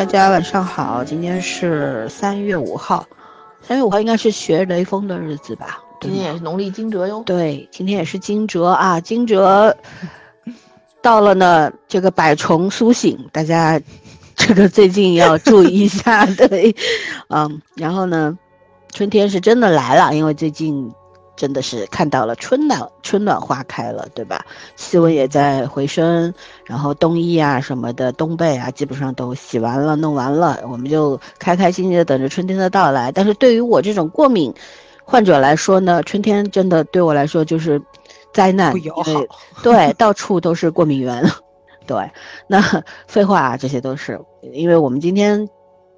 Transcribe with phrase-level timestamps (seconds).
[0.00, 3.06] 大家晚上好，今天是三月五号，
[3.60, 5.78] 三月五号应该是学雷锋的日子吧？
[6.00, 7.22] 今天也是农历惊蛰哟。
[7.26, 9.76] 对，今天也是惊蛰啊，惊蛰
[11.02, 13.78] 到了呢，这个百虫苏醒，大家
[14.34, 16.74] 这个最近要注意一下， 对，
[17.28, 18.38] 嗯，然后呢，
[18.94, 20.90] 春天是真的来了，因为最近。
[21.40, 24.44] 真的是看到了春暖春暖花开了，对吧？
[24.76, 26.34] 气温也在回升，
[26.66, 33.10] 然后冬衣啊什么的冬被啊，基本上都洗完了弄完了，我们就开开心心的等着春天的到来。
[33.10, 34.52] 但是对于我这种过敏
[35.02, 37.80] 患者来说呢，春天真的对我来说就是
[38.34, 39.10] 灾难，不友好。
[39.62, 41.24] 对，到处都是过敏源。
[41.88, 42.10] 对，
[42.46, 42.60] 那
[43.08, 44.20] 废话啊，这些都是
[44.52, 45.48] 因为我们今天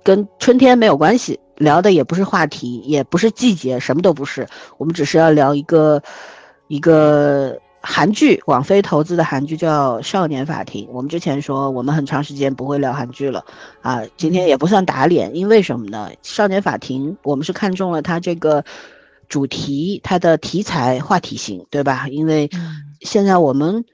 [0.02, 1.38] 跟春天没有关系。
[1.56, 4.48] 聊的也不是话题，也不是季节，什么都不是。
[4.78, 6.02] 我们只是要聊一个
[6.66, 10.86] 一个韩剧，网飞投资的韩剧叫《少年法庭》。
[10.90, 13.44] 我们之前说我们很长时间不会聊韩剧了
[13.80, 16.08] 啊，今天也不算打脸，因为什么呢？
[16.22, 18.64] 《少年法庭》我们是看中了它这个
[19.28, 22.08] 主题，它的题材话题性，对吧？
[22.08, 22.50] 因为
[23.02, 23.84] 现在我们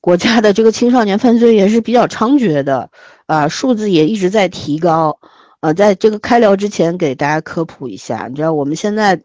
[0.00, 2.88] 国家的这个青少年犯罪也是比较猖獗的
[3.26, 5.18] 啊，数字也一直在提高。
[5.60, 9.20] 呃，在这个开聊之前，给大家科普一下，你知道我们现在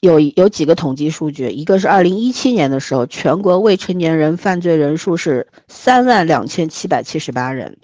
[0.00, 7.76] 有有几个统计数据，一个是二零一七年的时候，全国未成年人犯罪人数是三万两千七百七十八人，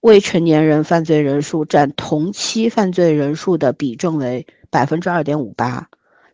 [0.00, 5.88] 未成年人犯罪人数占同期犯罪人数的比重为百分之二点五八，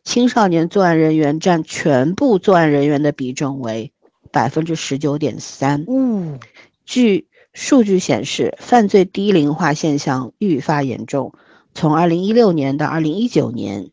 [0.04, 3.90] 青少年作案人员占全部作案人员的比重为
[4.30, 5.86] 百分之十九点三。
[5.88, 6.38] 嗯，
[6.84, 7.28] 据。
[7.52, 11.34] 数据显示，犯罪低龄化现象愈发严重。
[11.74, 13.90] 从二零一六年到二零一九年，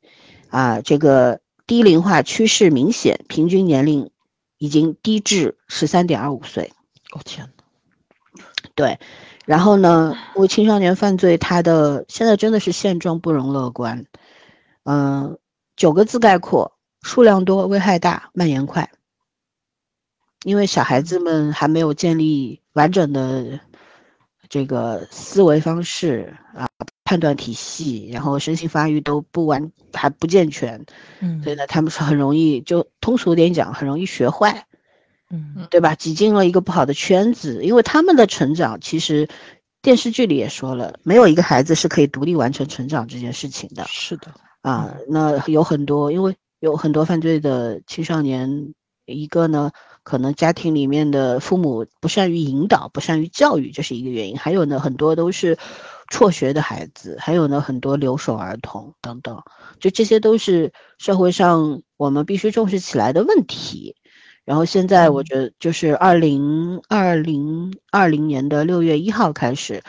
[0.49, 4.11] 啊，这个低龄化趋势明显，平均年龄
[4.57, 6.71] 已经低至十三点二五岁。
[7.13, 7.49] 哦天
[8.37, 8.43] 哪！
[8.75, 8.99] 对，
[9.45, 14.05] 然后呢，为青少年犯罪，它的现在真的是现状不容乐观。
[14.83, 15.37] 嗯，
[15.75, 16.71] 九个字概括：
[17.01, 18.89] 数量多，危害大，蔓延快。
[20.43, 23.59] 因为小孩子们还没有建立完整的
[24.47, 26.67] 这个思维方式啊，
[27.03, 30.85] 判断体系，然后身心发育都不完还不健全，
[31.19, 34.65] 嗯，所以呢，他们是很容易就通俗点讲，很容易学坏，
[35.29, 35.93] 嗯，对吧？
[35.93, 39.27] 挤进了一个不好的圈子，因为他们的成长其实
[39.81, 48.73] 电视剧里也说了，没有一个孩子是可以独立完成成长这件事情的，是的，啊，那有很多，因为有很多犯罪的青少年，
[49.05, 49.69] 一个呢。
[50.09, 54.35] 可能家庭里面的父母不善于引导，不善于教育，这是一个原因。
[54.35, 55.55] 还有呢，很多都是
[56.07, 59.39] 辍学的孩子，还有呢，很多留守儿童等等，
[59.79, 63.95] 就这些都是社会上我们必须重视起来的问题。
[64.45, 69.83] 然后现在我觉得，就是二零二零二零年的六月一号开始，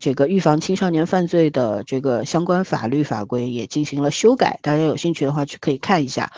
[0.00, 6.32] 这个预防青少年犯罪的这个相关法律法规也进行了修改，大家有兴趣的话去可以看一下。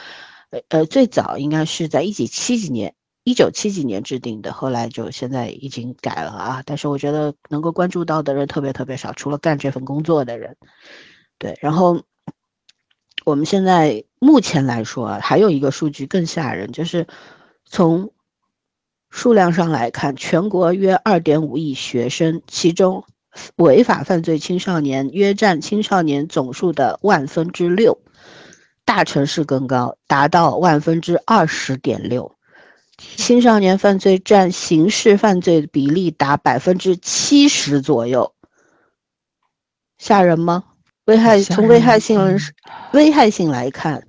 [0.51, 2.95] 呃呃，最早应该是在一九七几年。
[3.25, 6.63] 一九七几年制定的，后来就现在已经改了啊。
[6.67, 10.57] 但是我觉得能够关注到的人特别特别少，除了干这份工作的人。
[11.39, 12.03] 对，然后
[13.25, 17.07] 我们现在目前来说，还有一个数据更吓人，就是
[17.65, 18.11] 从
[19.11, 23.05] 数量上来看，全国约二点五亿学生，其中
[23.57, 27.99] 违法犯罪青少年约占青少年总数的万分之六，
[28.85, 32.35] 大城市更高，达到万分之二十点六。
[33.17, 38.35] 青少年犯罪占刑事犯罪比例达百分之七十左右，
[39.99, 40.65] 吓人吗？
[41.05, 42.39] 危害从危害性
[42.93, 44.07] 危害性来看，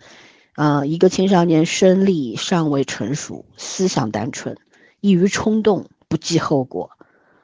[0.53, 4.55] 啊，一个青少年生理尚未成熟，思想单纯，
[5.01, 6.91] 易于冲动，不计后果，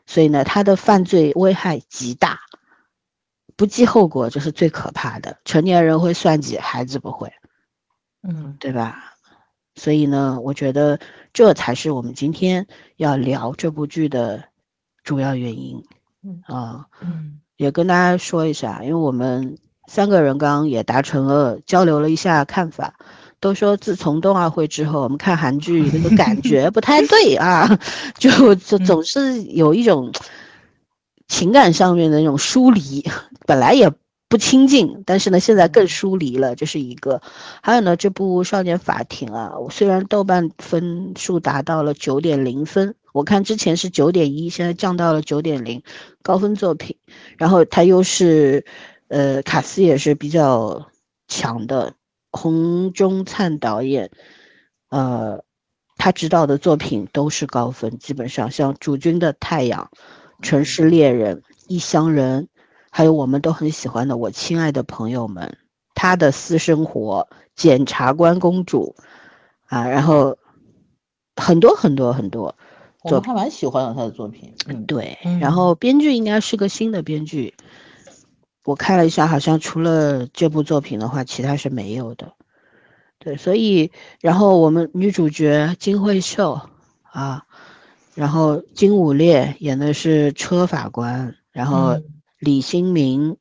[0.06, 2.40] 所以呢，他的犯罪危害极大。
[3.56, 5.38] 不计后果，这是最可怕的。
[5.44, 7.34] 成年人会算计，孩子不会，
[8.24, 9.16] 嗯，对吧？
[9.76, 11.00] 所以呢，我觉得
[11.40, 14.44] 这才是我们今天要聊这部剧的
[15.06, 15.82] 主要原因。
[16.22, 19.58] 嗯啊，嗯，也跟大家说一下，因为我们
[19.88, 22.94] 三个人刚刚也达成了交流了一下看法，
[23.40, 27.80] 都说自从冬奥会之后，我们看韩剧那个感 觉不太对啊，
[28.20, 30.12] 就就总是有一种
[31.30, 33.10] 情感上面的那种疏离，
[33.48, 33.90] 本来也。
[34.30, 37.20] 不亲近，但是呢，现在更疏离了，这是一个。
[37.64, 45.82] 还有呢，这部《少年法庭》啊，虽然豆瓣分数达到了九点零分，我看之前是九点一，现在降到了九点零，
[46.22, 46.96] 高分作品。
[47.40, 48.64] 然后它又是，
[49.08, 50.88] 呃，卡斯也是比较
[51.28, 51.96] 强的，
[52.32, 54.12] 洪忠灿导演，
[54.92, 55.44] 呃，
[55.98, 59.90] 他执导的作品都是高分，基本上像《主君的太阳》
[60.48, 61.38] 《城市猎人》
[61.68, 62.44] 《异乡人》，
[62.90, 65.48] 还有我们都很喜欢的《我亲爱的朋友们》，
[65.96, 68.96] 他的私生活《检察官公主》，
[69.68, 70.38] 啊，然后
[71.36, 72.56] 很多很多很多，
[73.04, 74.54] 我还蛮喜欢他的作品。
[74.68, 77.54] 嗯，对，然后编剧应该是个新的编剧。
[78.66, 82.34] 我看了一下，好像除了这部作品的话，其他是没有的。
[83.18, 83.92] 对，所以，
[84.22, 86.60] 然后我们女主角金惠秀
[87.04, 87.46] 啊，
[88.16, 92.00] 然后金武烈演的是车法官，然后
[92.40, 93.38] 李新民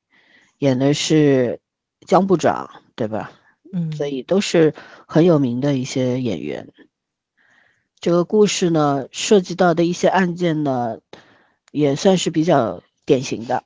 [0.59, 1.61] 演的是
[2.07, 3.33] 江部长，对吧？
[3.73, 4.75] 嗯，所以都是
[5.07, 6.69] 很有名的一些演员。
[8.01, 10.99] 这个故事呢，涉及到的一些案件呢，
[11.73, 13.65] 也算是比较典型的。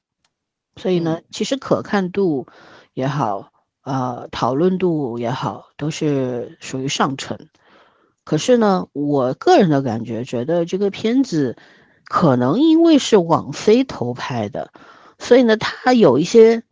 [0.76, 2.46] 所以呢，其实可看度
[2.94, 3.52] 也好，
[3.82, 7.38] 呃，讨论度也好，都是属于上乘。
[8.25, 11.56] 可是呢，我个人的感觉，觉得这个片子
[12.06, 14.73] 可能因为是网飞投拍的，
[15.22, 16.62] 所以呢，它有一些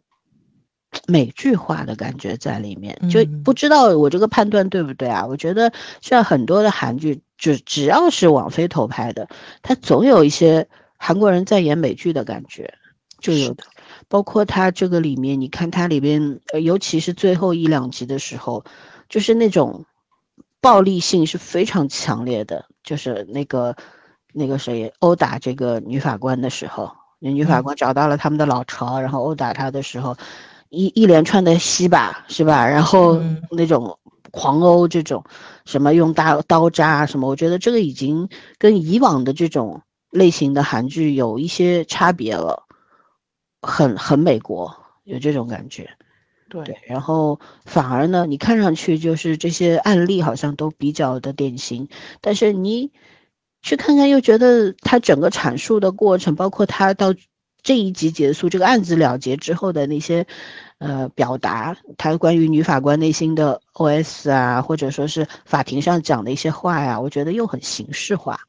[1.06, 2.98] 美剧化的感觉在里面。
[3.08, 5.24] 就不知道我这个判断对不对啊？
[5.24, 9.28] 我觉得像很多的韩剧，就只要是网飞投拍的，
[9.62, 10.68] 它总有一些
[10.98, 12.74] 韩国人在演美剧的感觉，
[13.20, 13.64] 就有的。
[14.08, 18.64] 包括它这个里面，你看它里边，呃，尤其是最后一两集的时候，
[19.08, 19.84] 就是那种
[20.60, 22.66] 暴力性是非常强烈的。
[22.82, 23.76] 就是那个
[24.32, 30.16] 那个谁殴打这个女法官的时候，那女法官找到了他们的老巢，然后殴打他的时候，
[30.70, 32.66] 一一连串的吸吧是吧？
[32.66, 33.20] 然后
[33.50, 33.98] 那种
[34.30, 35.22] 狂殴这种，
[35.64, 38.28] 什么用大刀扎什么，我觉得这个已经
[38.58, 42.64] 跟以往的这种类型的韩剧有一些差别了。
[43.62, 44.74] 很很美国，
[45.04, 45.86] 有这种感觉，
[46.48, 46.78] 对。
[46.86, 51.86] 然后反而呢，你看上去就是这些案例好像都比较的典型，
[52.22, 52.90] 但是你
[53.62, 57.14] 去看看又觉得他整个阐述的过程，包括他到
[57.62, 60.26] 这一集结束，这个案子了结之后的那些
[60.78, 68.40] 呃表达，他关于女法官内心的 OS 啊，或者说是法庭上讲的一些话呀，我觉得又很形式化。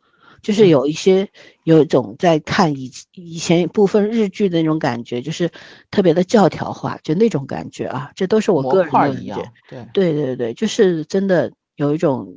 [0.42, 1.30] 就是有一些
[1.66, 5.48] 有一种在看以以前部分日剧的那种感觉，就是
[5.92, 9.52] 特别的教条化，就那种感觉啊，这都是我个人的感觉。
[9.94, 12.28] 对对对对，就是真的有一种，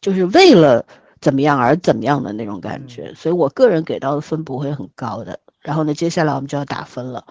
[0.00, 0.86] 就是为了
[1.20, 5.40] 怎么样而怎么样的那种感觉，所以我个人给到的分不会很高的。
[5.60, 7.26] 然后呢，接下来我们就要打分了，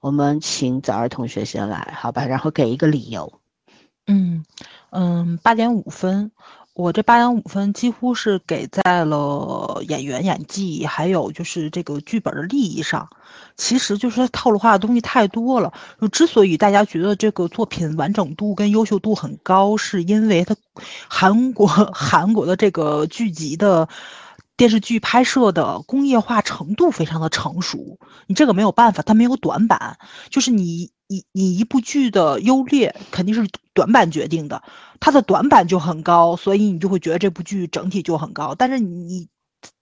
[0.00, 2.26] 我们请早儿同学先来，好吧？
[2.26, 3.32] 然后给一个理由。
[4.06, 4.44] 嗯
[4.90, 6.30] 嗯，八点五分。
[6.74, 13.08] 我这八点五分几乎是给在了演员演技，还有就是这个剧本的利益上。
[13.56, 15.72] 其实就是套路化的东西太多了。
[16.12, 20.56] 之所以大家觉得这个作品完整度跟优秀度很高，是因为它
[21.08, 23.88] 韩国 韩国的这个剧集的
[24.56, 27.98] 电视剧拍摄的工业化程度非常的成熟。
[28.26, 29.98] 你这个没有办法，它没有短板，
[30.30, 30.90] 就是你。
[31.08, 34.60] 你你一部剧的优劣肯定是短板决定的，
[34.98, 38.56] 它的短板就很高，所以你就会觉得这部剧整体就很高。
[38.56, 39.28] 但是你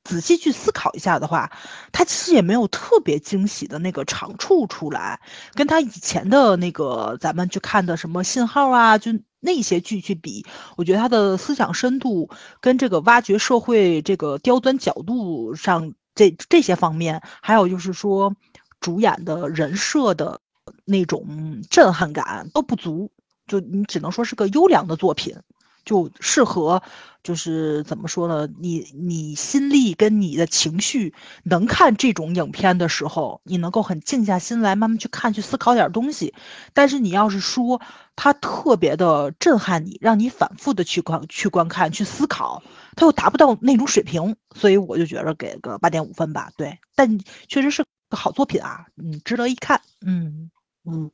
[0.04, 1.50] 仔细去思考一下的话，
[1.92, 5.20] 他其实也没有特别惊喜的那个长处出来，
[5.54, 10.44] 跟他以前的那个咱们去看的什么信号啊，就那些剧去比，
[10.76, 18.34] 我觉得他的思想深度跟这个挖掘社会这个刁钻角度上这这些方面，还有就是说
[18.80, 20.40] 主演的人设的。
[20.86, 23.10] 那种震撼感都不足，
[23.46, 25.36] 就你只能说是个优良的作品，
[25.84, 26.82] 就适合，
[27.22, 28.48] 就是怎么说呢？
[28.58, 36.34] 你你心力跟你的情绪能看这种影片的时候，你能够很静下心来慢慢去看，去思考点东西。
[36.72, 37.80] 但是你要是说
[38.16, 42.62] 它特别的震撼你，让你反复的去观去观看去思考，
[42.96, 46.50] 它又达不到那种水平，所以我就觉得给个八点五分吧。
[46.56, 50.50] 对，但确实是个好作品啊，嗯，值得一看，嗯。
[50.86, 51.10] 嗯，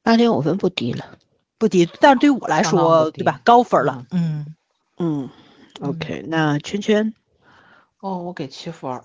[0.00, 1.18] 八点五分不低了，
[1.60, 3.38] 不低，但是对于我来说，对吧？
[3.44, 4.06] 高分了。
[4.10, 4.56] 嗯
[4.96, 5.28] 嗯
[5.82, 7.14] ，OK，那圈圈，
[8.00, 9.02] 哦，我给七分。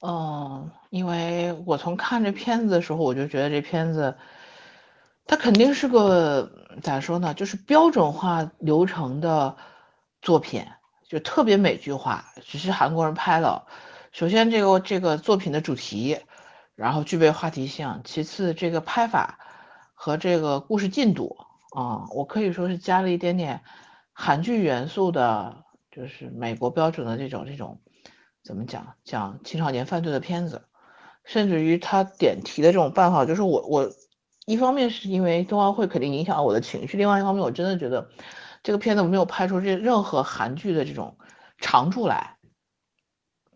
[0.00, 4.16] 嗯，因为我从看这片子的时候，我就觉得这片子，
[5.28, 6.50] 它肯定是个
[6.82, 7.32] 咋说呢？
[7.34, 9.56] 就是标准化流程的
[10.20, 10.66] 作品，
[11.08, 13.64] 就特别美剧化，只是韩国人拍了。
[14.10, 16.18] 首先，这个这个作品的主题。
[16.74, 19.38] 然后具备话题性，其次这个拍法
[19.94, 21.36] 和这个故事进度
[21.74, 23.62] 啊，我可以说是加了一点点
[24.12, 27.80] 韩剧元素的，就是美国标准的这种这种
[28.44, 30.66] 怎么讲讲青少年犯罪的片子，
[31.24, 33.90] 甚至于他点题的这种办法，就是我我
[34.44, 38.10] 一方面是因为冬奥会肯定影响了我的情绪，另外一方面我真的觉得
[38.62, 41.16] 这个片子没有拍出这任何韩剧的这种
[41.58, 42.36] 长处来，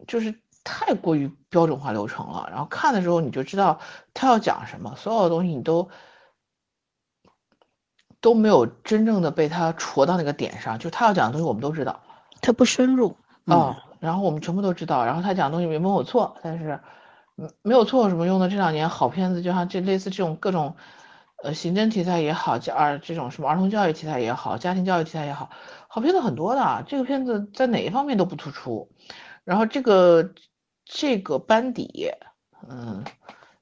[0.07, 2.49] 就是太过于标准化流程了。
[2.51, 3.79] 然后看的时候你就知道
[4.15, 5.91] 他要讲什么，所有的东西你都
[8.21, 10.79] 都没有真正的被他戳到那个点上。
[10.79, 12.01] 就他要讲的东西我们都知道，
[12.41, 16.81] 他不深入啊，然后我们全部都知道，然后他讲的东西没没有错，但是。
[17.39, 18.49] 嗯，没有错有什么用呢？
[18.49, 20.75] 这两年好片子，就像这类似这种各种，
[21.45, 25.51] 呃，刑侦题材也好，教儿这种什么儿童教育题材也好，家庭教育题材也好，
[25.87, 26.83] 好片子很多的。
[26.89, 28.91] 这个片子在哪一方面都不突出，
[29.45, 30.31] 然后这个
[30.87, 32.11] 这个班底，
[32.71, 33.05] 嗯，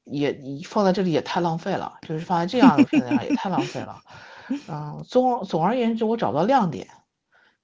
[0.04, 4.02] 也放在这里也太浪费了，就是放在这样的片子上也太浪费了。
[4.48, 6.88] 嗯，总总而言之，我找不到亮点，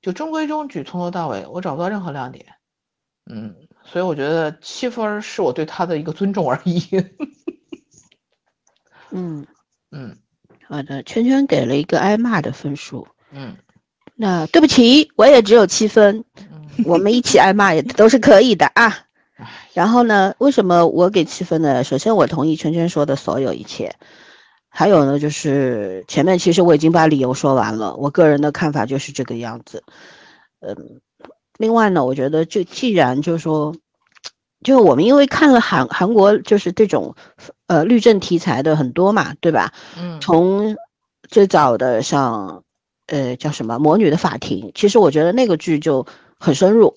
[0.03, 2.47] 就中规中矩，从头到尾我找不到任何亮点。
[3.31, 3.55] 嗯。
[3.83, 6.87] 所以我觉得七分是我对他的一个尊重而已。
[9.11, 9.45] 嗯
[9.91, 10.17] 嗯，
[10.69, 13.09] 好的，圈圈给了一个挨骂的分数。
[13.33, 13.57] 嗯，
[14.15, 16.25] 那对不起，我也只有七分。
[16.85, 19.07] 我们一起挨骂也都是可以的啊。
[19.73, 21.83] 然后呢，为什么我给七分呢？
[21.83, 23.97] 首先，我同意圈圈说的所有一切。
[24.71, 29.83] 还有呢，就是前面其实我已经把理由说完了，我个人的看法就是这个样子。
[30.61, 31.01] 嗯。
[31.59, 33.75] 另外呢，我觉得就既然就是说，
[34.65, 37.15] 就我们因为看了韩韩国就是这种，
[37.67, 39.73] 呃，律政题材的很多嘛，对吧？
[39.99, 40.19] 嗯。
[40.23, 40.75] 从
[41.29, 42.63] 最早的像，
[43.09, 46.07] 呃，叫什么《魔女的法庭》，其实我觉得那个剧就
[46.39, 46.97] 很深入，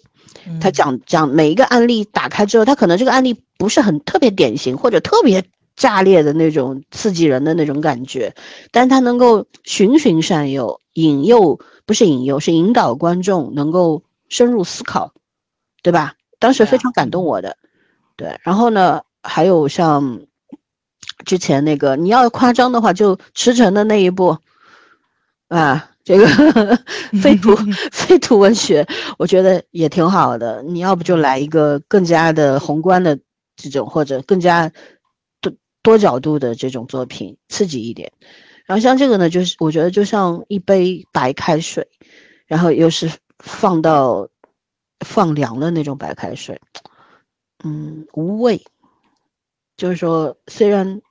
[0.61, 5.43] 他讲讲每一个案例打开之后，他可能这个案例不是很特别典型或者特别
[5.75, 8.33] 炸裂的那种刺激人的那种感觉，
[8.71, 14.03] 但他能够循循善诱，引诱不是引诱，是引导观众能够。
[14.29, 15.13] 深入思考，
[15.83, 16.15] 对吧？
[16.39, 17.55] 当时非常感动我的，
[18.15, 18.39] 对。
[18.41, 20.21] 然后呢，还有像
[21.23, 24.35] 之前那个，你要夸张的话，就驰骋的那一部
[25.49, 26.25] 啊，这个
[27.21, 27.55] 废土
[27.91, 28.87] 废土文学，
[29.19, 30.63] 我觉得也挺好的。
[30.63, 33.19] 你要不就来一个更加的宏观的
[33.55, 34.71] 这种，或者更加
[35.83, 38.11] 多多角度的这种作品，刺激一点。
[38.65, 41.87] 然后像这个呢，就是我觉得就像一杯白开水，
[42.47, 43.11] 然后又是。
[43.39, 44.29] 放到
[45.05, 46.61] 放凉的那种白开水，
[47.61, 48.63] 嗯，无味。
[49.75, 51.01] 就是说，虽然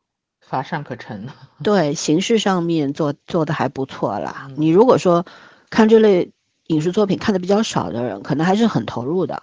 [0.41, 1.29] 乏善可陈，
[1.63, 4.49] 对形式上面做做的还不错啦。
[4.57, 5.27] 你如果说
[5.69, 6.33] 看这类
[6.69, 9.43] 影视作品看的比较少的人，可能还是很投入的。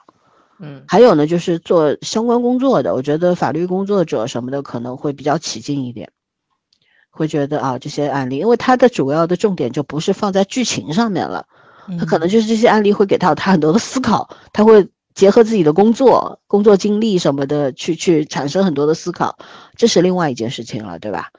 [0.60, 6.12] 嗯，还有呢，就是做相关工作的，我觉得法律工作者什么的可能会比较起劲一点，
[7.10, 11.46] 会觉得啊，这些案例，因为它的主要的重点就不是放在剧情上面了。
[11.98, 19.36] 他可能就是这些案例会给到他很多的思考，他会结合自己的工作、工作经历什么的去去产生很多的思考，
[19.75, 21.32] 这是另外一件事情了，对吧？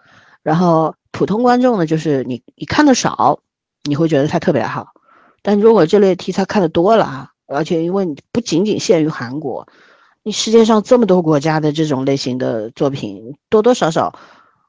[0.42, 3.38] 然后普通观众呢，就是你你看的少，
[3.84, 4.88] 你会觉得他特别好，
[5.42, 9.66] 但如果这类题材看的多了啊，而且因为你不仅仅限于韩国，
[10.22, 14.14] 你世界上这么多国家的这种类型的作品，多多少少，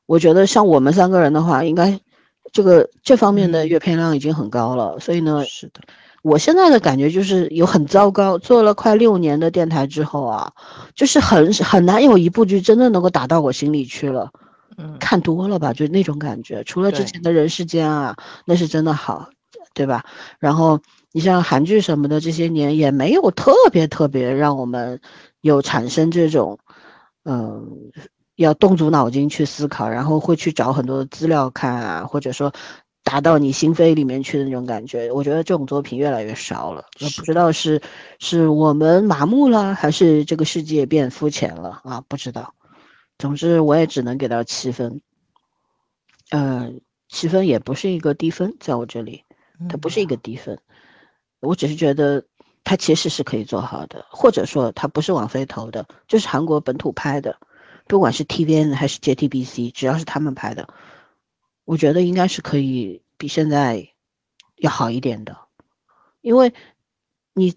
[0.06, 2.00] 我觉得像我们三个人的话，应该。
[2.52, 5.80] 这个这方面的阅片量已经很高了，所以呢，是的，
[6.22, 8.38] 我现在的感觉就是有很糟糕。
[8.38, 10.52] 做了快六年的电台之后啊，
[10.94, 14.32] 就是很很难有一部剧真的能够打到我心里去了。
[14.78, 16.62] 嗯，看多了吧，就那种感觉。
[16.66, 19.30] 除了之前的人世间啊，那是真的好，
[19.74, 20.04] 对吧？
[20.40, 25.00] 然后你像韩剧什么的，这些年也没有特别特别让我们
[25.42, 26.60] 有产生这种，
[27.24, 27.92] 嗯。
[28.38, 32.52] 要动足脑筋去思考，然后会去找很多的资料看啊，或者说
[33.04, 35.12] 打到你心扉里面去的那种感觉。
[35.12, 36.84] 我觉得这种作品越来越少了，
[37.18, 37.80] 不知道是
[38.18, 42.02] 是我们麻木了，还是这个世界变肤浅了啊？
[42.08, 42.56] 不知道。
[43.20, 45.02] 总之，我也只能给到七分。
[46.32, 49.24] 嗯，七分也不是一个低分，在我这里，
[49.70, 50.58] 它不是一个低分。
[51.42, 52.24] 我只是觉得
[52.64, 57.36] 它其实是可以做好的，或者说它不是网飞投的，就是韩国本土拍的。
[57.88, 60.70] 不管是 TVN 还是 JTBC，只要是他们拍的，
[61.66, 63.90] 我觉得应该是可以比现在
[64.56, 65.36] 要好一点的。
[66.22, 66.54] 因为
[67.34, 67.54] 你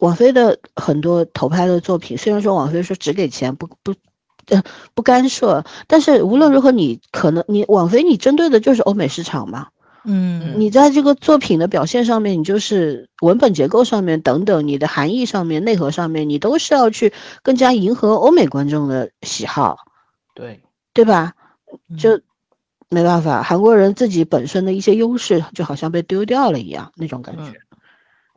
[0.00, 3.94] 网飞的很多投拍的作品，虽然说网飞说只给钱不不
[4.46, 9.68] 呃不干涉，但是无论如何，你可能你网飞你针对的就是欧美市场嘛。
[10.10, 17.12] 嗯，你在这个作品的表现上面，你就是文本结构上面等等，你的含义上面、内核上面，你都是要去
[17.42, 19.76] 更加迎合欧美观众的喜好，
[20.34, 20.62] 对
[20.94, 21.34] 对吧？
[21.98, 22.18] 就
[22.88, 27.52] 没办法，韩国人自己本身的一些优势就好像被丢掉了一样，那种感觉，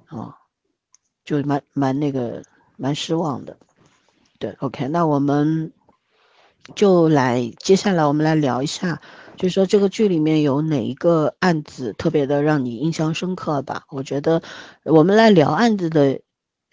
[0.10, 0.34] 哦，
[1.24, 2.44] 就蛮蛮那个
[2.76, 3.56] 蛮失望的。
[4.40, 5.72] 对，OK，那我们
[6.76, 9.00] 就来接下来我们来聊一下。
[9.38, 13.86] 就说这个剧里面有哪一个案子特别的让你印象深刻吧？
[13.90, 14.44] 我觉得
[14.84, 16.22] 我们来聊案子的，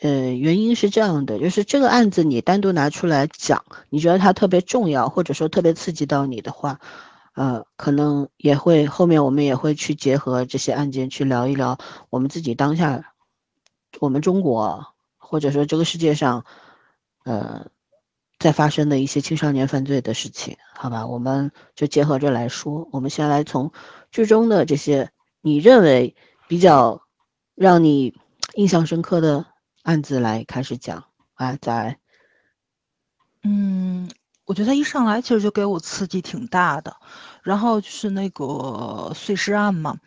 [0.00, 6.78] 呃，原因是这样的，就是这个案子你单独拿出来讲，你觉得它特别重要，或者说特别刺激到你的话，
[7.34, 11.78] 呃，可能也会后面我们也会去结合这些案件去聊一聊
[12.10, 13.14] 我们自己当下，
[13.98, 16.44] 我们中国或者说这个世界上，
[17.24, 17.68] 呃。
[18.38, 22.88] 在发生的一些青少年犯罪的事情，好吧，我们就结合着来说。
[22.92, 23.72] 我们先来从
[24.12, 26.14] 剧中的这些你认为
[26.46, 27.02] 比较
[27.56, 28.14] 让你
[28.54, 29.44] 印象深刻的
[29.82, 31.04] 案子来开始讲
[31.34, 31.58] 啊。
[31.60, 31.98] 在，
[33.42, 34.08] 嗯，
[34.44, 36.96] 我觉得他一上来其实就给我刺激挺大的，
[37.42, 39.98] 然后就是那个碎尸案嘛，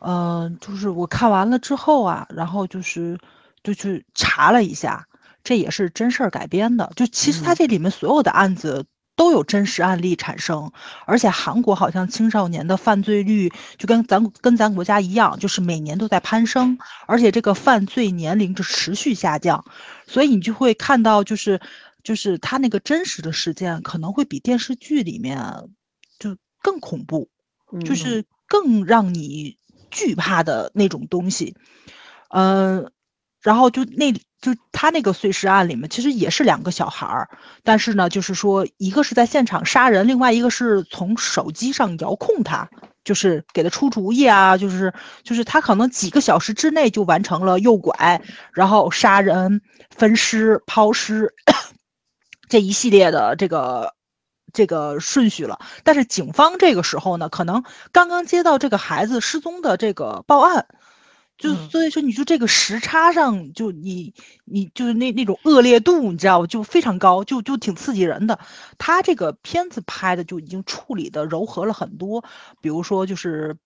[0.00, 3.20] 嗯，就是我看完了之后啊，然后就是
[3.62, 5.06] 就去查了一下。
[5.48, 8.84] 这也是真事儿改编的，就其实它这里面所有的案子
[9.16, 10.70] 都有真实案例产生，
[11.06, 16.76] 而且韩国好像青少年的犯罪率就跟咱跟咱国家一样，就是每年都在攀升，
[17.06, 19.64] 而且这个犯罪年龄就持续下降，
[20.06, 21.58] 所以你就会看到，就是
[22.02, 25.38] 就是他那个真实的事件可能会比电视剧里面
[26.18, 27.30] 就更恐怖，
[27.86, 29.56] 就是更让你
[29.90, 31.56] 惧怕的那种东西，
[32.28, 32.92] 嗯。
[33.48, 37.26] 然后就那就他那个碎尸案里面，其实也是两个小孩儿，
[37.64, 42.68] 但是呢，就是说一个是在现场杀人，另外一个是从手机上遥控他，
[43.04, 48.20] 就是给他出主意啊，就是就是他可能几个小时之内就完成了诱拐，
[48.52, 49.62] 然后杀人、
[49.96, 51.32] 分尸、抛尸
[52.50, 53.94] 这一系列的这个
[54.52, 55.58] 这个顺序了。
[55.84, 60.66] 但是警方这个时候呢，可能刚刚接到这个孩子失踪的这个报案。
[61.38, 64.12] 就所以说，你说这个时差上，就你
[64.44, 66.46] 你就是那那种恶劣度，你知道吧？
[66.46, 68.38] 就非常高，就就挺刺激人的。
[68.76, 72.24] 他这个片子拍的就已经处理的柔和了很多，
[72.60, 73.56] 比如说就是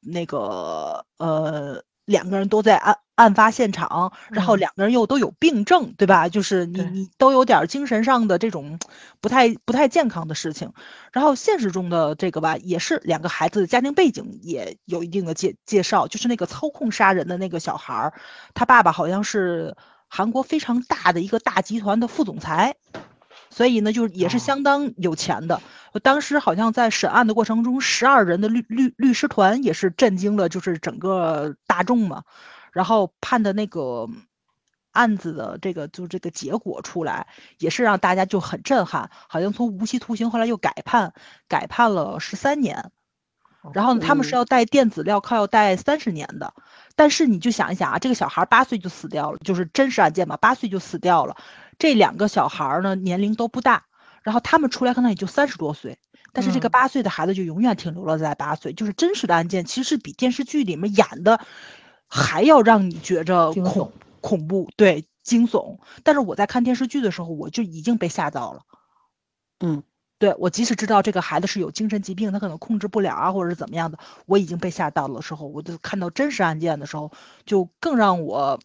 [0.00, 1.84] 那个呃。
[2.08, 6.26] 两个人都在案案发现场，然后两个人又都有病症，对吧？
[6.26, 8.78] 就是你你都有点精神上的这种
[9.20, 10.72] 不太不太健康的事情。
[11.12, 18.14] 然后现实中的这个吧，也是两个孩子的家庭背景也有一定的介介绍，就是那个操控杀人的那个小孩儿，
[18.54, 19.76] 他爸爸好像是
[20.08, 22.76] 韩国非常大的一个大集团的副总裁。
[23.58, 25.60] 所以呢，就是也是相当有钱的。
[25.90, 32.22] 我当时好像在审案的过程中，十二人的律律律师团也是震惊了，就是整个大众嘛。
[32.70, 34.08] 然后判的那个
[34.92, 37.26] 案子的这个就这个结果出来，
[37.58, 39.10] 也是让大家就很震撼。
[39.26, 41.12] 好像从无期徒刑后来又改判，
[41.48, 42.92] 改判了十三年。
[43.74, 46.54] 然后呢，他们是要带电子镣铐，要带三十年的。
[46.94, 51.36] 但是你就想一想啊，这个小孩八岁就死掉了，就是真实案件嘛，八岁就死掉了。
[51.78, 53.84] 这两个小孩儿呢，年龄都不大，
[54.22, 55.96] 然后他们出来可能也就三十多岁，
[56.32, 61.40] 但是这个八岁的孩子就永远停留了在八岁，就是真实的案件，其实是比电视剧里面演的
[62.08, 65.78] 还要让你觉着恐恐怖，对，惊悚。
[66.02, 68.62] 但是我在看电视剧的时候，我就已经被吓到了。
[69.60, 69.84] 嗯，
[70.18, 77.12] 对我即使知道这个孩子是有精神疾病，他可能控制不了啊，或者是怎么样的，我已经被吓到了时候，我就看到真实案件的时候，
[77.46, 78.58] 就更让我。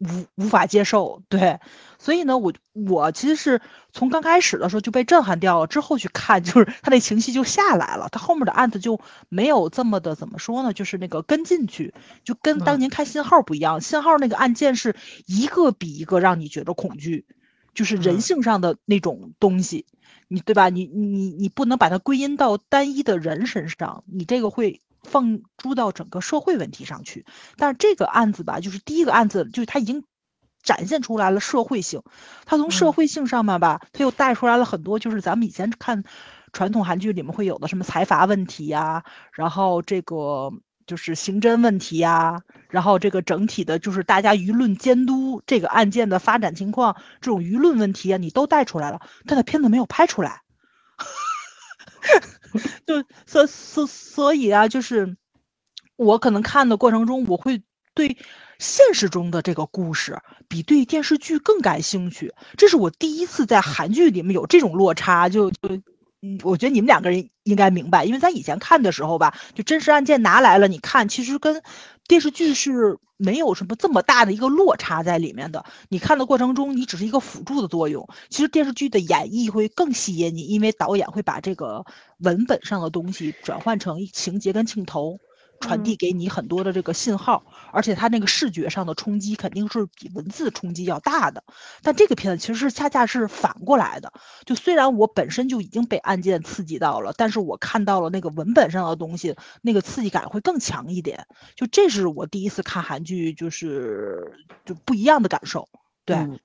[0.00, 1.60] 无无法接受，对，
[1.98, 3.60] 所以呢，我我其实是
[3.92, 10.72] 从刚开始的时候就被震撼掉了，之后去看， 就是他那情绪就下来了，他后面的案子就没有这么的怎么说呢？
[10.72, 11.92] 就是那个跟进去，
[12.24, 17.26] 就跟当年看信号不一样，信号那个案件是一个比一个让你觉得恐惧，
[17.74, 19.84] 就是人性上的那种东西，
[20.28, 20.70] 你对吧？
[20.70, 24.80] 你你你不能把它归因到单一的人身上，你这个会。
[25.02, 27.24] 放诸到整个社会问题上去，
[27.56, 30.04] 但是这个案子吧，就是第一个案子，就是它已经
[30.62, 32.02] 展现出来了社会性。
[32.44, 36.04] 他从社会性上面吧，它又带出来了很多，就是咱们以前看
[36.52, 40.52] 传统韩剧里面会有的什么财阀问题呀，然后这个
[40.86, 50.42] 就是刑侦问题呀，然后这个整体的就是大家舆论监督这个案件的发展情况，这种舆论问题啊，你都带出来了，但的片子没有拍出来。
[52.86, 55.16] 就所所所以啊，就是
[55.96, 57.62] 我可能看的过程中，我会
[57.94, 58.16] 对
[58.58, 62.32] 现实中的这个故事比对电视剧更感兴趣。
[62.56, 65.58] 这是我第一次在韩剧里面有这种落差，就就
[66.22, 71.62] 嗯，我觉得你们两个人应该明白，因为咱以前看的时候吧，就真实案件拿来了，你看其实跟
[72.10, 75.64] 电视剧是没有什么这么大的一个落差在里面的。
[75.88, 78.08] 你看的过程中，你只是一个辅助的作用。
[78.30, 81.84] 其实电视剧的演绎会更吸引你，因为导演会把这个
[82.18, 85.20] 文本上的东西转换成情节跟镜头，
[85.60, 91.44] 传递给你很多的这个信号，而且它那个视觉上的冲击肯定是比文字冲击要大的。
[91.82, 94.12] 但这个片子其实是恰恰是反过来的，
[94.44, 101.26] 就虽然我本身就已经被案件刺激到了，但是我看到了那个文本上的东西，那个刺激感会更强一点。
[101.54, 104.32] 就这是我第一次看韩剧，就是
[104.64, 105.68] 就不一样的感受。
[106.04, 106.40] 对，嗯。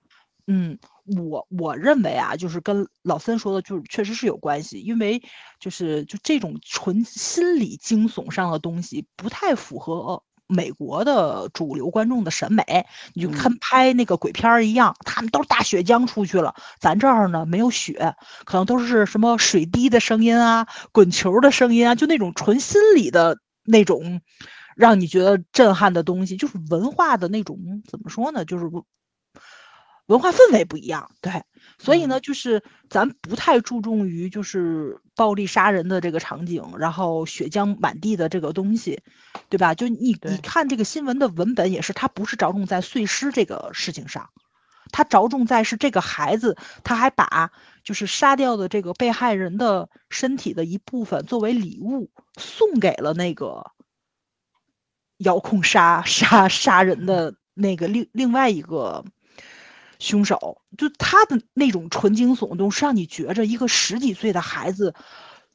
[1.18, 5.22] 我我认为啊，就是跟老森说的，就是确实是有关系，因为
[5.60, 12.64] 就是就这种纯心理惊悚上的东西，不太符合美国的主流观众的审美。
[13.14, 24.22] 你就看拍那个鬼片儿一样，他们都是大雪浆出去了，咱这儿呢没有雪，可能都是什么水滴的声音啊、滚球的声音啊，就那种纯心理的那种，
[24.76, 28.46] 让你觉得震撼的东西，就是文化的那种怎么说呢？
[28.46, 28.66] 就是。
[30.08, 31.42] 文化氛围不一样，对，
[31.80, 39.02] 所以呢，就是咱不太注重于就是暴力杀人的这个场景，然后血浆满地的这个东西，
[39.50, 39.74] 对吧？
[39.74, 44.30] 就你你看这个新闻的文本也是，它不是着重在碎尸这个事情上，
[44.92, 47.50] 它着重在是这个孩子，他还把
[47.84, 53.72] 就是杀掉的这个被害人的身体的一部分作为礼物送给了那个
[55.18, 59.04] 遥控杀杀杀人的那个另另外一个。
[60.00, 64.94] 凶手就他的那种纯惊悚，都是让你觉着一个十几岁的孩子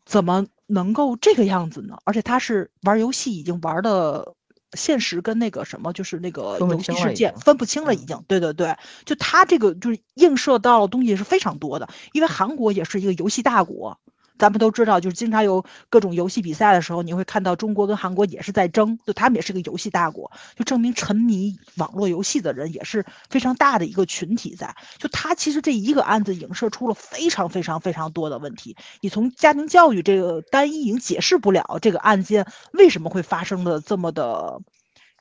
[0.04, 1.96] 怎么能够这个样子呢？
[2.04, 4.34] 而且他是玩游戏，已经玩的
[4.72, 8.22] 现实跟那个什么，就是那个游戏世界分不清了，已经。
[8.28, 14.00] 对对对，就他这个就是映射到的东西是非常多的，因为韩国也是一个游戏大国。
[14.40, 24.74] 咱们都知道，就是经常有各种游戏比赛的时候，你会看到中国跟韩国也是在争，就他们也是个游戏大国，就证明沉迷网络游戏的人也是非常大的一个群体在。
[24.96, 28.74] 就他其实这一个案子影射出了非常非常非常多的问题。
[29.02, 34.60] 你从家庭教育这个单一已经解释不了这个案件为什么会发生的这么的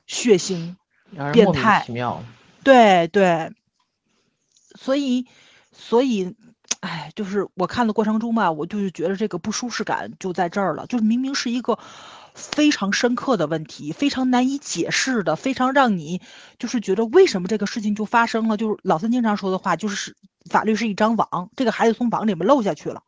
[0.06, 0.74] 血腥、
[1.32, 2.24] 变态、奇妙。
[2.64, 3.52] 对对，
[4.74, 5.26] 所以
[5.72, 6.34] 所以。
[6.80, 10.86] 哎，就是我看的过程中吧，我就是觉得这个不舒适感就在这儿了。
[10.86, 11.78] 就是明明是一个
[12.34, 16.22] 非常深刻的问题，非常难以解释的，非常让你
[16.58, 18.56] 就是觉得为什么这个事情就发生了。
[18.56, 20.16] 就是老三经常说的话，就是
[20.48, 23.02] 法律是一张网，这个孩子从网里面漏下去了，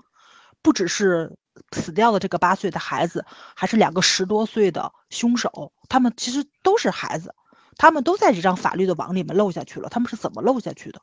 [0.61, 1.35] 不只是
[1.71, 3.25] 死掉的这个八岁的孩子，
[3.57, 7.35] 还是两个十多岁的凶手，他们其实都是孩子，
[7.79, 9.89] 他们都在这张法律的网里面漏下去了。
[9.89, 11.01] 他们是怎么漏下去的？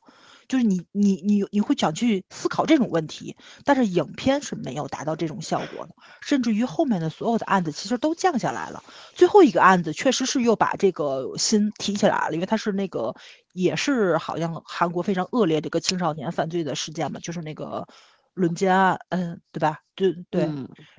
[0.50, 8.82] 就是你你你你会想去思考这种问题，但是影片是没有达到这种效果的，甚至于后面的所有的案子其实都降下来了。
[9.14, 13.14] 最后一个案子确实是又把这个心提起来了，因为他是那个
[13.52, 17.86] 也是好像韩国非常恶劣的一个青少年犯罪的事件嘛，就是那个
[18.34, 19.78] 轮奸案，嗯，对吧？
[19.94, 20.50] 对对，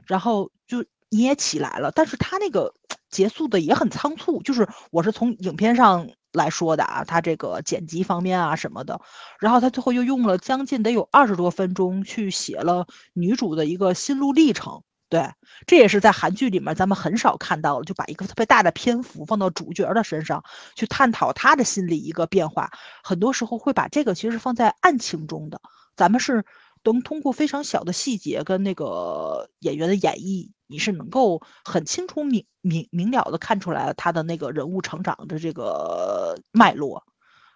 [0.06, 2.74] 然后就你也起来了，但是他那个
[3.10, 6.08] 结束的也很仓促，就是我是从影片上。
[6.34, 9.00] 来说的啊，他这个剪辑方面啊什么的，
[9.40, 14.84] 然后他最后又用了将近得有二十多分钟去写了女主的一个心路历程。
[15.10, 15.30] 对，
[15.68, 20.42] 这也是在韩剧里面咱们很少看到了，就把一个特别大的篇幅放到主角的身上
[20.74, 22.72] 去探讨他的心理一个变化。
[23.04, 25.60] 很多时候会把这个其实放在案情中的，
[25.98, 26.46] 咱们是
[26.86, 30.50] 能通过非常小的细节跟那个演员的演绎。
[30.72, 37.04] 你是能够很清楚明明明了的看出来他的那个人物成长的这个脉络，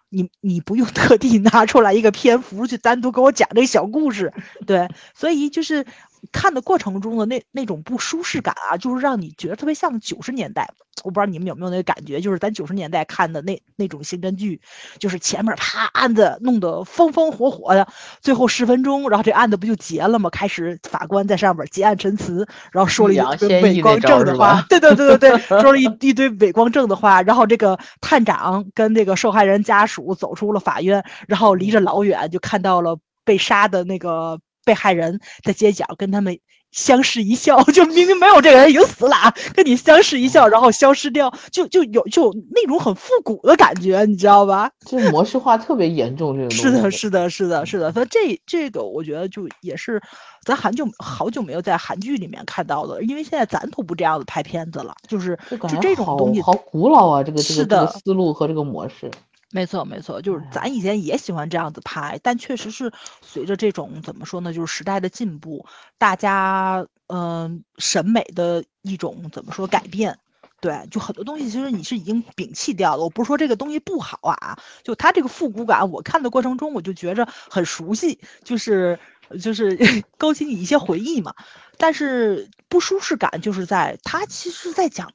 [0.10, 4.34] 你你不用 特地拿出来一个篇幅去单独给我讲这个小故事，
[4.68, 5.86] 对，所以就是。
[6.32, 10.70] 看的过程中的那那种不舒适感啊，就是让你觉得特别像九十年代。
[11.04, 14.62] 我不知道你们有没有那个感觉，就是咱九十年代看的那那种刑侦剧，
[14.98, 17.86] 就是前面啪案子弄得风风火火的，
[18.22, 20.30] 最后十分钟，然后这案子不就结了吗？
[20.30, 34.40] 开始法官在上面结案陈词，然后说了一堆伪光正的话， 对对对对对，说了一一堆伪光正的话，然后这个探长跟那个受害人家属走出了法院，然后离着老远就看到了被杀的那个。
[34.66, 36.38] 被害人在街角跟他们
[36.72, 39.16] 相视一笑，就明明没有这个人已经死了，
[39.54, 44.70] 跟你相视一笑，然后消失掉，就就有就那种很复古的感觉，你知道吧？
[44.86, 47.94] 这模式化特别严重，这个是的，是的，是的，是的。
[47.94, 50.02] 所以这这个我觉得就也是
[50.44, 59.10] 咱韩久好久没有在韩剧里面看到的，因为现在咱都不这样子拍片子了，就是就这种东西好古老啊，这个这个这个思路和这个模式。
[59.56, 62.92] 没错，没错，就是咱以前也喜欢这样子拍，但确实是
[63.22, 65.66] 随着这种怎么说呢，就是时代的进步，
[65.98, 70.20] 大家嗯审美的一种怎么说改变，
[70.60, 73.04] 对，就很多东西其实你是已经摒弃掉了。
[73.04, 79.00] 我不是说这个东西不好啊，就它这个复古感，我看的过程中我就觉着很熟悉，就是
[79.42, 79.78] 就是
[80.18, 81.34] 勾起你一些回忆嘛。
[81.78, 85.14] 但是不舒适感就是在它其实在讲。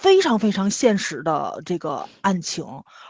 [0.00, 2.64] 非常非常现实的这个案情，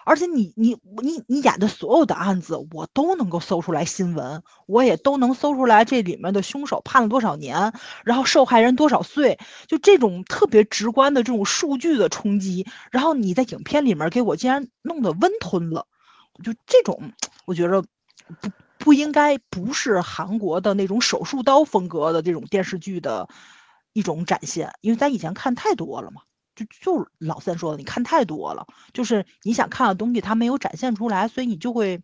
[0.07, 7.75] 而且你你你你演的所有的案子，我都能够搜出来新闻，我也都能搜出来这里面的凶手判了多少年，
[8.05, 15.87] 然后受害人多少岁，就这种特别直观的这种数据的冲击，然后你在影片里面给我竟然弄得温吞了，
[16.43, 17.13] 就这种，
[17.45, 17.83] 我觉得
[18.41, 23.29] 不不应该不是韩国的那种手术刀风格的这种电视剧的
[23.93, 26.23] 一种展现，因为咱以前看太多了嘛。
[26.59, 26.67] 就
[26.97, 32.03] 就老三说的，你看太多了，就是你想看的东西，他没有展现出来，所以你就会，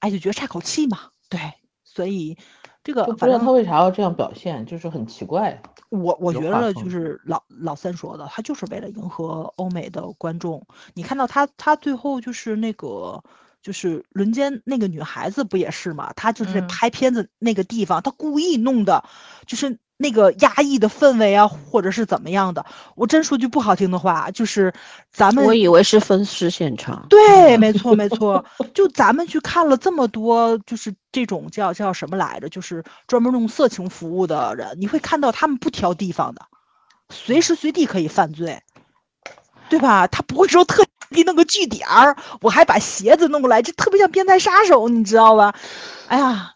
[0.00, 0.98] 哎，就觉得差口气嘛。
[1.28, 1.38] 对，
[1.84, 2.36] 所以
[2.82, 5.62] 这个不知道他为啥要这样表现，就是很奇怪。
[5.90, 10.66] 我我觉得就是老老三说的，他就是为了迎合欧美的观众。
[10.94, 13.22] 你看到他他最后就是那个
[13.62, 16.12] 就是轮奸那个女孩子不也是嘛？
[16.14, 19.04] 他就是拍片子那个地方，他故意弄的，
[19.46, 19.78] 就是。
[19.98, 22.64] 那个压抑的氛围啊，或者是怎么样的？
[22.94, 24.72] 我真说句不好听的话，就是
[25.10, 27.06] 咱们我以为是分尸现场。
[27.08, 28.44] 对， 没错，没错。
[28.74, 32.48] 就咱们去看了这么多，就是这种叫叫什么来着？
[32.48, 36.42] 就是专门弄色情服务的人，你会看到他们不挑地方的，
[37.08, 38.60] 随时随地可以犯罪，
[39.70, 40.06] 对吧？
[40.06, 45.54] 他不会说特地弄个据点儿，我还把鞋子弄过来，这特别像变态杀手，你知道吧？
[46.08, 46.52] 哎呀。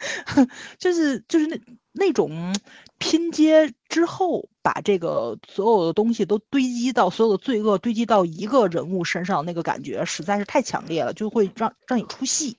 [0.78, 1.60] 就是就是那
[1.92, 2.54] 那种
[2.98, 12.56] 拼接之后，把这个所有的东西都堆积到所有的罪恶堆积到一个人物身上，那个感觉实在是太强烈了，就会让让你出戏。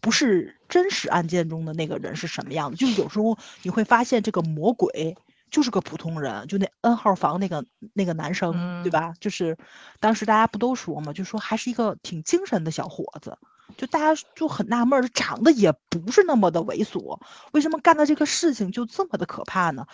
[0.00, 5.16] 不是真实案件中的那个人是什么样的，就是有时候你会发现这个魔鬼
[5.50, 9.14] 就是个普通人，就那 N 号房那个那个男生，对吧？
[9.18, 9.56] 就是
[9.98, 13.36] 当时大家不都说嘛，就说还是一个挺精神的小伙子。
[13.76, 17.20] 就大家就很纳闷，长得也不是那么的猥琐，
[17.52, 19.86] 为什么干的这个事情就这么的可怕呢？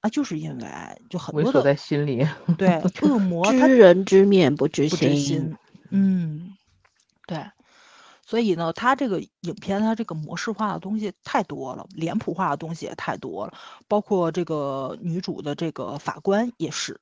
[0.00, 0.66] 啊，就是因为
[1.10, 5.54] 就很多的在心里，对恶 魔，知人知面不知心，
[5.90, 6.56] 嗯，
[7.26, 7.44] 对，
[8.26, 13.52] 所以呢，他这个影片他这个模式化的东西太多了，脸谱化的东西也太多了，
[13.88, 16.98] 包括这个女主的这个法官也是。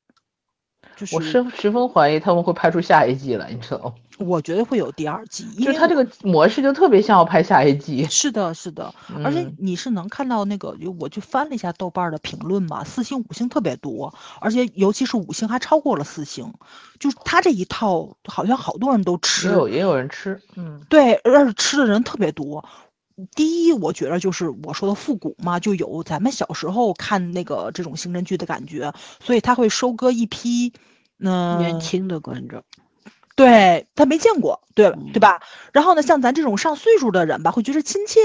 [1.13, 3.93] 我十十分怀疑他们会拍出下一季来，你知道吗？
[4.19, 8.05] 我觉得会有第二季，因为他这个模式就特别像要拍下一季。
[8.07, 16.53] 是的，是的，而且你是能看到那个，就我就翻了一下豆瓣的评论嘛，四星五星特别多，而且尤其是五星还超过了四星，
[16.99, 22.65] 就他这一套好像好多人都吃，也有也有人吃，嗯，对，而且吃的人特别多。
[23.35, 30.73] 第一，我觉得就是我说的复古嘛，就有咱们小时候看那个这种刑侦剧的感觉，所以他会收割一批，
[31.19, 32.63] 嗯，年轻的观众，
[33.35, 35.41] 对他没见过，对对吧？
[35.73, 38.21] 然后呢，像咱这种上岁数的人吧，会觉得亲切，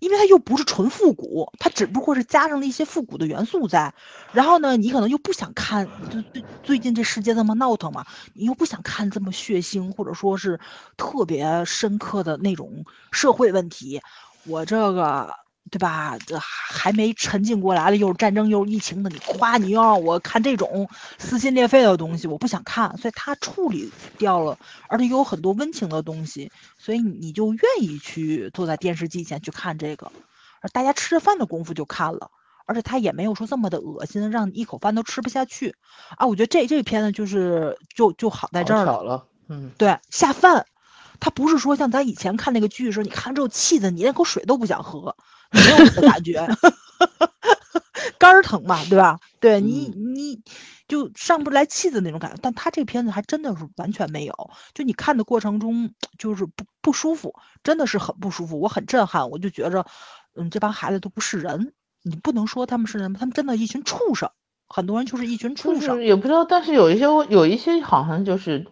[0.00, 3.94] 因为他又不是纯复古，他只不过是加上了一些复古的元素在。
[4.32, 10.60] 然后呢，你可能又不想看，就最最近这世界这么闹腾嘛，你又不想看这么血腥或者说是
[10.98, 14.02] 特别深刻的那种社会问题。
[14.46, 15.34] 我这个
[15.70, 16.16] 对吧？
[16.24, 22.96] 这还没沉浸过来了，又是战争又是疫情的，你夸你又让我看这种撕心裂肺的东西，我不想看。
[22.98, 24.56] 所以他处理掉了，
[24.88, 30.12] 而且又有很多温情的东西，所以你就愿意去坐在电视机前去看这个。
[30.60, 32.30] 而大家吃着饭的功夫就看了，
[32.64, 35.74] 而且他也没有说这么的恶心，让你一口饭都吃不下去
[36.16, 36.26] 啊！
[36.28, 40.64] 我觉得这这片子就是就就好在这儿了，嗯，对，下饭。
[41.20, 45.16] 他不是说像咱以前看那个剧时候，你看之后气的你连口水都不想喝，
[45.50, 46.46] 没有那个感觉，
[48.18, 49.18] 肝儿疼嘛，对吧？
[49.40, 50.40] 对你你
[50.88, 52.38] 就上不来气的那种感觉。
[52.40, 58.60] 但他这片子还真的是完全没有，就你看的过程中就是不不舒服，真的是很不舒服。
[58.60, 59.86] 我很震撼，我就觉着，
[60.34, 64.30] 嗯，这帮孩子都不是人，你不能说他们是人，他们真的一群畜生，
[64.68, 66.02] 很多人就是一群畜生。
[66.02, 68.66] 也不知道，但是有一些有一些好像就是。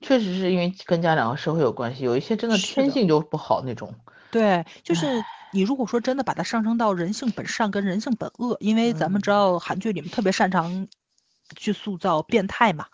[0.00, 3.94] 确实是因为跟家长和社会有关系，有一些真的天性就不好那种。
[4.30, 10.88] 对，就是你如果说真的把它上升到人性本善跟人性本恶，因为咱们知道韩剧里面特别擅长
[11.56, 12.86] 去塑造变态嘛，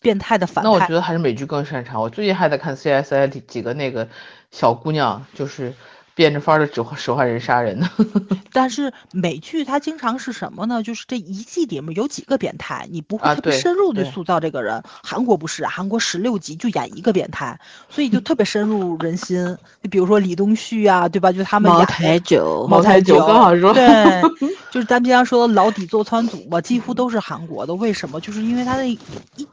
[0.00, 0.70] 变态的反派。
[0.70, 2.00] 那我觉得还是美剧更擅长。
[2.00, 4.08] 我最近还在看 CSI 几个那个
[4.50, 5.74] 小姑娘，就是。
[6.18, 7.88] 变着法儿的指使唤人杀人呢，
[8.52, 10.82] 但是美剧它经常是什么呢？
[10.82, 14.82] 就是这一季里面有几个变态，你不会特别深入的塑造这个人。
[15.00, 17.56] 韩国不是，韩国十六集就演一个变态，
[17.88, 19.56] 所以就特别深入人心。
[19.80, 21.30] 就比如说李东旭啊，对吧？
[21.30, 24.20] 就他们茅台酒，茅台酒刚好说，对，
[24.72, 27.72] 就是咱们经常说的牢底坐穿组嘛，几乎都是韩国的。
[27.76, 28.20] 为什么？
[28.20, 28.98] 就是因为他的一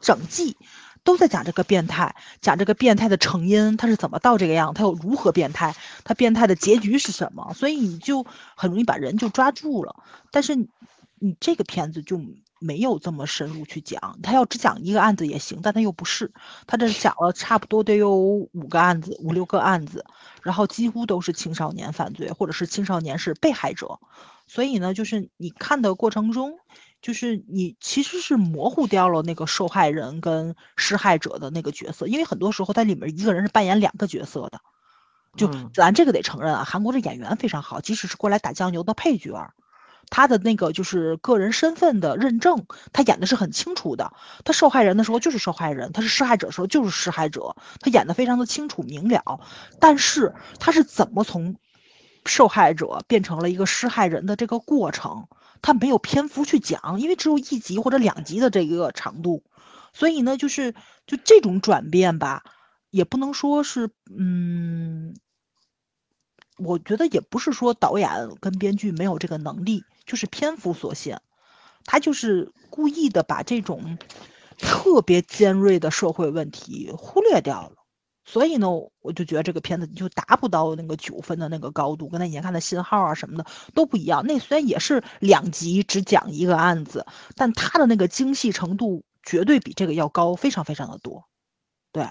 [0.00, 0.56] 整季。
[1.06, 7.54] 都在讲这个变态，讲这个变态的成因，他是怎么到这个样，他又如何变态，他变态的结局是什么？
[7.54, 9.96] 所以你就很容易把人就抓住了。
[10.32, 10.56] 但是
[11.18, 12.20] 你这个片子就
[12.58, 14.18] 没有这么深入去讲。
[14.22, 16.32] 他要只讲一个案子也行，但他又不是，
[16.66, 20.04] 他这讲了差不多得有五个案子，五六个案子，
[20.42, 24.00] 然后几乎都是青少年犯罪，或者是青少年是被害者。
[24.48, 26.58] 所以呢，就是你看的过程中，
[27.06, 34.58] 就是你其实是模糊掉了那个受害人跟施害者的那个角色，因为很多时候在里面一个人是扮演两个角色的。
[35.36, 39.52] 就咱这个得承认啊，韩国的演员非常好，即使是过来打酱油的配角，
[40.10, 44.12] 他的那个就是个人身份的认证，他演的是很清楚的。
[44.44, 49.38] 他受害人的时候就是受害人，他是施害者的时候就是施害者，他演的非常的清楚明了。
[49.78, 51.54] 但是他是怎么从
[52.24, 55.28] 受害者变成了一个施害人的这个过程，
[55.62, 59.42] 他没有篇幅去讲，因为只有一集或者两集的这个长度，
[59.92, 60.74] 所以呢，就是
[61.06, 62.44] 就这种转变吧，
[62.90, 65.14] 也不能说是嗯。
[66.58, 71.20] 我觉得也不是说导演跟编剧没有这个能力，就是篇幅所限，
[71.84, 73.98] 他就是故意的把这种
[74.56, 77.75] 特别尖锐的社会问题忽略掉了。
[78.26, 78.68] 所以呢，
[79.00, 84.26] 我就觉得这个片子就达不到那个九分的那个高度，跟他以前看的信号啊什么的都不一样。
[84.26, 91.24] 那虽然也是两集只讲一个案子，但他的那个精细程度绝对比这个要高，非常非常的多。
[91.92, 92.06] 对，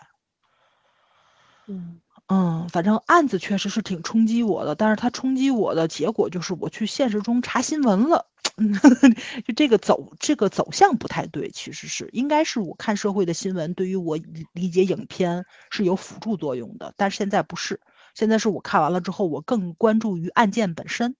[1.67, 2.01] 嗯。
[2.27, 8.25] 嗯，反正案子确实是挺冲击我的，但是它冲击我的结果就是我去现实中查新闻了，
[9.45, 14.17] 就这个走这个走向不太对，其实是应该是我看社会的新闻对于我
[14.53, 17.81] 理解影片是有辅助作用的，但是现在不是，
[18.13, 21.15] 现在是我看完了之后，我更关注于案件本身，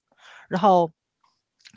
[0.48, 0.92] 然后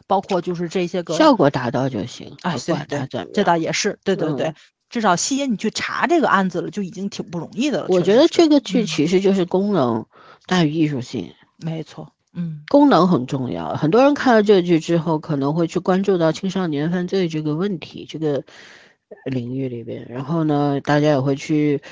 [0.06, 4.54] 包括就是这些个效果达到就行，哎，对对，这倒也是，对对对。
[4.90, 7.88] 至少吸引你去查这个案子了，就已经挺不容易的了。
[7.90, 10.06] 我觉得这个剧其实就是功能
[10.46, 11.34] 大于艺术性。
[11.58, 13.74] 没错，嗯，功能很重要。
[13.74, 18.44] 很多人看了这个剧之后，可能会去关注到青少年犯罪这个问题这个
[19.24, 21.82] 领域里边，然后呢，大家也会去，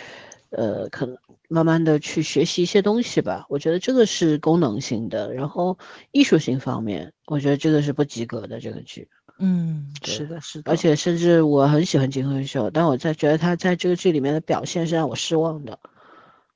[0.50, 3.44] 呃，可能慢慢的去学习一些东西吧。
[3.48, 5.76] 我觉得这个是功能性的，然后
[6.12, 9.09] 艺术性方面，我觉得这个是不及格的这个剧。
[9.38, 15.78] 嗯，是的，是的，而且甚至我很喜欢金亨秀，但我在觉得他在这个剧里面的表现是让我失望的，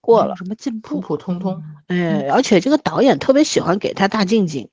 [0.00, 4.68] 过了什么进步，普普通通，哎，而且这个导演特别喜欢给他大近景，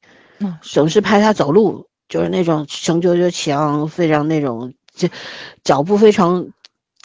[0.62, 5.08] 总是拍他走路，就是那种雄赳赳气昂，非常那种就
[5.64, 6.48] 脚步非常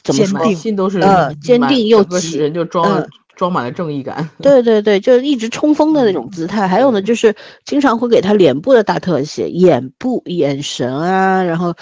[0.03, 3.07] 怎么说，心都是呃坚定又急，就装。
[3.35, 6.69] 装满了正义感，对对对，就是一直冲锋的那种姿态。
[6.69, 11.75] 还有呢，就是经常会给他脸部的大特写，眼部、眼神啊，然后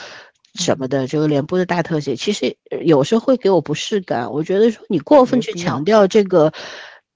[0.54, 4.32] 什么的，这个脸部的大特写，其实有时候会给我不适感。
[4.32, 6.52] 我觉得说你过分去强调这个，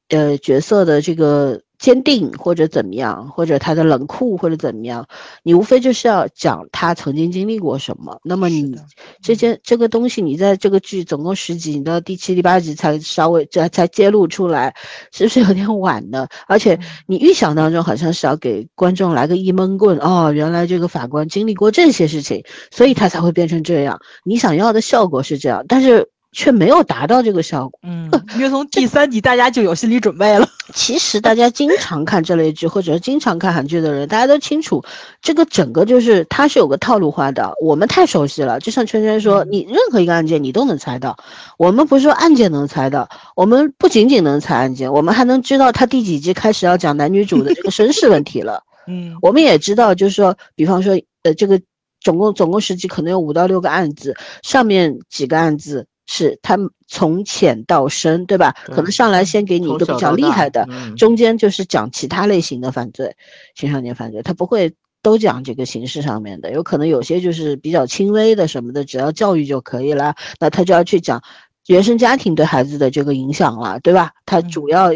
[0.08, 1.63] 呃，角色的这个。
[1.78, 5.06] 坚定或者怎么样，或者他的冷酷或者怎么样，
[5.42, 8.18] 你无非就是要讲他曾经经历过什么。
[8.24, 8.74] 那么你
[9.22, 14.74] 这件这个东西，你在这个剧总共十集，你到第七、第八集才稍微这才揭露出来，
[15.12, 16.26] 是不是有点晚呢？
[16.46, 24.00] 而且你预想当中好像是要给观众来个一闷棍哦，原来这个法官经历过这些事情，所以他才会变成这样。
[24.24, 26.08] 你想要的效果是这样，但是。
[26.34, 27.78] 却没有达到这个效果。
[27.84, 30.46] 嗯，因为从第三集大家就有心理准备了。
[30.74, 34.82] 其实大家经常看这类剧，或者是经常看韩剧的人，大家都清楚，
[35.22, 37.52] 这个整个就是它是有个套路化的。
[37.62, 41.16] 我们太熟悉了，就像圈圈说，你任何一个案件你都能猜到。
[41.58, 48.62] 我们不是说案件能猜到，我们不仅仅能猜案件，我们还能知道他第几集开始要讲男女主的这个身世问题了。
[48.88, 51.60] 嗯，我们也知道，就是说，比方说，呃，这个
[52.00, 55.86] 总共总共十集可能有五到六个案子，上面几个案子。
[56.06, 58.54] 是他从浅到深，对吧？
[58.66, 63.16] 可能上来先给你一个比较厉害的，中间就是讲其他类型的犯罪，
[63.54, 70.14] 青少年犯罪，他不会都讲这个形式上面的，有可能有些就是比较轻微的什么的，只要教育就可以了。
[70.38, 71.22] 那他就要去讲
[71.66, 74.12] 原生家庭对孩子的这个影响了，对吧？
[74.26, 74.90] 他主要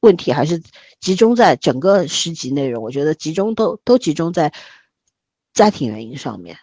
[0.00, 0.62] 问题还是
[1.00, 4.52] 集中在整个十集内容，我觉得集中都都集中在
[5.52, 6.56] 家庭原因上面。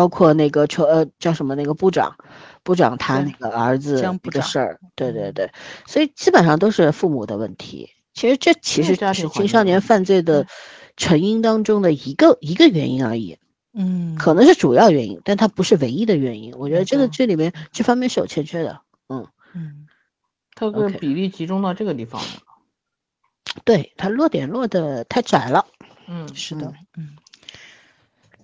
[0.00, 2.16] 包括那个车呃叫什么那个部长，
[2.62, 5.30] 部长他那个儿子的事儿，对对。
[5.32, 5.50] 对，
[5.86, 7.90] 所以基本上都是父母的问题。
[8.14, 10.46] 其实这其实是青少年犯罪的
[10.96, 13.36] 成因当中的一个一个原因而已，
[13.74, 16.54] 嗯，可能是主要原因，但它不是唯一的原因。
[16.56, 18.80] 我觉得这个这里面这方面是有欠缺的，
[19.10, 19.86] 嗯嗯，
[20.54, 22.28] 它的比例集中到这个地方了，
[23.66, 25.66] 对它落点落的太窄了，
[26.08, 27.18] 嗯，是的，嗯。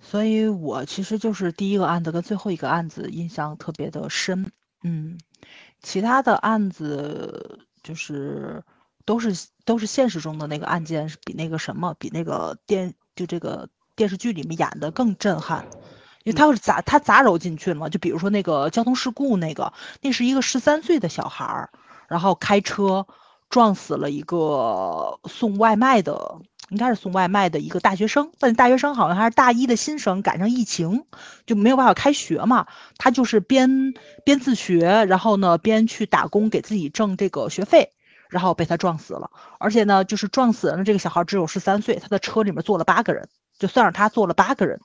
[0.09, 4.49] 所以我其实就是第一个案子跟最后一个案子印象特别的深，
[4.81, 5.17] 嗯，
[5.81, 8.63] 其他的案子就是
[9.03, 9.35] 都是
[9.65, 15.67] 都是现实中的那个案件是，比那个什么比那个电就这个电视剧里面演的更震撼，
[16.23, 17.89] 因为他是砸他砸揉进去了嘛。
[17.89, 21.69] 就比如说那个交通事故那个，那是一个十三岁的小孩儿，
[22.07, 23.05] 然后开车
[23.49, 26.39] 撞死了一个送外卖的。
[26.69, 31.05] 应该是送外卖的一个大学生，但大学生好像还是大一的新生，赶上疫情
[31.45, 32.67] 就没有办法开学嘛。
[32.97, 33.93] 他就是边
[34.25, 37.93] 边自学，然后呢边去打工给自己挣这个学费，
[38.27, 39.31] 然后被他撞死了。
[39.59, 44.81] 而且呢，就是撞死人的这个小孩只有十三岁，他的车里面坐了八个人，就算上他坐了八个人，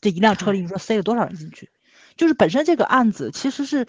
[0.00, 1.70] 这一辆车里你说塞了多少人进去？
[2.16, 3.86] 就是本身这个案子其实是。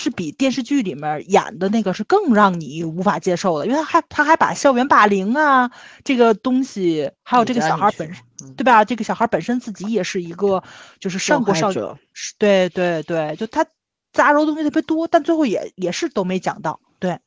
[0.00, 5.70] 是比电视剧里面演的那个是更让你无法接受的，因为他还他还把校园霸凌啊
[6.02, 8.24] 这个东西，还有这个小孩本身，
[8.56, 8.82] 对吧？
[8.82, 10.64] 这个小孩本身自己也是一个
[10.98, 11.70] 就是上过少，
[12.38, 13.66] 对对对，就他
[14.10, 17.20] 杂糅东西特别多，但最后也也是都没讲到，对。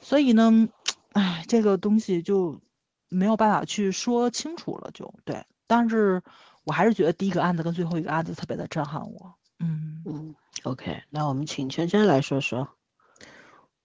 [0.00, 0.68] 所以呢，
[1.12, 2.60] 哎，这个东西就
[3.08, 5.44] 没有办法去说清楚了，就对。
[5.68, 6.20] 但是
[6.64, 10.34] 我还是觉得第一个案子跟最后一个案子特别的震撼我，嗯嗯。
[10.64, 12.68] OK，那我们请圈圈来说说。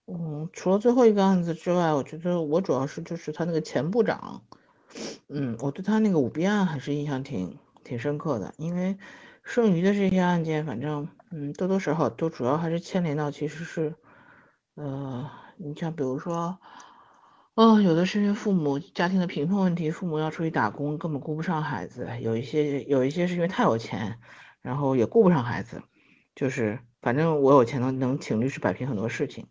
[0.08, 4.44] 嗯，除了最后一个案子之外，我觉得我主要是就是他那个前部长，
[5.30, 8.54] 嗯，我对他那个舞弊案还是印象挺挺深刻的。
[8.58, 8.98] 因为
[9.44, 13.96] 剩余的这些案件，反正嗯多多少少都主要还是牵连到其实是，
[14.76, 16.60] 呃，你像比如说，
[17.56, 24.20] 哦，有的是因为父母家庭的贫困问题，父母要出去打工，根本顾不上孩子；有一些有一些是因为太有钱，
[24.62, 25.82] 然后也顾不上孩子。
[26.36, 29.48] 就是，反正我有钱能能请律师摆平很多事情，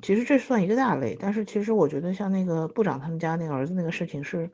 [0.00, 1.16] 其实这算一个大类。
[1.20, 4.50] 但是其实我觉得像那个部长他们家那个儿子那个事情是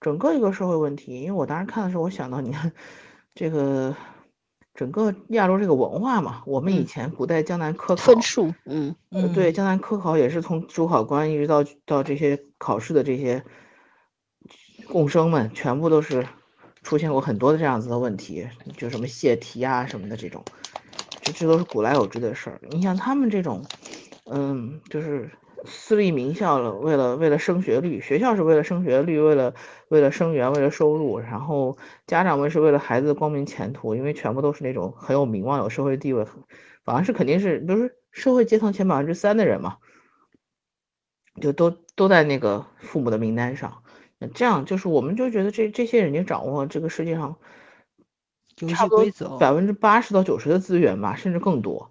[0.00, 1.20] 整个一个社会问题。
[1.20, 2.70] 因为我当时看的时候，我想到你看
[3.34, 3.96] 这个
[4.74, 13.42] 整个亚洲这个文化嘛，我们以前古代江南科考分数，嗯嗯，对，江南科考也是从主考官一直到到这些考试的这些
[14.88, 16.26] 贡生们，全部都是
[16.82, 18.46] 出现过很多的这样子的问题，
[18.76, 20.44] 就什么泄题啊什么的这种。
[21.32, 22.60] 这都是古来有之的事儿。
[22.70, 23.64] 你像他们这种，
[24.24, 25.30] 嗯，就是
[25.64, 29.54] 私立名校了，为了为了升学率，学校是为了升学率，为了
[29.88, 31.76] 为了生源，为了收入，然后
[32.06, 36.24] 家长们是为了孩子的光明前途，因为全部都是那种很有名望、有社会地位，
[36.84, 39.78] 反正是肯定是都是社会阶层前百分之三的人嘛，
[41.40, 43.82] 就都都在那个父母的名单上。
[44.18, 47.36] 那这样就是我们就觉得这这些人就掌握这个世界上。
[48.66, 51.90] 差不多百分之八十到九十的资源吧，甚至更多，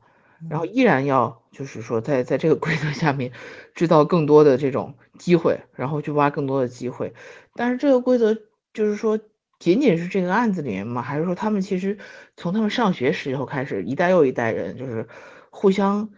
[0.49, 3.31] 然后依然要就是说在在这个规则下面
[3.73, 7.13] 制造更多的这种机会，然后去挖更多的机会。
[7.53, 8.35] 但是这个规则
[8.73, 9.19] 就是说
[9.59, 11.97] 仅仅是这个案子里面嘛，还是说他们其实
[12.35, 15.07] 从他们上学时候开始，一代又一代人就是
[15.49, 16.09] 互相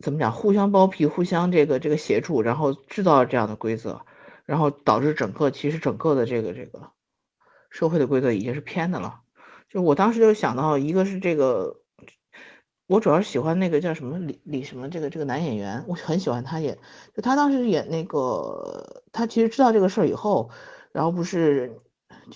[0.00, 4.04] 怎么讲，互相包庇，互相这个这个协助，然后制造这样的规则，
[4.44, 6.90] 然后导致整个其实整个的这个这个
[7.70, 9.20] 社会的规则已经是偏的了。
[9.72, 11.80] 就我当时就想到，一个是这个，
[12.86, 16.76] 我主要是喜欢那个叫什么李李什么这个这个男演员，我很喜欢他演，
[17.14, 20.50] 就他当时演那个，他其实知道这个事儿以后，
[20.92, 21.80] 然后不是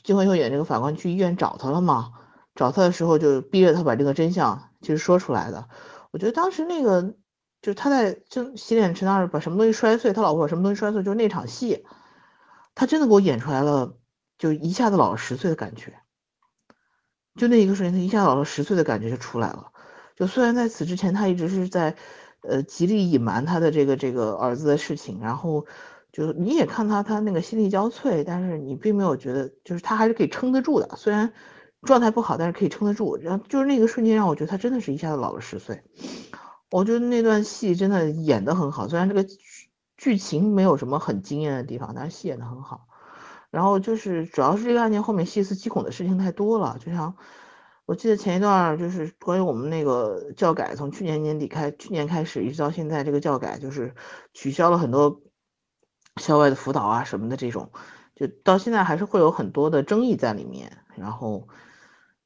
[0.02, 2.12] 金惠秀演这个法官去医院找他了吗？
[2.54, 5.68] 找他的时候就逼着他把这个真相其实说出来的。
[6.12, 7.02] 我觉得当时那个
[7.60, 11.84] 就是他在就洗脸池那儿把什么东西摔碎，他老婆把什么东西摔碎，就是那场戏，
[12.74, 13.98] 他真的给我演出来了，
[14.38, 16.00] 就一下子老了十岁的感觉。
[17.36, 19.72] 就那一个瞬间，他一下老了十岁的感觉就出来了。
[20.16, 21.94] 就虽然在此之前，他一直是在，
[22.40, 25.66] 呃，极力隐瞒他的这个这个儿子的事情，然后
[26.10, 30.88] 就你也看他他那个心力交瘁，但是你并没有觉得，就是他还是可以撑得住的。
[30.96, 31.32] 虽然
[31.82, 33.16] 状态不好，但是可以撑得住。
[33.18, 35.82] 然后就是那个瞬间让我觉得他真的是一下子老了十岁。
[36.70, 39.24] 我觉得那段戏真的演得很好，虽然这个
[39.96, 42.88] 剧情没有什么很惊艳的地方，但是戏演得很好。
[43.50, 46.76] 然后就是，主要是这个案件后面细思极恐的事情太多了。
[46.78, 47.14] 就像
[47.86, 53.94] 我记得前一段，就是关于我们那个教改，从去年年底开，去年开始一直到现在，这个教改就是
[54.34, 55.22] 取消了很多
[56.20, 57.70] 校外的辅导啊什么的这种，
[58.14, 60.78] 就到现在还是会有很多的争议在里面。
[60.96, 61.46] 然后，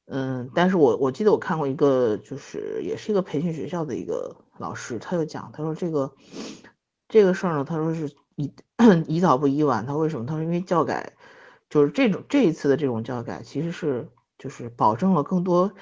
[0.07, 6.13] 嗯，但是我我记得我看过一个，就是也是一个培训学校的一个老师，他就讲，他说这个
[7.07, 8.11] 这个事儿呢，他说是。
[8.35, 8.53] 以
[9.07, 10.25] 以 早不宜晚，他为什么？
[10.25, 11.13] 他说因为教改，
[11.69, 15.73] 就是这种这一次的这种教改，其实是就是保证了更多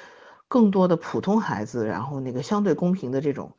[0.48, 3.56] 更多的普通孩子，然后那个相对公平的这种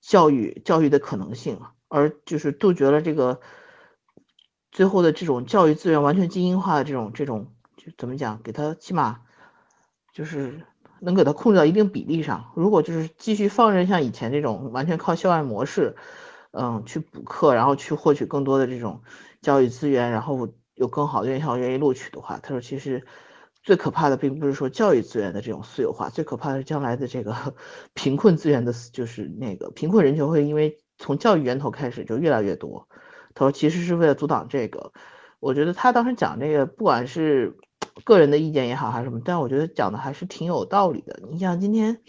[0.00, 3.40] 教育教育的可能性，而就是杜绝了这个
[4.70, 8.40] 最后的这种教育资源完全精英化的这种这种就怎么讲？
[8.42, 9.20] 给他起码
[10.12, 10.62] 就是
[11.00, 12.52] 能给他控制到一定比例上。
[12.54, 15.96] 如果就是继续放任像以前这种完全靠校外模式。
[16.52, 19.02] 嗯，去补课，然后去获取更多的这种
[19.40, 23.04] 教育资源，然后有更好的院校愿意录取的话，他说其实
[23.62, 27.54] 最可怕的并不是说教育资源的这种私有化，最可怕的是将来的这个
[27.94, 32.88] 贫困资源的，就是那个贫困人群会因为从教育源头开始就越来越多。
[33.34, 34.92] 他说其实是为了阻挡这个。
[35.40, 37.56] 我觉得他当时讲这个，不管是
[38.04, 41.18] 个人的意见也好还是什么，但我觉得讲的还是挺有道理的。
[41.30, 42.00] 你像今天，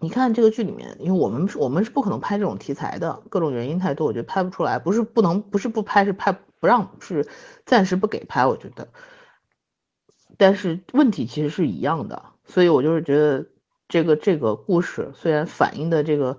[0.00, 4.78] 你看这个剧里面，因为我们我们是不可能拍这种题材的，各种原因太多，我觉得拍不出来。
[4.78, 7.28] 不是不能，不是不拍，是拍不让，是
[7.64, 8.46] 暂时不给拍。
[8.46, 8.88] 我觉得，
[10.36, 13.46] 但是问题其实是一样的，所以我就是觉得
[13.88, 16.38] 这个这个故事虽然反映的这个。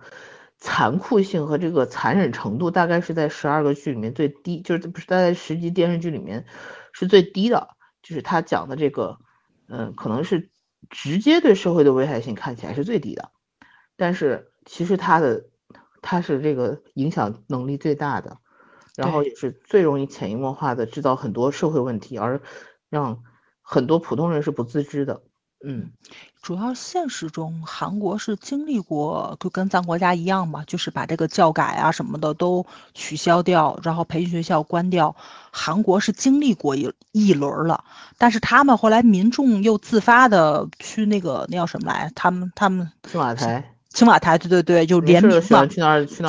[0.59, 6.47] 残酷性和这个残忍程度，大概是在十二个剧里面最低，就是不是在十集电视剧里面
[6.93, 7.77] 是最低的。
[8.01, 9.19] 就是他讲的这个，
[9.69, 10.49] 嗯，可能是
[10.89, 13.29] 直接对社会的危害性看起来是最低的，
[13.97, 15.43] 但是其实他的
[16.01, 18.37] 他是这个影响能力最大的，
[18.95, 22.39] 然后也是最容易潜移默化的制造很多社会问题，而
[22.89, 23.21] 让
[23.61, 25.21] 很多普通人是不自知的。
[25.65, 25.91] 嗯，
[26.43, 35.15] 主要现实中，韩国是经历过，就跟咱国家一样嘛，就是把这个教改啊什么的都取消掉，然后培训学校关掉。
[35.51, 37.83] 韩国是经历过一一轮了，
[38.19, 42.11] 但是他们后来民众又自发的去那个那叫什么来？
[42.13, 43.73] 他们他们青瓦台。
[43.97, 45.65] 青瓦台，对对对，就联名嘛，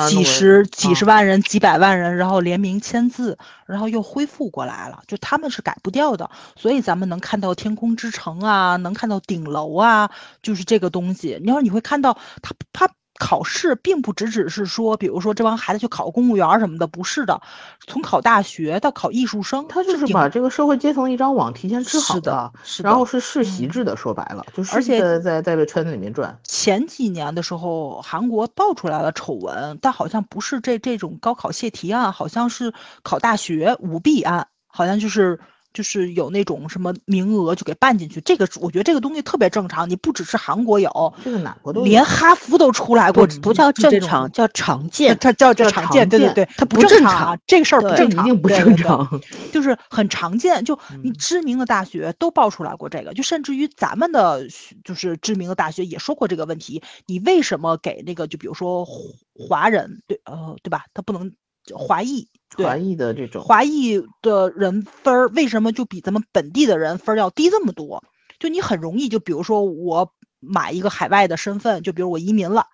[0.07, 5.03] 几十几十万人、几百万人，然后联名签字，然后又恢复过来了。
[5.05, 10.09] 就他们是改不掉的，所以咱们能看到天空之城啊，能看到顶楼啊，
[10.41, 11.37] 就是这个东西。
[11.43, 12.89] 你要你会看到他他。
[13.19, 17.39] 考试并不只只是说，比如说这帮孩子去考公务员什么的，不是的。
[17.85, 22.51] 从考大学到考艺术生，他就是把这个社会阶层一张网提前织好的，
[22.81, 23.95] 然后是世袭制的。
[23.97, 26.39] 说白了，就是而且在在在这圈子里面转。
[26.43, 35.39] 前几年的时候，韩国爆出来了丑闻，但好像不是这这种高考泄题案，好像是考大学舞弊案，好像就是。
[35.73, 39.89] 就是有那种什么名额就给办进去，这个我觉得这个东西特别正常。
[39.89, 45.17] 你不只是韩国有，这个哪国都连哈佛都出来过，不叫正常，叫常见。
[45.19, 47.37] 它叫叫常见，对对对，它不正常。
[47.45, 49.21] 这个事儿不正常，一定不正常。
[49.51, 54.47] 就是很常见，就你知名的大学都爆出来过这个，就甚至于咱们的
[54.83, 56.81] 就是知名的大学也说过这个问题。
[57.05, 58.85] 你为什么给那个就比如说
[59.33, 60.85] 华人对呃对吧？
[60.93, 61.31] 他不能。
[61.77, 68.03] 华裔，华裔的这种华裔的人分儿为什么就比咱们本地的人分儿要低这么多？
[68.39, 72.67] 就你很容易，就比如说我买一个海外的身份，就比如我移民了，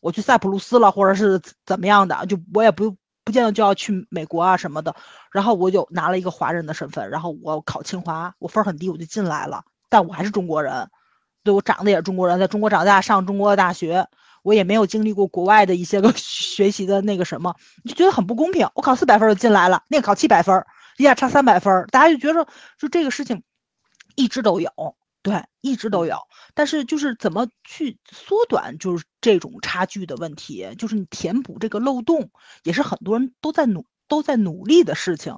[0.00, 4.94] 我去塞浦路斯了，或者是怎么样的，就我也不不见得就要去美国啊什么的。
[5.32, 10.90] 然后我就拿了一个华人的身份，然后我考清华，我分儿很低，我就进来了，但我还是中国人，
[11.44, 14.06] 对我长得也是中国人，在中国长大，上中国的大学。
[14.46, 18.68] 我也没有经历过国外的一些个 学习的那个什么，就觉得很不公平。
[18.76, 20.64] 我考四百分就进来了，那个考七百分，
[20.98, 22.46] 一下差三百分，大家就觉得
[22.78, 23.42] 就这个事情
[24.14, 24.70] 一直都有，
[25.20, 26.16] 对，一直都有。
[26.54, 32.30] 但是就是怎么去缩短就是这种差距的问题，就是你填补这个漏洞，
[32.62, 35.36] 也是很多人都在努都在努力的事情，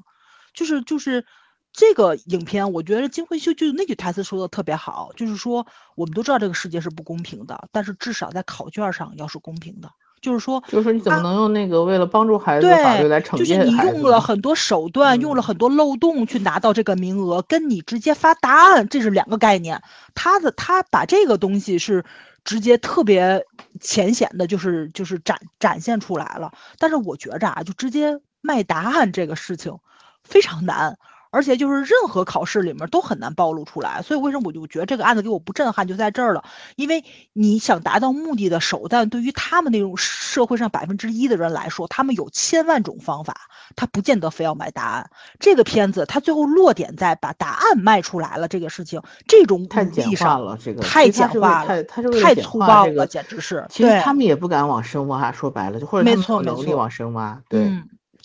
[0.52, 1.24] 就是就是。
[1.72, 9.88] 这个影片，我觉得金惠秀就那句台词说的特别好，就是说我们都知道这个世界是不公平的，但是至少在考卷上要是公平的。
[10.20, 19.80] 就是说，就是说你怎么能用那个为了帮助孩子法律来惩戒就是你用了很多手段，用了很多漏洞去拿到这个名额，跟你直接发答案这是两个概念。
[20.16, 22.04] 他的他把这个东西是
[22.42, 23.44] 直接特别
[23.80, 26.50] 浅显的，就是就是展展现出来了。
[26.80, 29.78] 但是我觉着啊，就直接卖答案这个事情
[30.24, 30.98] 非常难。
[31.30, 36.44] 而且就是任何考试里面都很难暴露出来，所以为什么我就觉得这个案子给我不震撼就在这儿了？
[36.76, 43.34] 因为你想达到目的的手段，对于他们那种社会上百分之一的人来说，他们有千万种方法，
[43.76, 45.10] 他不见得非要买答案。
[45.38, 53.66] 这个片子他最后落点在把答案卖出来了这个事情，这种太简化了，这个太简化了，太太粗暴了，简直是。
[53.68, 57.72] 其实他们也不敢往深挖，说白了就或者他们有能力往深挖，对。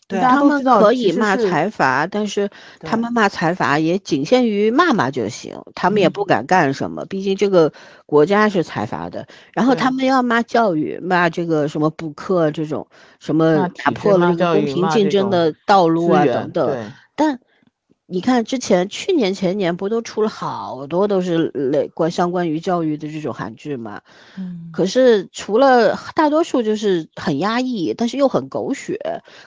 [0.08, 2.49] 他们可以骂财阀，但是
[2.80, 7.06] 他们骂财阀也仅限于骂骂就行，他们也不敢干什么。
[7.06, 7.72] 毕竟这个
[8.06, 9.28] 国家是财阀的。
[9.54, 12.88] 然后他们要骂教育，骂这个什么补课这种，
[13.20, 16.91] 什么打破了这个公平竞争的道路啊等等。
[17.16, 17.39] 但。
[18.14, 24.03] 你看，之前去年前年不都出了好多都是类关相关于教育的这种韩剧嘛？
[24.38, 28.99] 嗯，可是除了大多数就是很压抑，但是又很狗血。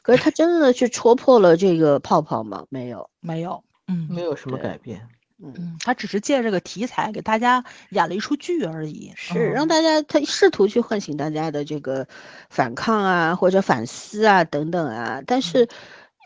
[0.03, 2.65] 可是他真的去戳破了这个泡泡吗？
[2.69, 5.01] 没有，没有，嗯，没有什么改变。
[5.41, 12.09] 嗯，他只是借这个题材给大家演了一出剧而已，是让大家他试图去唤醒大家的这个
[12.51, 15.69] 反抗啊，或者反思啊等等啊，但是。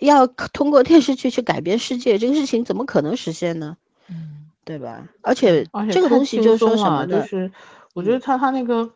[0.06, 3.76] 要通过电视剧去改变世界，这个事情怎么可能实现呢？
[4.08, 5.08] 嗯，对吧？
[5.22, 7.20] 而且这个东西就是说什么呢？
[7.20, 7.52] 就是
[7.94, 8.92] 我觉得他他那个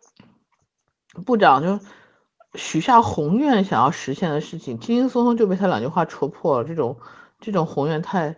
[1.24, 1.78] 部长就
[2.54, 6.64] 许下宏愿，想要实现的事情，轻轻松松就被他两句话戳破了。
[6.66, 6.96] 这种
[7.40, 8.36] 这种宏愿太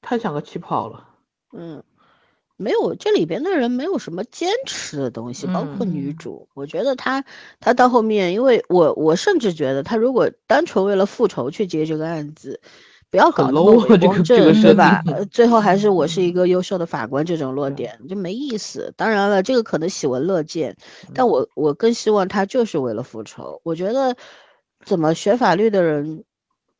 [0.00, 1.08] 太像个气泡了。
[1.52, 1.82] 嗯，
[2.62, 6.48] 没有这里边的人没有什么坚持的东西，包括女嗯主。
[6.54, 7.24] 我觉得她
[7.60, 12.60] 她到后面，因为我我甚至觉得她如果单纯为了复仇去接这个案子。
[13.10, 14.72] 不要搞很那么伪光正，对？
[14.72, 18.90] 吧呃，最后还是我是一个优秀的法官，这种落对点就没意思。
[18.96, 20.74] 当然了，这个可能喜闻乐见，
[21.06, 23.60] 嗯但我我更希望她就是为了复仇。
[23.64, 24.16] 我觉得，
[24.86, 26.24] 怎么学法律的人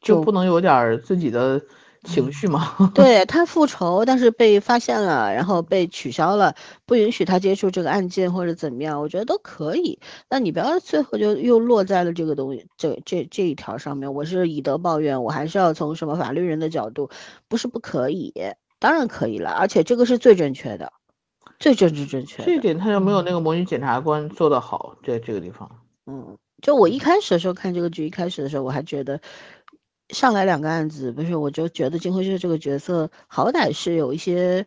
[0.01, 1.61] 就不能有点儿自己的
[2.05, 2.91] 情嗯绪吗？
[2.95, 9.99] 对他复仇，但是被发现了，然后被取消了，不允许他接触这个案件或者怎么样，我觉得都可以。
[10.29, 14.13] 那你不要最后就又落在了这个东西这这这一条上面。
[14.13, 17.09] 我是以德报怨，我还是要从什么法律人的角度，
[17.49, 18.33] 不是不可以，
[18.81, 20.93] 当然可以了，而且这个是最正确的，
[21.61, 22.45] 最政治正确的。
[22.45, 25.71] 这一点他就没有那个模拟检察官做得好，在这个地方。
[26.07, 29.21] 嗯，就我一开始的时候看这个剧，一开始的时候我还觉得。
[30.13, 34.65] 上来两个案子，不是，我就觉得金辉秀这个角色好歹是有一些，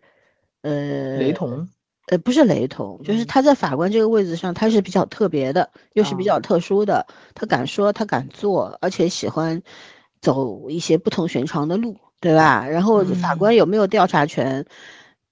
[0.61, 1.67] 呃，雷同，
[2.07, 3.27] 呃，不是雷同，就是嗯。
[3.27, 9.61] 他在法官这个位置上，他是比较特别的，又是比啊较特殊的，他敢说，他敢做，而且喜欢
[10.21, 12.67] 走一些不同寻常的路，对吧？
[12.67, 13.55] 然后法官嗯。
[13.55, 14.65] 有没有调查权，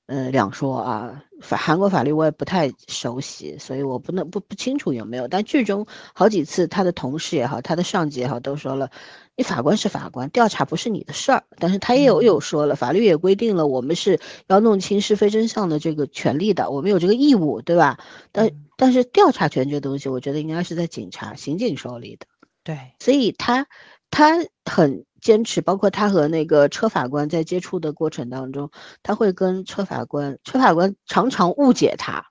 [0.07, 1.23] 呃，两说啊。
[1.41, 5.27] 法韩国法律我也不太熟悉，所以我不能不不清楚有没有。
[5.27, 8.89] 但剧中好几次，他的同事也好，他的上级也好，都说了，
[9.35, 11.43] 你法官是法官，调查不是你的事儿。
[11.59, 17.99] 但是他也有嗯有说了，法律也规定了，我们是要弄清是非真相的这个权利的，我们有这个义务，对吧？
[18.31, 22.25] 但嗯但是调查权这东西，我觉得应该是在警察、刑警手里的。
[22.63, 23.67] 对，所以他
[24.09, 28.69] 他很坚持，包括他和那个车法官在接触的过程当中，
[29.01, 32.25] 他会跟车法官，车法官常常误解他，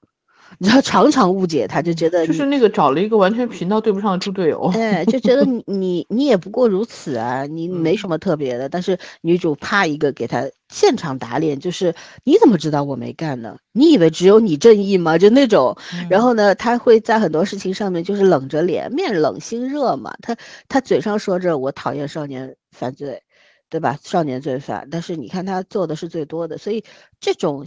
[0.58, 4.70] 你知道，常常误解他，就觉得就是那个找了一个完全频道对不上的猪队友。
[4.74, 8.68] 哎，就觉得你你你也不过如此啊，你没嗯什么特别的。
[8.68, 13.56] 但是女主啪一个给他现场打脸，就是你怎么知道我没干呢？
[13.72, 15.16] 你以为只有你正义吗？
[15.16, 15.74] 就那种。
[16.10, 20.14] 然嗯后呢，他会在很多事情上面就是冷着脸，面冷心热嘛。
[20.20, 20.36] 他
[20.68, 23.22] 他嘴上说着我讨厌少年犯罪，
[23.68, 23.98] 对吧？
[24.02, 26.84] 少年罪犯，但是你看他做的是最多的，所以
[27.20, 27.64] 这种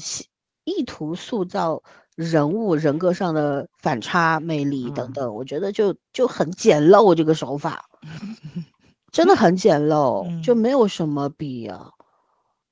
[0.64, 1.84] 意图塑造
[2.16, 7.86] 人物人格上的反差、魅力等嗯等，我觉得就就很简陋这个手法，
[9.12, 11.93] 真的很简陋，就嗯没有什么必要。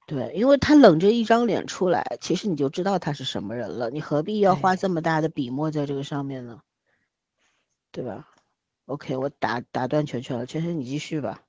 [0.06, 6.60] 对，因为他冷着一张脸出来，其实你就知道他是什么人了，你何必要花这么大的笔墨在这个上面呢？
[7.92, 8.28] 对吧
[8.88, 11.42] ？OK，我打打断全全了，全全你继续吧。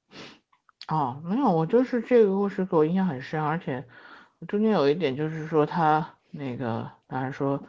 [0.89, 3.83] 哦，没有，我就是这个故事给我印象很深，而且
[4.47, 7.63] 中间有一点就是说他那个，当然说，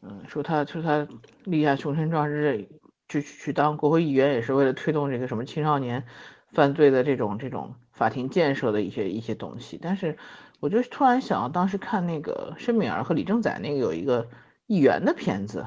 [0.00, 1.06] 嗯，说他说他
[1.44, 2.66] 立下雄心壮志
[3.08, 6.04] 去去去当国会议员，也是为了推动这个什么青少年
[6.52, 9.78] 犯罪的这种这种法庭建设的一些一些东西。
[9.82, 10.16] 但是
[10.58, 14.28] 我就突然想到，当时看那个申敏儿和李正宰那个有一个
[14.66, 15.66] 议员的片子，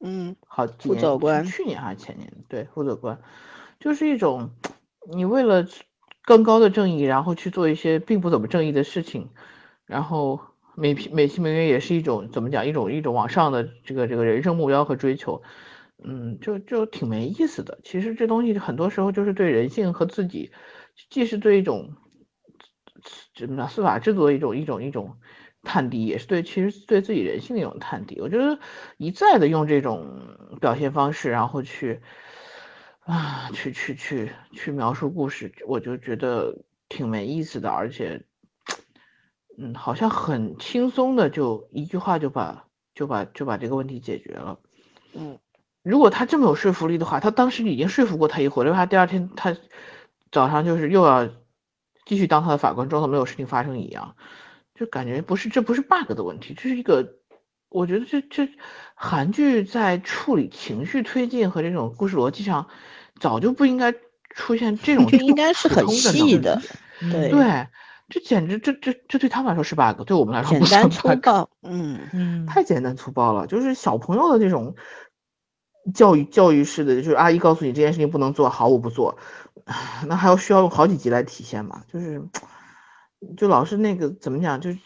[0.00, 2.28] 嗯好几辅年去年还是前年？
[2.48, 3.20] 对，辅佐官，
[3.78, 4.50] 就是一种
[5.12, 5.64] 你为了
[6.24, 9.28] 更高的正义，然后去做一些并不怎么正义的事情，
[9.86, 10.40] 然后
[10.74, 15.42] 美美其名曰也是一种怎么讲，一种一种往上的这个这个人生目标和追求，
[16.02, 17.78] 嗯，就就挺没意思的。
[17.84, 20.50] 其实这东西很多时候就是对人性和自己，
[21.10, 21.90] 既是对一种
[23.34, 25.16] 怎么讲司法制度的一种一种一种
[25.62, 28.20] 探底，也是对其实对自己人性的一种探底。
[28.20, 28.58] 我觉得
[28.96, 32.00] 一再的用这种表现方式，然后去
[33.04, 38.24] 啊去去去去描述故事，我就觉得挺没意思的，而且
[39.58, 44.58] 嗯，好像很轻松的就一句话就把就把就把这个问题解决了。
[45.14, 45.38] 嗯
[45.82, 49.54] 如果他这么有说服力的话，他当时已经说服过他一回了，为啥第二天他
[50.32, 51.28] 早上就是又要
[52.06, 54.16] 继续当他的法官，装作没有事情发生一样？
[54.74, 57.18] 就感觉不是，这不是 bug 的问题，这是一个，
[57.68, 58.48] 我觉得这这
[58.94, 62.68] 韩剧在处理情绪推进和这种故事逻辑上，
[63.20, 63.92] 早就不应该
[64.30, 66.60] 出现这种就 应该是很细的
[67.00, 67.66] 对对，
[68.08, 71.08] 这简直这这这对他们来说是 bug，对我们来说简不算单粗。
[71.20, 71.50] 暴。
[71.62, 74.76] 嗯嗯，太简单粗暴了，就是小朋友的这种
[75.92, 79.18] 教育教育式的，就是阿姨告诉你这件事情不能做好，我不做，
[80.06, 81.82] 那还要需要用好几集来体现嘛？
[81.92, 82.22] 就是
[83.36, 84.78] 就老是那个怎么讲，就是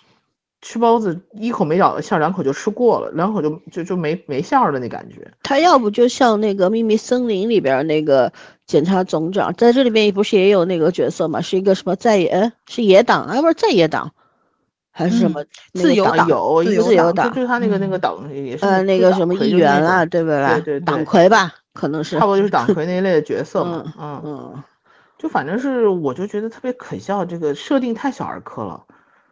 [0.60, 5.30] 吃包子一口没咬的馅儿，两口就吃过了，两口就就就没没馅儿的那感觉。
[5.42, 8.32] 他要不就像那个《秘密森林》里边那个
[8.66, 11.40] 检察总长，在这里面不是也有那个角色嘛？
[11.40, 14.12] 是一个什么在野，呃是野党啊，不是在野党，
[14.90, 15.44] 还是什么
[15.74, 20.54] 自由党有自由党，就就是他那个那个嗯党也是呃那个什么议员啊，对不啦？
[20.54, 24.62] 对对对党魁吧，可能 是差不多就是党魁 那一类的角色嘛，嗯嗯，嗯，
[25.18, 28.82] 就反正是我就觉得特别可笑，这个设定太小儿科了，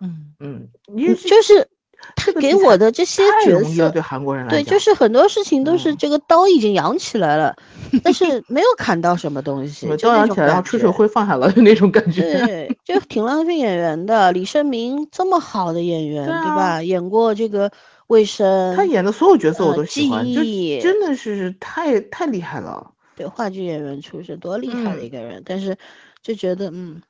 [0.01, 1.67] 嗯嗯，就是
[2.15, 7.57] 他给我的这些太角色对，韩国人来对，就是很多事情都是嗯这个刀已经扬起来了，
[8.05, 14.31] 但是没有砍到什么东西，刀扬起来，然后感觉吹吹灰放下了那种感觉，对，就挺浪费演员的。
[14.33, 16.83] 李胜明这么好的演员，对啊吧？
[16.83, 17.71] 演过这个
[18.09, 20.43] 卫生，他演的所有角色我呃都喜欢，就
[20.83, 22.93] 真的是太太厉害了。
[23.17, 25.43] 对话剧演员出身，多厉害的嗯一个人。
[25.47, 25.75] 但是
[26.21, 27.01] 就觉得，嗯，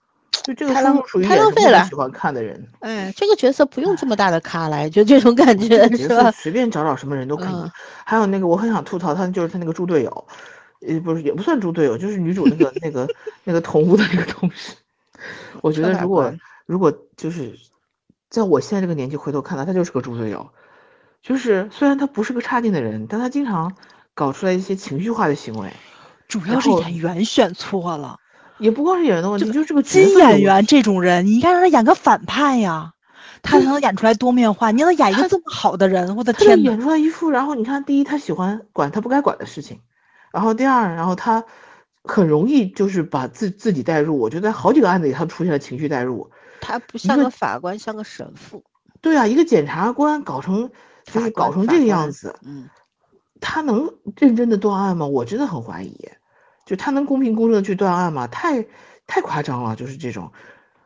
[0.42, 6.30] 就这个太浪书属于太浪费了喜欢看的人，哎，这个角色不用这么大的咖来，就这种感觉这个角色是吧？
[6.30, 7.48] 随便找找什么人都可以。
[7.48, 7.70] 嗯
[8.08, 10.26] 还有那个我很想吐槽他，就是他那个猪队友，
[10.78, 13.08] 也，不是也不算猪队友，就是女主那个那个
[13.42, 14.74] 那个同屋的那个同事。
[15.60, 16.32] 我觉得如果
[16.66, 17.58] 如果就是
[18.30, 20.48] 在我现在这个年纪回头看他，他就是个猪队友。
[21.20, 23.74] 就是虽然他不是个差劲的人，但他经常
[24.14, 25.72] 搞出来一些情绪化的行为，
[26.28, 28.20] 主要是演员选错了。
[28.58, 32.92] 也不光是演员的问题，就是这个金演员这种人，你应该让他演个反派呀，
[33.42, 34.70] 他才能演出来多面化。
[34.70, 36.70] 你让他演一个这么好的人，我的天呐！
[36.70, 39.80] 演出来一副，然后你看，第一他喜欢管他不该管的事情，
[40.32, 41.44] 然后第二，然后他
[42.04, 44.18] 很容易就是把自自己带入。
[44.18, 46.30] 我觉得在好几个案子里，他出现了情绪带入。
[46.60, 48.64] 他不像个个法官，像个神父。
[49.02, 50.70] 对啊，一个检察官搞成
[51.04, 52.68] 就是搞成这个样子，嗯，
[53.40, 55.06] 他能认真的断案吗？
[55.06, 56.08] 我真的很怀疑。
[56.66, 58.26] 就他能公平公正的去断案吗？
[58.26, 58.62] 太
[59.06, 60.30] 太夸张了，就是这种。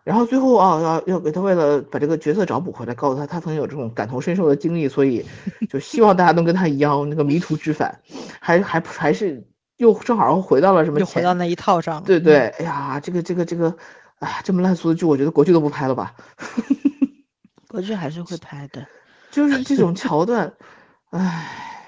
[0.04, 5.26] 然后最后啊，要要给他为了把这个角色找补回来，告诉他他曾经有这种感同身受的经历，所以
[5.68, 8.00] 就希望大家能跟他一样那个迷途知返，
[8.40, 13.76] 还还还是又正好又回到了什么前又回到那一套上对对，哎呀，这个这个这个，
[14.20, 16.14] 哎呀，这么烂俗的剧，我觉得国剧都不拍了吧。
[17.68, 18.86] 国剧还是会拍的。
[19.30, 20.52] 就是这种 桥段，
[21.10, 21.79] 唉，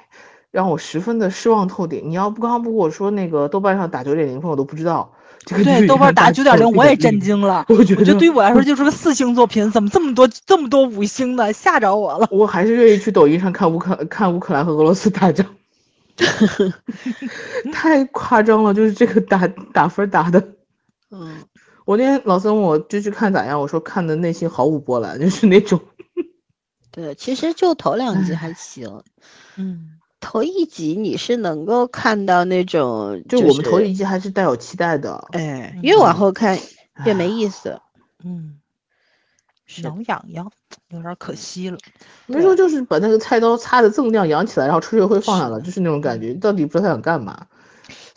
[0.52, 2.02] 让我十分的失望透顶。
[2.04, 5.12] 你要不刚刚不跟我说那个豆瓣上打九点零分，我都不知道。
[5.44, 7.66] 这个对，豆瓣打九点零，我也震惊了。
[7.68, 12.28] 我觉得觉得对于我来说就是个四星作品，怎么这么多这么多五星的，吓着我了。
[12.30, 15.44] 我还是愿意去抖音上看乌克看乌克兰和俄罗斯打仗，
[17.72, 20.46] 太夸张了，就是这个打打分打的。
[21.10, 21.38] 嗯，
[21.84, 25.80] 我那天老森问我就去看咋样，我说看的内心毫无波澜，就是那种
[26.92, 29.02] 对，其实就头两集还行，
[29.56, 35.28] 嗯，头一集你是能够看到那种，就是我们头一集还是带有期待的。
[35.32, 36.58] 哎，越往后看
[37.04, 37.78] 越没意思。
[38.24, 38.58] 嗯，
[39.82, 40.50] 挠痒痒，
[40.88, 41.76] 有点可惜了。
[42.26, 47.46] 没说就是把那个菜刀擦的锃亮扬起来，然后吹吹灰放下了，就是那种感觉，到底不知道他想干嘛。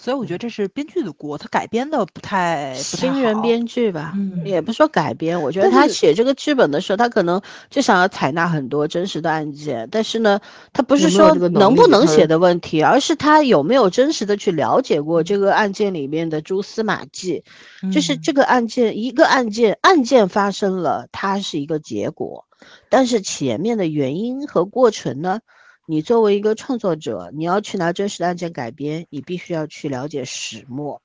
[0.05, 7.41] 所以我觉得这是编剧的锅，他改编的不太不太新人编剧吧，嗯也不说改编，我觉得他写这个剧本的时候，他可能
[7.71, 10.39] 就想要采纳很多真实的案件，但是呢，
[10.73, 17.43] 他不是说能能不能写的问题，而是他有没有真实的去了解过这个案件里面的蛛丝马迹，
[17.91, 22.45] 就是嗯这个案件一个案件案件发生了，它是一个结果，
[22.89, 25.39] 但是前面的原因和过程呢？
[25.87, 31.01] 你作为一个创作者，你要去拿真实的案件改编，你必须要去了解始末、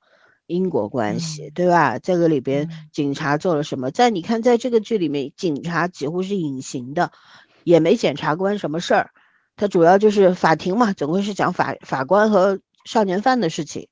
[0.47, 1.99] 因果关系，嗯对吧？
[1.99, 3.91] 这个里边嗯警察做了什么？
[3.91, 7.11] 在你看，在这个剧里面，警察几乎是隐形的，
[7.63, 9.11] 也没检察官什么事儿，
[9.55, 13.87] 他主要就是法庭嘛，总归是讲法法官和少年犯的事情，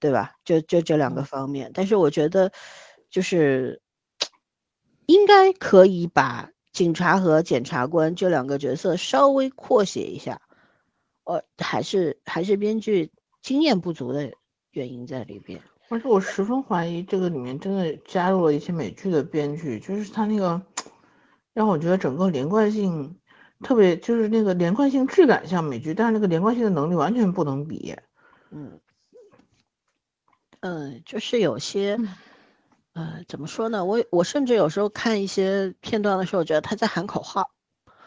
[0.00, 0.32] 对吧？
[0.44, 1.70] 就就这两个嗯方面。
[1.72, 2.50] 但是我觉得，
[3.08, 3.80] 就是
[5.06, 10.42] 应该可以把警察和检察官这两个角色稍微扩写一下，
[11.24, 13.10] 呃，还是还是编剧
[13.40, 14.30] 经验不足的
[14.72, 15.62] 原因在里边。
[15.88, 20.60] 而且我十分怀疑这个里面真的加入了一些美剧的编剧，就是他那个
[21.52, 23.18] 让我觉得整个连贯性
[23.60, 27.94] 特别，就是那个连贯性质感像美剧，但是那个连贯性的能力完全不能比。
[28.50, 28.80] 嗯，
[30.60, 32.08] 嗯，就是有些，嗯
[32.94, 33.84] 呃，怎么说呢？
[33.84, 37.50] 我我甚至有时候看一些片段的时候，我觉得他在喊口号，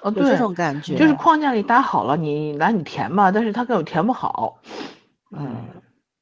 [0.01, 0.97] 哦，有这，种感觉。
[0.97, 4.61] 就是框架里搭好了，你来你填吧，但是他根本填不好。
[5.31, 5.57] 嗯，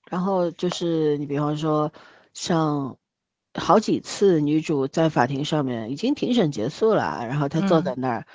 [0.09, 1.91] 然后就是你比方说，
[2.33, 2.97] 像
[3.53, 8.25] 好几次女主在法庭上面已经庭审结束了，然后她坐嗯在那儿，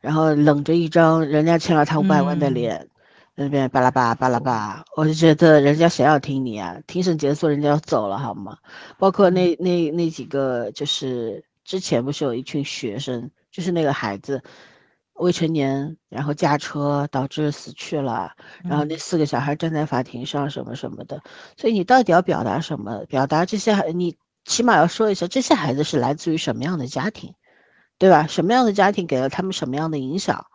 [0.00, 2.88] 然后冷着一张人家欠了她五百万的嗯脸，
[3.34, 6.76] 那边巴拉巴巴拉巴，我就觉得人家谁要听你啊？
[6.86, 8.58] 庭审结束，人家要走了好吗？
[8.98, 14.42] 包括那那那几个，就是之前不是有一群学生，就是那个孩子。
[15.16, 18.32] 未成年，然后驾车导致死去了，
[18.64, 21.22] 然后那嗯四个小孩站在法庭上什么什么的，
[21.56, 23.04] 所以你到底要表达什么？
[23.08, 27.32] 表达这些孩，你起码要说一下这些孩子是来自于什么样的家庭，
[27.96, 28.26] 对吧？
[28.26, 30.46] 什么样的家庭给了他们什么样的影响？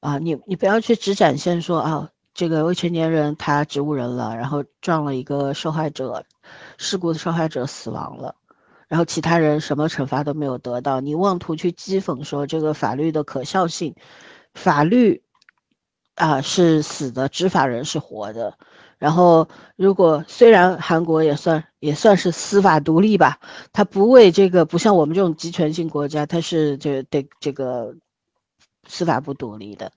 [0.00, 6.24] 啊，你你不要去只展现说啊，这个未成年人他植物人了，然后撞了一个受害者，
[6.76, 8.36] 事故的受害者死亡了，
[8.86, 13.94] 然后其他人什么惩罚都没有得到，你妄图去讥讽说这个法律的可笑性，
[14.54, 15.22] 法律
[16.14, 18.56] 啊是死的，执法人是活的。
[18.98, 23.38] 然后，如果虽然韩国也算也算是司法独立吧，
[23.72, 27.94] 他不为这个不像我们这种集权性国家，他是这对这个
[28.88, 29.92] 司法不独立的。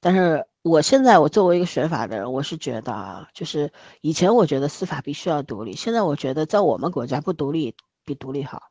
[0.00, 3.72] 但是我现在我作为一个学法的人，我是觉得啊，就是
[4.02, 7.74] 以前我觉得司法必须要独立，现在我觉得在我们国家不独立
[8.04, 8.64] 比独立好，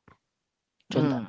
[0.90, 1.26] 真的。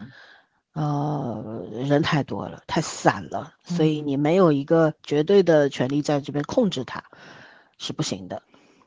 [0.75, 7.03] 呃，人太多了，太散了，所以你没有一个绝对的权利在这边控制它。
[7.77, 8.41] 是不行的，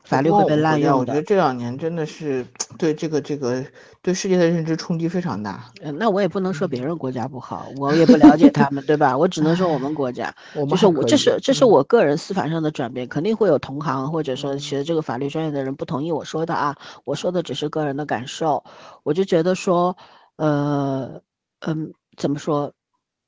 [0.07, 0.97] 法律会被滥用的。
[0.99, 2.45] 我觉得这两年真的是
[2.77, 3.63] 对这个这个
[4.01, 5.65] 对世界的认知冲击非常大。
[5.81, 9.17] 嗯，那我也不能说别人国家不好， 我也不了解他们，对吧？
[9.17, 10.33] 我只能说我们国家，
[10.69, 16.75] 就是我这是这是我个人司法上的转变，肯定会有同行或者说学这个法律专业的人不同意我说的啊。
[17.03, 18.63] 我说的只是个人的感受，
[19.03, 19.97] 我就觉得说，
[20.37, 21.21] 呃，
[21.61, 22.71] 嗯，怎么说？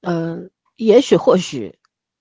[0.02, 1.79] 嗯，也许或许。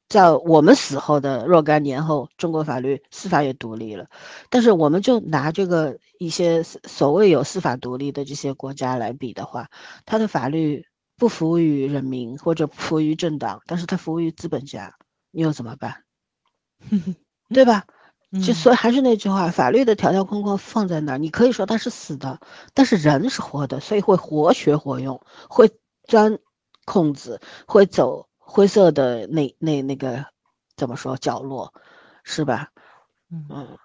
[0.09, 4.07] 在我们死后的若干年后，中国法律司法也独立了。
[4.51, 9.69] 但是，我们就拿这个一些所谓有司法独立的这些国家来比的话，
[10.07, 10.85] 它的法律
[11.19, 14.95] 不服务于人民或者服务于政党，但是它服务于资本家，
[15.31, 16.03] 你又怎么办？
[17.55, 17.85] 对吧？
[18.45, 22.41] 就所以还是那句话，法律的条条框框放在那儿，你可以说它是死的，
[22.75, 25.71] 但是人是活的，所以会活学活用，会
[26.05, 26.39] 钻
[26.85, 28.28] 空子，会走。
[28.51, 30.25] 灰色的那那那个
[30.75, 31.75] 怎么说角落，
[32.23, 32.71] 是吧？
[33.31, 33.77] 嗯，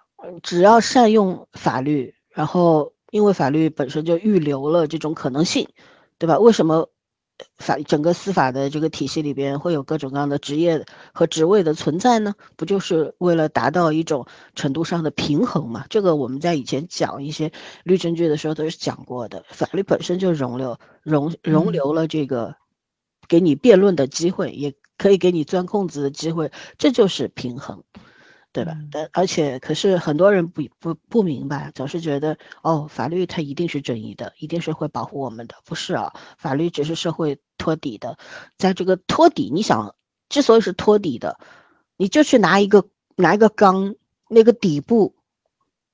[0.42, 5.68] 只要善用法律，然后因为法律本身就预留了这种可能性，
[6.18, 6.40] 对吧？
[6.40, 6.90] 为什么
[7.58, 12.34] 法整个司法的这个体系里边会有各种各样的职业和职位的存在呢？
[12.56, 15.86] 不就是为了达到一种程度上的平衡嘛？
[15.90, 17.52] 这个我们在以前讲一些
[17.84, 19.44] 律政剧的时候都是讲过的。
[19.50, 22.56] 法律本身就容留容容留了这个。
[23.34, 27.84] 给你辩论的机会，也可以给你钻空子的机会，这就是平衡，
[28.52, 28.78] 对吧？
[28.92, 36.14] 但而且，可是很多人不不不明白，总是觉得哦，法律它一定是正义的，一定是会保护我们的，不是啊？
[36.38, 38.20] 法律只是社会托底的，
[38.56, 39.96] 在这个托底，你想，
[40.30, 41.40] 之所以是托底的，
[41.98, 43.96] 你就去拿一个拿一个缸，
[44.30, 45.16] 那个底部。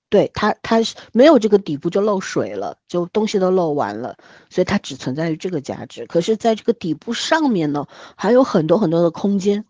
[0.10, 4.18] 对它，它是没有这个底部就漏水了，就东西都漏完了，
[4.50, 6.06] 所以它只存在于这个价值。
[6.08, 7.86] 可是，在这个底部上面呢，
[8.16, 9.66] 还有很多很多的空间，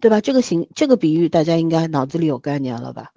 [0.00, 0.22] 对吧？
[0.22, 3.12] 这个形这个比喻大家应该脑子里有概念了吧，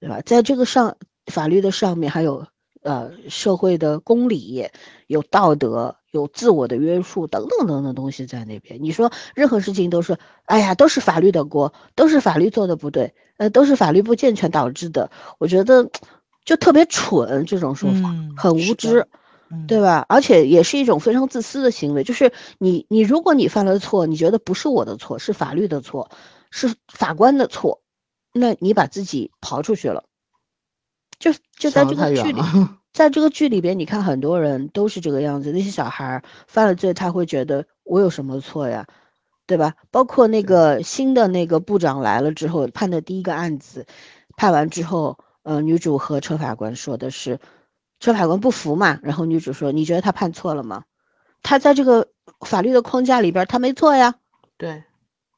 [0.00, 0.22] 对吧？
[0.22, 0.96] 在这个上
[1.26, 2.46] 法律的上面，还有
[2.82, 4.66] 呃社会的公理，
[5.08, 8.82] 有道德，有自我的约束等等等等东西在那边。
[8.82, 13.14] 你说任何事情都是，哎呀，都是法律的锅，都是法律做的不对。
[13.36, 15.90] 呃，都是法律不健全导致的，我觉得
[16.46, 19.06] 就特别蠢，这种说法很无知，
[19.68, 20.06] 对吧？
[20.08, 22.02] 而且也是一种非常自私的行为。
[22.02, 26.10] 就是你，你如果你犯了错，你觉得不是我的错，是法律的错，
[26.50, 27.82] 是法官的错，
[28.32, 30.04] 那你把自己刨出去了。
[31.18, 32.40] 就就在这个剧里，
[32.96, 35.52] 在这个剧里边，你看很多人都是这个样子。
[35.52, 38.86] 那些小孩犯了罪，他会觉得我有什么错呀？
[39.46, 39.74] 对吧？
[39.90, 43.84] 包括那个新的那个部长来了之后判的第一个案子，
[44.38, 47.38] 判完之后，呃，女主和车法官说的是，
[48.00, 50.84] 车法官不服嘛，然后女主说，你觉得他判错了吗？
[51.42, 52.08] 他在这个
[52.46, 54.14] 法律的框架里边，他没错呀。
[54.56, 54.84] 对，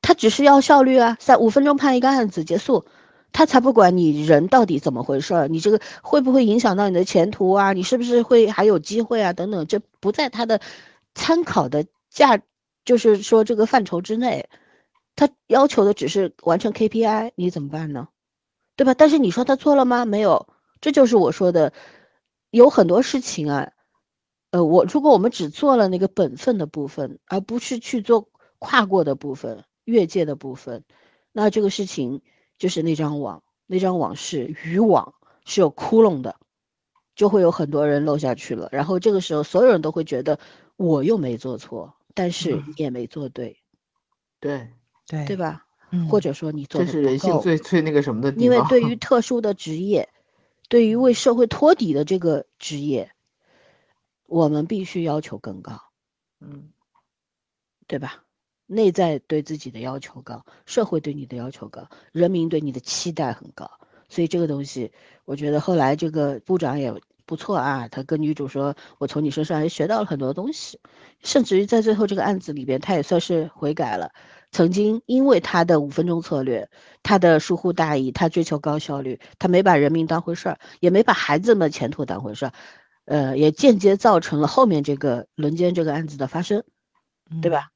[0.00, 2.84] 他只是要效率啊，在五分钟判一个案子结束，
[3.33, 7.72] 他才不管你人到底怎么回事儿，你这个会不会影响到你的前途啊？
[7.72, 9.33] 你是不是会还有机会啊？
[9.33, 10.61] 等等，这不在他的
[11.14, 12.41] 参考的价。
[12.85, 14.49] 就是说，这个范畴之内，
[15.14, 18.09] 他要求的只是完成 KPI，你怎么办呢？
[18.76, 18.95] 对吧？
[18.95, 20.07] 但是你说他错了吗？
[20.07, 20.47] 没有，
[20.81, 21.74] 这就是我说的，
[22.51, 23.72] 有很多事情啊，
[24.53, 30.83] 呃，我如果我们只做了那个本分的部分，而不是去做跨过的部分、越界的部分，
[31.33, 32.22] 那这个事情
[32.59, 36.36] 就是那张网，那张网是渔网，是有窟窿的，
[37.14, 38.68] 就会有很多人漏下去了。
[38.72, 40.38] 然后这个时候，所有人都会觉得
[40.76, 41.94] 我又没做错。
[42.14, 43.56] 但是你也没做对，
[44.40, 44.68] 对
[45.06, 45.64] 对对吧？
[45.90, 48.44] 嗯或者说你做的这是人性最最那个什么的地方。
[48.44, 50.09] 因为对于 特殊的职业，
[50.68, 53.12] 对于为社会托底的这个职业，
[54.26, 55.80] 我们必须要求更高，
[56.40, 56.72] 嗯，
[57.86, 58.24] 对吧？
[58.69, 63.69] 内在对自己的要求高，社会对你的要求高，人民对你的期待很高，
[64.09, 64.93] 所以这个东西，
[65.25, 66.95] 我觉得后来这个部长也
[67.25, 70.79] 不错啊，他跟女主说，我从你身上也学到了很多东西，
[71.23, 74.12] 甚至于在最后这个案子里边，他也算是悔改了。
[74.51, 76.71] 曾经因为他的五分钟策略，
[77.03, 82.53] 他的疏忽大意，他追求高效率，他没把人民当回事儿，也没把孩子们前途当回事儿，
[83.05, 86.64] 呃，也间接造成了后面这个轮奸这个案子的发生，
[87.43, 87.69] 对吧？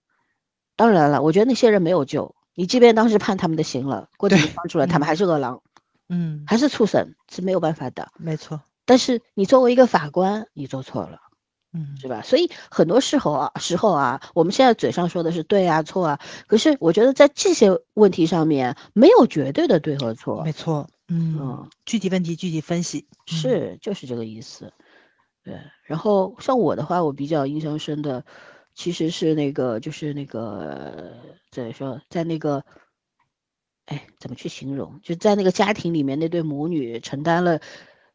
[0.82, 5.62] 当然了，我觉得那些人没有救，你即便当时判他们的刑了，过几年放出来，他们还是饿狼，
[6.08, 8.10] 嗯，还是畜生，是没有办法的。
[8.18, 8.60] 没错。
[8.84, 11.20] 但是你作为一个法官，你做错了。
[11.72, 12.20] 嗯，是吧？
[12.22, 20.42] 所以很多时候啊，时候啊，我们现在嘴上说的是对啊、错啊，可是我觉得在这些问题上面没有绝对的对和错。
[20.42, 24.72] 没错，嗯，具体问题具体分析，是就是这个意思。
[25.44, 28.24] 对，然后像我的话，我比较印象深的，
[28.74, 31.12] 其实是那个，就是那个
[31.50, 32.64] 怎么说，在那个，
[33.86, 35.00] 哎，怎么去形容？
[35.02, 37.60] 就在那个家庭里面，那对母女承担了。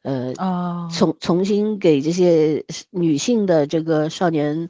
[0.04, 4.70] 呃啊，重重新给这些女性的这个少年，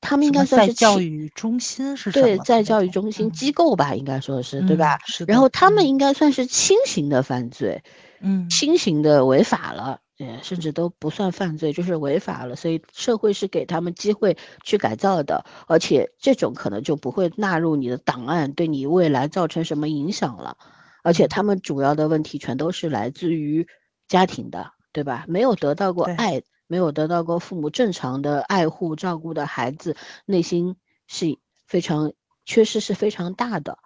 [0.00, 4.98] 他们应该算是教育中心是对，在教育中心机构吧，应该说是对吧？
[5.06, 5.24] 是。
[5.24, 7.84] 然后他们应该算是轻型的犯罪，
[8.20, 12.56] 嗯，轻型的违法了，呃，甚至都不算犯罪，就是违法了。
[12.56, 20.56] 所以社会是给他们机会去改造的，而且这种可能就不会纳入你的档案，对你未来造成什么影响了。
[21.02, 23.66] 而且他们主要的问题全都是来自于。
[24.06, 25.24] 家庭的，对吧？
[25.28, 29.96] 没有得到过爱，没有得到过父母正常的爱护照顾的孩子，
[30.26, 32.12] 内心是非常
[32.44, 33.78] 缺失，是非常大的。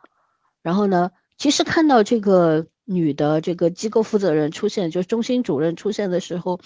[0.60, 6.58] 然后呢，其实看到这个女的这个机构负责人出现，就是中心主任出现的时候，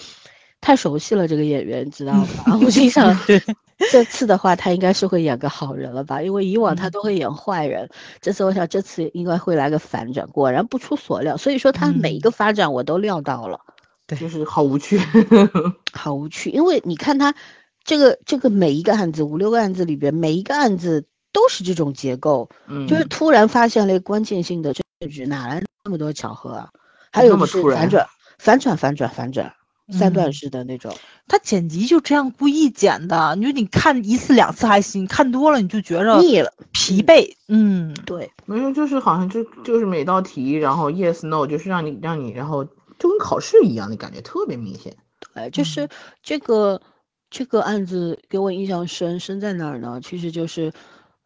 [0.60, 2.28] 太熟悉了这个演员，知道吗？
[2.64, 3.18] 我心想，
[3.90, 6.22] 这次的话，他应该是会演个好人了吧？
[6.22, 7.88] 因为以往他都会演坏人，
[8.20, 10.24] 这次我想这次应该会来个反转。
[10.28, 13.58] 果然不出所料，所以说他每一个发展我都料到了。
[14.06, 15.00] 对，就是好无趣，
[15.92, 16.50] 好无趣。
[16.50, 17.34] 因为你看他
[17.82, 26.70] 这个这个每一个案子，五六个案子里边，每一个案子都是这种结构，嗯，就是突然发现了关键性的证据，哪来那么多巧合啊？
[27.10, 28.06] 还有就是反转，
[28.38, 29.54] 反转，反转，反转。
[29.90, 30.94] 三段式的那种，
[31.26, 33.34] 他剪辑就这样故意剪的。
[33.36, 37.34] 你说你看一次两次还行，看多了你就觉着腻了、疲惫。
[37.48, 44.96] 嗯，对，没有，就是好像就就是每道题，然后 yes no，就是让你让你，然后就跟考试一样的感觉，特别明显。
[45.34, 45.86] 对，就是
[46.22, 46.80] 这个
[47.28, 50.00] 这个案子给我印象深深在哪儿呢？
[50.02, 50.72] 其实就是，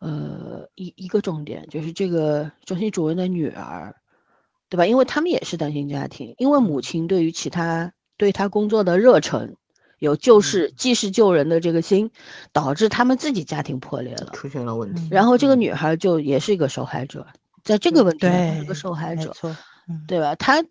[0.00, 3.94] 呃，一一个重点就是这个中心主任的女儿，
[4.68, 4.86] 对吧？
[4.86, 7.92] 因为他们也是单亲家庭，因为母亲对于其他。
[8.18, 9.56] 对他工作的热忱，
[9.98, 12.10] 有救世济世救人的这个心，
[12.50, 15.06] 导致他们自己家庭破裂了，出现了问题。
[15.10, 17.26] 然后这个女孩就也是一个受害者，
[17.62, 19.34] 在这个问题上是个受害者，
[20.08, 20.34] 对吧？
[20.36, 20.64] 她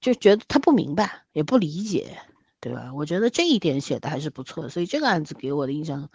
[0.00, 2.18] 就觉得她不明白，也不理解，
[2.60, 2.90] 对吧？
[2.96, 6.08] 我觉得这一点写的还是不错，所以这个案子给我的印象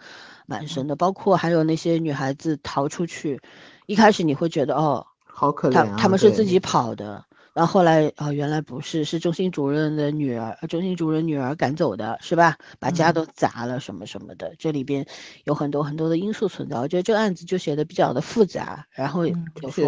[0.44, 0.96] 蛮深的。
[0.96, 3.40] 包括还有那些女孩子逃出去，
[3.86, 7.24] 一开始你会觉得哦，好可怜啊，他们是自己跑的。
[7.52, 12.56] 然后后来啊，原来不是，是中心主任的女儿，中心主任女儿赶走的，是吧？
[12.80, 15.06] 把家都砸了，什么什么的，这里边
[15.44, 16.80] 有很多很多的因素存在。
[16.80, 19.34] 我觉得这个案子就写的比较的复杂，然后有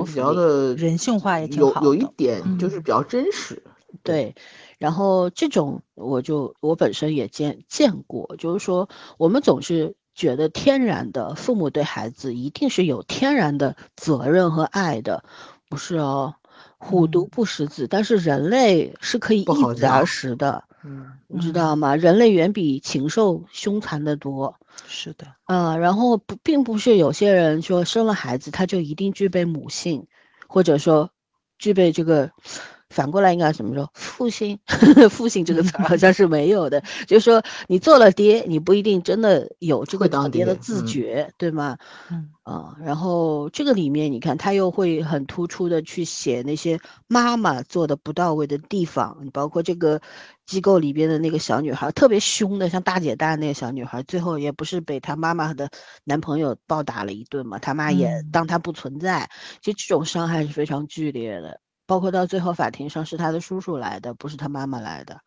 [0.05, 3.61] 比较的人性化，也挺好有有一点就是比较真实。
[4.05, 4.37] 对，
[4.79, 8.89] 然后这种我就我本身也见见过，就是说
[9.19, 15.23] 我们总是觉得天然的父母对孩子一定是有天然的责任和爱的，
[15.69, 16.35] 不是哦。
[16.79, 21.97] 虎毒不食子，但是人类是可以一子而食的，嗯，你知道吗？
[21.97, 24.57] 人类远比禽兽凶残的多。
[24.87, 30.07] 是的，嗯，然后不，并不是有些人说生了孩子他就一定具备母性，
[30.47, 31.11] 或者说
[31.59, 32.31] 具备这个。
[32.89, 33.91] 反过来应该怎么说？
[33.95, 34.59] 父性，
[35.11, 36.83] 父性这个词好像是没有的。
[37.07, 41.77] 就是说，你做了爹，你不一定真的有这个当爹的自觉，对吗？
[42.11, 46.79] 嗯啊，然后这个里面你看，他又会很突出的去写那些
[47.09, 49.19] 妈妈做的不到位的地方。
[49.21, 50.01] 你包括这个
[50.47, 55.69] 机构里边的那个小女孩，特别凶的，像大姐大那个小女孩，最后也不是被她妈妈的
[56.05, 57.59] 男朋友暴打了一顿嘛？
[57.59, 59.29] 他妈也当她不存在，
[59.61, 61.61] 其实这种伤害是非常剧烈的。
[61.87, 65.21] 包括到最后法庭上是他的叔叔来的，不是他妈妈来的。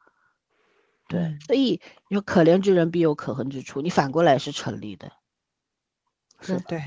[1.07, 5.11] 对，所以你说可怜之人必有可恨之处，你反过来是成立的。
[6.41, 6.83] 是对，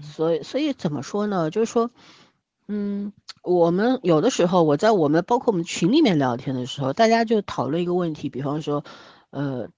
[0.00, 1.50] 所以所以怎么说呢？
[1.50, 1.90] 就是说，
[2.68, 3.12] 嗯，
[3.42, 8.84] 我们有的时候我在我们包括我们群里面聊天的时候，大家就讨论一个问题，比方说，
[9.30, 9.68] 呃，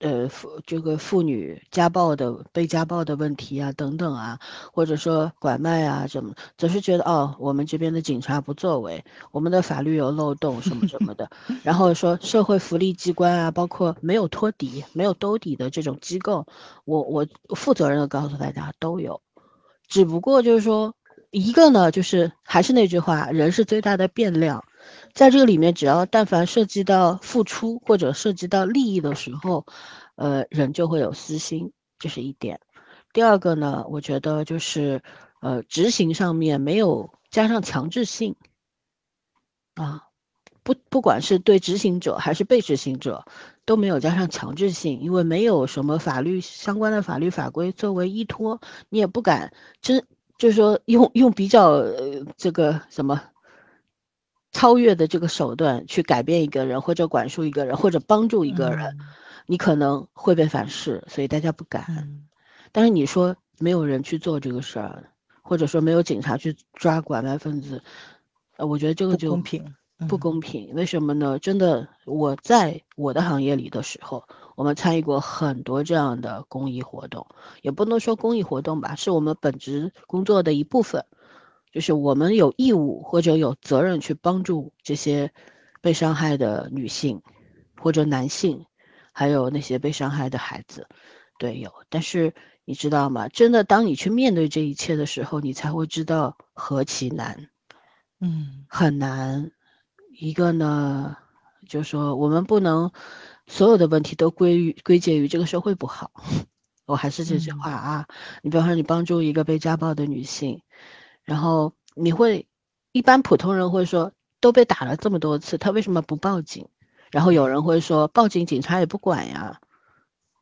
[0.00, 4.38] 呃，妇这个妇女家暴的被家暴的问题啊，等等啊，
[4.72, 11.28] 或者说拐卖啊，什么，总是觉得哦，我们这边的警察不作为，我们的法律有漏洞，什么什么的，
[11.64, 16.46] 然后说社会福利机关啊，包括没有托底、没有兜底的这种机构，
[16.84, 17.26] 我我
[17.56, 19.20] 负责任的告诉大家都有，
[19.88, 20.94] 只不过就是说，
[21.32, 24.64] 一个呢，就是还是那句话，人是最大的变量。
[25.12, 29.66] 在这个里面，只要但凡涉及到付出或者涉及到利益的时候，
[30.16, 32.60] 呃，人就会有私心，这是一点。
[33.12, 35.02] 第二个呢，我觉得就是，
[35.40, 38.36] 呃，执行上面没有加上强制性，
[39.74, 40.04] 啊，
[40.62, 43.24] 不，不管是对执行者还是被执行者，
[43.64, 50.04] 都没有加上强制性，因为没有什么法律相关的法律法规作为依托，你也不敢真，
[50.36, 51.82] 就是说用用比较
[52.36, 53.20] 这个什么。
[54.52, 58.98] 超越的这个手段去改变一个人，或者管束一个人，或者帮助一个人，
[59.46, 62.22] 你可能会被反噬，所以大家不敢。
[62.72, 67.82] 但是你说没有人去做这个事儿，或者说没有警察去抓拐卖分子，
[68.56, 69.74] 呃，我觉得这个就不公平。
[70.08, 71.40] 不公平，为什么呢？
[71.40, 77.26] 真的，我在我的行业里的时候，我们参与过很多这样的公益活动，
[77.62, 81.04] 也不能说公益活动吧，是我们本职工作的一部分。
[81.72, 85.32] 就是我们有义务或者有责任去帮助这些
[85.80, 87.22] 被伤害的女性
[87.76, 88.64] 或者男性，
[89.12, 90.88] 还有那些被伤害的孩子，
[91.38, 91.72] 对，有。
[91.88, 93.28] 但是你知道吗？
[93.28, 97.48] 真的，当你去面对这一切的时候，你才会知道何其难，
[98.20, 99.50] 嗯，很难。
[100.20, 101.16] 一个呢，
[101.68, 102.90] 就是说我们不能
[103.46, 106.10] 所有的问题都归于归结于这个社会不好。
[106.86, 108.08] 我还是这句话啊，
[108.42, 110.62] 你比方说你帮助一个被家暴的女性。
[111.28, 112.46] 然后你会，
[112.90, 116.66] 一般普通人会说，都被打了这么多次，他为什么不报警？
[117.10, 119.60] 然后有人会说，报警警察也不管呀，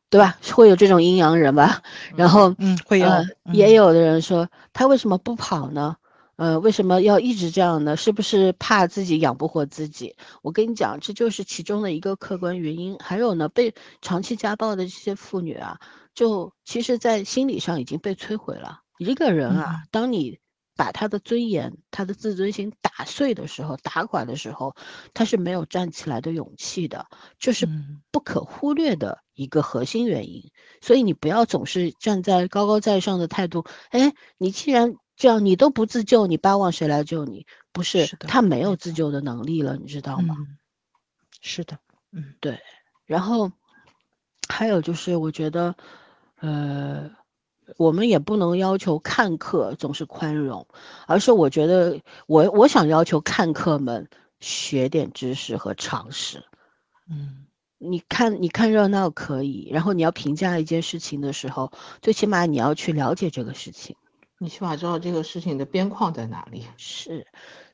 [0.09, 0.37] 对吧？
[0.53, 1.81] 会有这种阴阳人吧？
[2.15, 3.09] 然后，嗯，会有，
[3.51, 5.97] 也有的人说，他为什么不跑呢？
[6.37, 7.97] 呃，为什么要一直这样呢？
[7.97, 10.15] 是不是怕自己养不活自己？
[10.41, 12.97] 我跟你讲，这就是其中的一个客观原因。
[13.01, 15.81] 还有呢，被长期家暴的这些妇女啊，
[16.13, 18.83] 就其实，在心理上已经被摧毁了。
[18.97, 20.39] 一个人啊，当你。
[20.77, 24.75] 把他的尊严、他的自尊心打碎的时候、打垮的时候，
[25.13, 27.07] 他是没有站起来的勇气的，
[27.39, 27.67] 这是
[28.11, 30.51] 不可忽略的一个核心原因。
[30.79, 33.65] 所以你不要总是站在高高在上的态度。
[33.89, 37.47] 哎，你既然这样，你都不自救，你巴望谁来救你？
[37.73, 40.37] 不是，他没有自救的能力了，你知道吗？
[41.41, 41.79] 是的，
[42.11, 42.59] 嗯，对。
[43.05, 43.51] 然后
[44.47, 45.75] 还有就是，我觉得，
[46.35, 47.11] 呃。
[47.75, 50.65] 我们也不能要求看客总是宽容，
[51.05, 54.07] 而是我觉得我我想要求看客们
[54.39, 56.41] 学点知识和常识。
[57.09, 57.45] 嗯，
[57.77, 63.95] 你看你看热闹可以，然后你要评价一件事情的时候，最起码你要去了解这个事情，
[64.37, 66.65] 你起码知道这个事情的边框在哪里。
[66.77, 67.27] 是，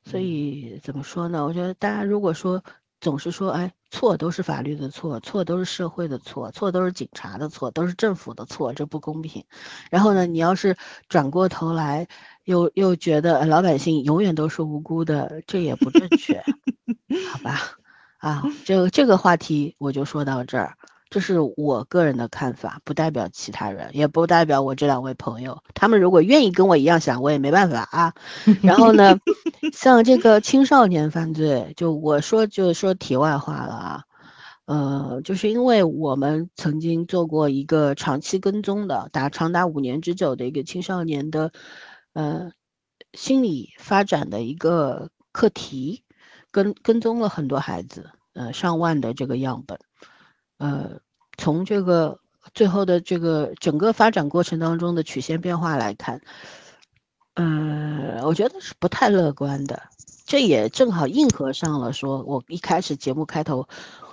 [0.04, 1.46] 所以怎么说呢？
[1.46, 2.64] 我觉得大家如果说。
[3.04, 9.43] 总是说，哎，错都是法律的错，错都是社会的错，错都是警察的错，都是政府的错，这不公平。
[9.91, 10.78] 然后呢，你要是
[11.10, 12.08] 转过头来，
[12.45, 16.41] 又又觉得老百姓永远都是无辜的，这也不正确，
[17.32, 17.60] 好吧？
[18.19, 20.77] 啊，这这个话题我就说到这儿。
[21.14, 25.61] 这是我个人的看法，不代表其他人，也不代表我这两位朋友。
[25.76, 28.15] 他们如果愿意跟我一样想，我也没办法啊。
[28.64, 29.19] 然后呢，
[29.72, 34.03] 像这个青少年犯罪，就我说就说题外话了啊。
[34.65, 41.52] 呃，就是因为我们曾经做过一个长期跟踪的，达长达五年之久的一个青少年的，
[42.14, 42.49] 呃，
[43.14, 46.03] 心理发展的一个课题，
[46.49, 49.77] 跟跟踪了很多孩子，呃，上万的这个样本。
[50.64, 51.02] 呃，
[51.38, 52.18] 从这个
[52.53, 56.22] 最后的这个整个发展过程当中的曲线变化来看，
[57.34, 59.84] 呃，我觉得是不太乐观的。
[60.26, 63.68] 这也正好应和上了说我一开始节目开头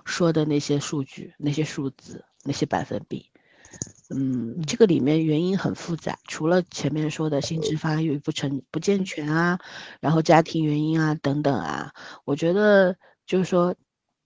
[0.05, 3.31] 说的那些数据、那些数字、那些百分比。
[4.09, 9.60] 嗯，这个里面原因很复杂，除了前面说的心智发育不成不健全啊，
[10.01, 11.93] 然后家庭原因啊等等啊，
[12.24, 13.77] 我觉得就是说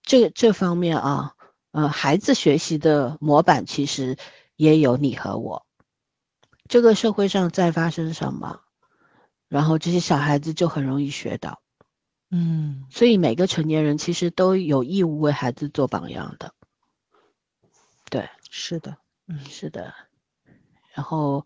[0.01, 1.34] 这这方面啊。
[1.75, 4.15] 呃，孩子学习的模板其实
[4.55, 5.65] 也有你和我。
[6.69, 8.61] 这个社会上在发生什么，
[9.49, 11.61] 然后这些小孩子就很容易学到。
[12.31, 16.53] 嗯，所以每个成年人其实都有义务为孩子做榜样的。
[18.09, 18.95] 对，是的，
[19.27, 19.93] 嗯，是的。
[20.93, 21.45] 然后，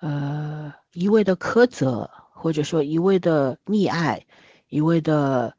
[0.00, 4.26] 呃，一味的苛责，或者说一味的溺爱，
[4.66, 5.56] 一味的，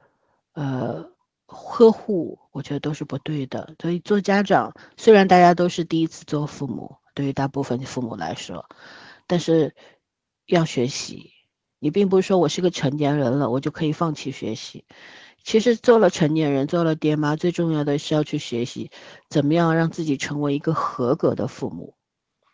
[0.51, 1.10] 呃。
[1.53, 3.75] 呵护，我觉得都是不对的。
[3.81, 8.65] 所以做家长，虽然大家都是第一次做父母，对于大部分父母来说，
[9.27, 9.75] 但是
[10.45, 11.31] 要学习。
[11.79, 14.85] 你并不是说我是个成年人了，我就可以放弃学习。
[15.43, 18.91] 其实做了成年人，做了爹妈，最重要的是要去学习，
[19.29, 21.95] 怎么样让自己成为一个合格的父母，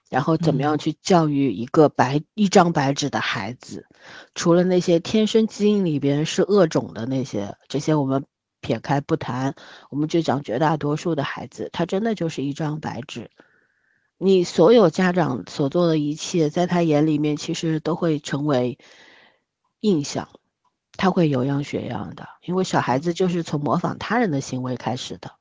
[0.10, 3.86] 然后怎么样去教育一个白一张白纸的孩子。
[4.34, 8.24] 除了那些天生基因里边是恶种的那些，这些我们
[8.68, 9.56] 撇开不谈，
[9.90, 13.32] 我们就讲绝大多数的孩子，他真的就是一张白纸。
[14.18, 18.78] 你所有家长所做的一切，在他眼里面其实都会成为
[19.80, 20.28] 印象。
[20.98, 25.32] 他会有样学样的，因为小孩子就是从模仿他人的行为开始的，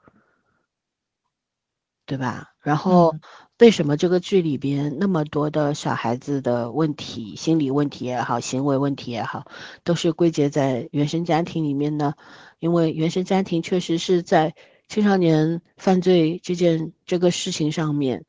[2.05, 2.53] 对吧？
[2.61, 3.16] 然后
[3.59, 9.47] 为什么这个剧里边那么多的小孩子的问题、心理问题也好、行为问题也好，
[9.82, 12.12] 都是归结在原生家庭里面呢？
[12.58, 14.54] 因为原生家庭确实是在
[14.88, 18.24] 青少年犯罪这件这个事情上面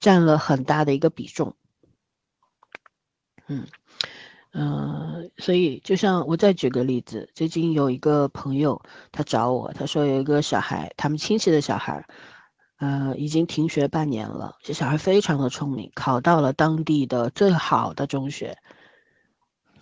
[0.00, 1.54] 占了很大的一个比重。
[3.48, 3.66] 嗯。
[4.56, 8.80] 嗯，所以就像我再举个例子，最近有一个朋友
[9.10, 12.06] 他找我，他说有一个小孩，他们亲戚的小孩，
[12.78, 14.54] 呃，已经停学半年了。
[14.62, 18.56] 这小孩非常的聪明，考到了当地的最好的中学，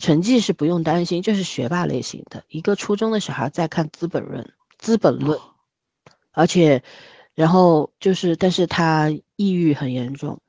[0.02, 2.42] 成绩是不用担心，就是学霸类型的。
[2.48, 4.42] 一个初中的小孩在看《资本论》，
[4.78, 5.38] 《资本论》，
[6.32, 6.82] 而且，
[7.34, 10.40] 然后就是，但是他抑郁很严重，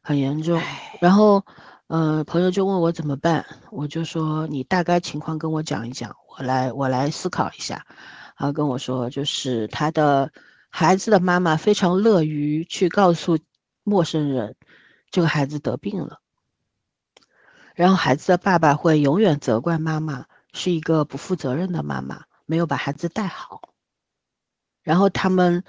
[0.00, 0.62] 很严重，
[1.00, 1.44] 然后。
[1.88, 7.82] 呃，朋友就问我怎么办，我就说你大概情况跟我讲一讲，我来我来思考一下。
[8.36, 10.30] 然后跟我说，就是他的
[10.68, 13.38] 孩子的妈妈非常乐于去告诉
[13.84, 14.54] 陌生人，
[15.10, 16.20] 这个孩子得病了。
[17.78, 23.70] 然后孩子的爸爸会永远责怪妈妈是一个不负责任的妈妈，没有把孩子带好。
[24.82, 25.62] 然后他们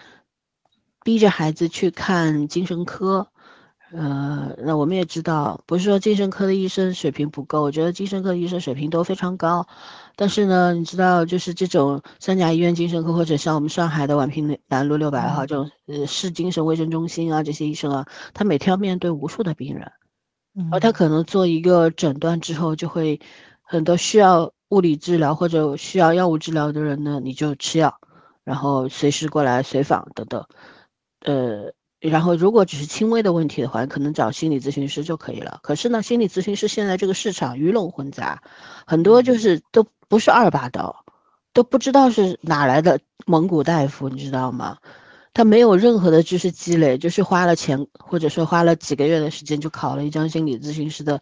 [1.04, 3.28] 逼着孩子去看精神科。
[3.92, 9.68] 呃，那我们也知道，不是说精神科的医生水平不够，我觉得精神科医生水平都非常高。
[10.16, 19.92] 但是呢，你知道，就是这种三甲医院精神科，或者像我们上海的宛平南路六百号这种呃市精神卫生中心啊，这些医生啊，他每天要面对无数的病人，
[20.72, 23.20] 而他可能做一个诊断之后，就会
[23.62, 28.00] 很多需要物理治疗或者需要药物治疗的人呢，你就吃药，
[28.44, 30.46] 然后随时过来随访等等，
[31.22, 31.72] 呃。
[32.02, 35.60] 然后，如果只是轻微的问题的话，可能找心理咨询师就可以了。
[35.62, 38.42] 可是呢，心理咨询师现在这个市场鱼龙混杂，
[38.88, 41.04] 很多就是都不是二把刀，
[41.52, 44.78] 都不知道是哪来的蒙古大夫，你知道吗？
[45.34, 51.22] 他没有任何的知识积累，就是花了钱，或者说花了几个月的时间就考了一张心理咨询师的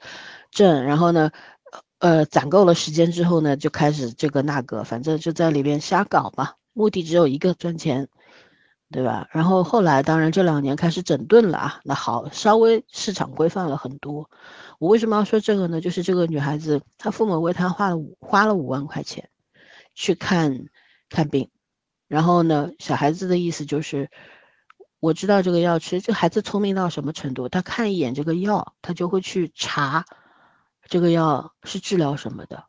[0.51, 1.31] 证，然后呢，
[1.99, 8.07] 呃，攒够了时间之后呢，就开始这个那个，反正就在里边瞎搞嘛，目的只有一个，赚钱。
[8.89, 9.27] 对吧？
[9.33, 11.81] 然后后来，当然这两年开始整顿了啊。
[11.83, 14.29] 那好，稍微市场规范了很多。
[14.79, 15.81] 我为什么要说这个呢？
[15.81, 19.29] 就是这个女孩子，她父母为她花了五花了五万块钱
[19.93, 20.69] 去看
[21.09, 21.49] 看病。
[22.07, 24.09] 然后呢，小孩子的意思就是，
[24.99, 25.99] 我知道这个药吃。
[26.01, 27.49] 这孩子聪明到什么程度？
[27.49, 30.05] 他看一眼这个药，他就会去查
[30.85, 32.65] 这个药是治疗什么的。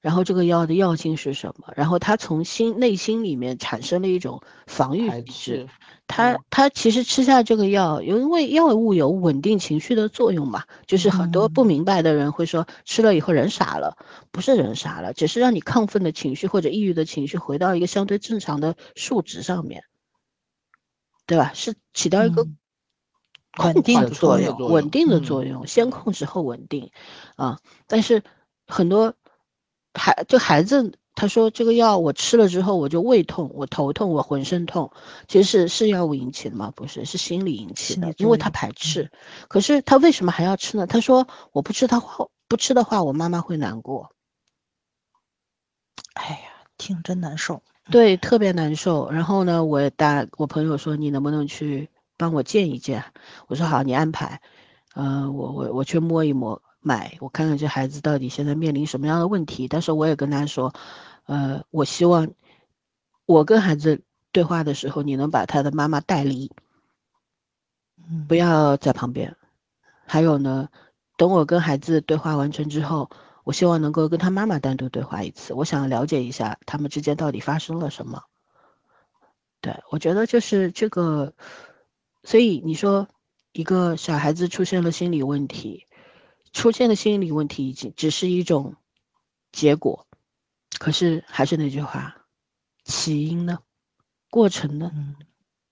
[0.00, 1.72] 然后这个药的药性是什么？
[1.74, 5.68] 然后他从心内心里面产生了一种防御机制。
[6.06, 10.62] 他他其实吃下这个药，因为药物有稳定情绪的作用嘛。
[10.86, 13.98] 就是很多不明白的人会说，吃了以后人傻了，
[14.30, 19.82] 不是人傻了，只是让你亢奋的情绪或者抑郁的情绪回到一个相对正常的数值上面，
[21.26, 21.52] 对吧？
[21.54, 22.46] 是起到一个
[23.58, 26.90] 稳定的作用，稳定的作用，先控制后稳定
[27.36, 27.58] 啊。
[27.88, 28.22] 但是
[28.66, 29.14] 很多。
[29.98, 34.90] 孩就孩子他说这个药我吃了之后我就胃痛我头痛我浑身痛，
[35.26, 36.72] 其实是是药物引起的吗？
[36.76, 39.10] 不是，是心理引起的，因为他排斥。
[39.48, 40.86] 可是他为什么还要吃呢？
[40.86, 44.10] 他说我不吃他话不吃的话我妈妈会难过。
[46.14, 47.62] 哎呀，听真难受。
[47.90, 49.10] 对，特别难受。
[49.10, 53.04] 然后呢，我打我朋友说你能不能去帮我见一见？
[53.48, 54.40] 我说好，你安排。
[54.94, 56.62] 嗯，我我我去摸一摸。
[56.80, 59.68] 买，我看看这孩子到底现在面临什么样的问题。
[59.68, 60.72] 但是我也跟他说，
[61.26, 62.28] 呃，我希望
[63.26, 64.02] 我跟孩子
[64.32, 66.50] 对话的时候，你能把他的妈妈带离，
[68.28, 69.36] 不要在旁边。
[70.06, 70.68] 还有呢，
[71.16, 73.10] 等我跟孩子对话完成之后，
[73.44, 78.22] 我希望能够跟他妈妈单独对话一次，我想了解一下他们之间到底发生了什么。
[79.60, 81.34] 对我觉得就是这个，
[82.22, 83.08] 所以你说
[83.52, 85.87] 一个小孩子出现了心理问题。
[86.52, 88.76] 出现的心理问题已经只是一种
[89.52, 90.06] 结果，
[90.78, 92.16] 可是还是那句话，
[92.84, 93.58] 起因呢？
[94.30, 94.90] 过程呢？
[94.94, 95.16] 嗯，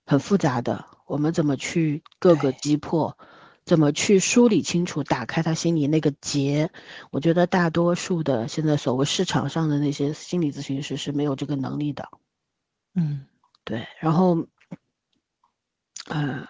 [0.05, 0.85] 很复杂的。
[1.05, 3.17] 我们怎么去各个击破？
[3.65, 5.03] 怎么去梳理清楚？
[5.03, 6.71] 打开他心里那个结？
[7.11, 12.07] 我觉得大多数的现在所谓市场上的那些心理咨询师是没有这个能力的。
[12.93, 13.25] 嗯，
[13.65, 13.85] 对。
[13.99, 14.47] 然后，
[16.09, 16.47] 嗯，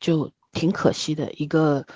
[0.00, 1.86] 就挺可惜的一个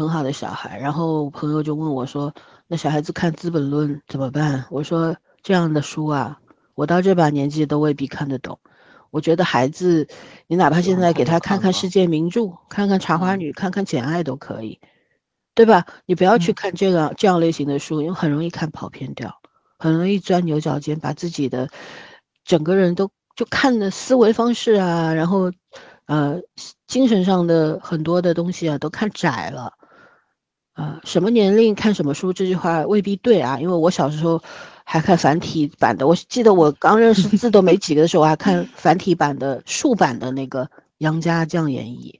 [0.00, 0.78] 很好的小孩。
[0.78, 2.34] 然后朋友就问我说
[2.66, 5.14] ：“那小孩子看《资本论》怎么办？”我说
[5.44, 6.40] ：“这样的书啊，
[6.74, 8.58] 我到这把年纪都未必看得懂。”
[9.12, 10.06] 我觉得孩子，
[10.46, 14.80] 你哪怕现在给他看看世界名著，看看《茶花女》，看看《简爱》都可以，
[15.52, 15.84] 对吧？
[16.06, 19.34] 你不要去看这个这样类型的书，因为很容易看跑偏掉，
[19.78, 21.68] 很容易钻牛角尖，把自己的
[22.44, 25.50] 整个人都就看的思维方式啊，然后
[26.06, 26.40] 呃
[26.86, 29.72] 精神上的很多的东西啊都看窄了。
[30.80, 34.42] 啊，什么年龄看什么书这句话未必对啊，因为我小时候。
[34.82, 42.18] 还看繁体版的，我记得我刚认识字都没几个的时候，我还看繁体版的竖版的那个杨家将演义。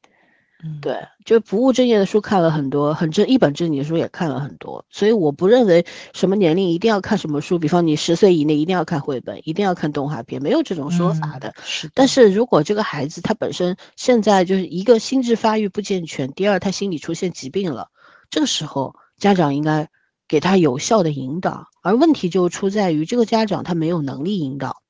[0.63, 11.53] 嗯，对，就不务正业的书看了很多，很正一本正经的书也看了很多，所以我不认为什么年龄一定要看什么书，比方你十岁以内一定要看绘本，一定要看动画片，没有这种说法的。
[11.65, 17.89] 是，但是如果这个孩子他本身现在就是一个心智发育不健全，第二他心理出现疾病了，
[18.31, 19.91] 这个时候家长应该。
[20.31, 24.81] 给他有效的引导，而问题就出在于这个家长他没有能力引导。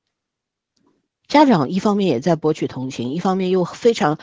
[1.28, 4.18] 家长一方面也在博取同情，一方面又非常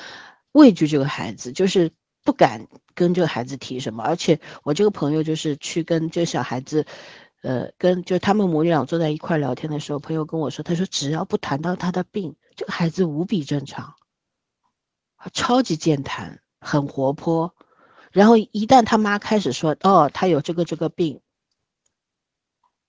[0.51, 1.91] 畏惧这个孩子，就是
[2.23, 4.03] 不敢跟这个孩子提什么。
[4.03, 6.85] 而且我这个朋友就是去跟这个小孩子，
[7.41, 13.95] 呃，跟就他们母女俩坐在一块聊天的时候，朋友跟我说，他说只要不谈到他的病，这个孩子无比正常，
[15.33, 17.55] 超级健谈，很活泼。
[18.17, 21.21] 然后一旦他妈开始说哦，他有这个这个病，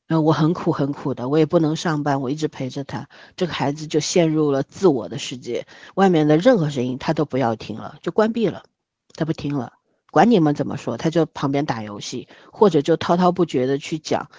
[0.07, 8.65] 嗯，我很苦很苦的，我也不能上班，我一直陪着他，这个孩子就陷入了自我的世界，外面的任何声音他都不要听了，就关闭了，
[9.17, 9.75] 他不听了，
[10.11, 14.31] 管你们怎么说，他就旁边打游戏，或者就滔滔不绝的去讲，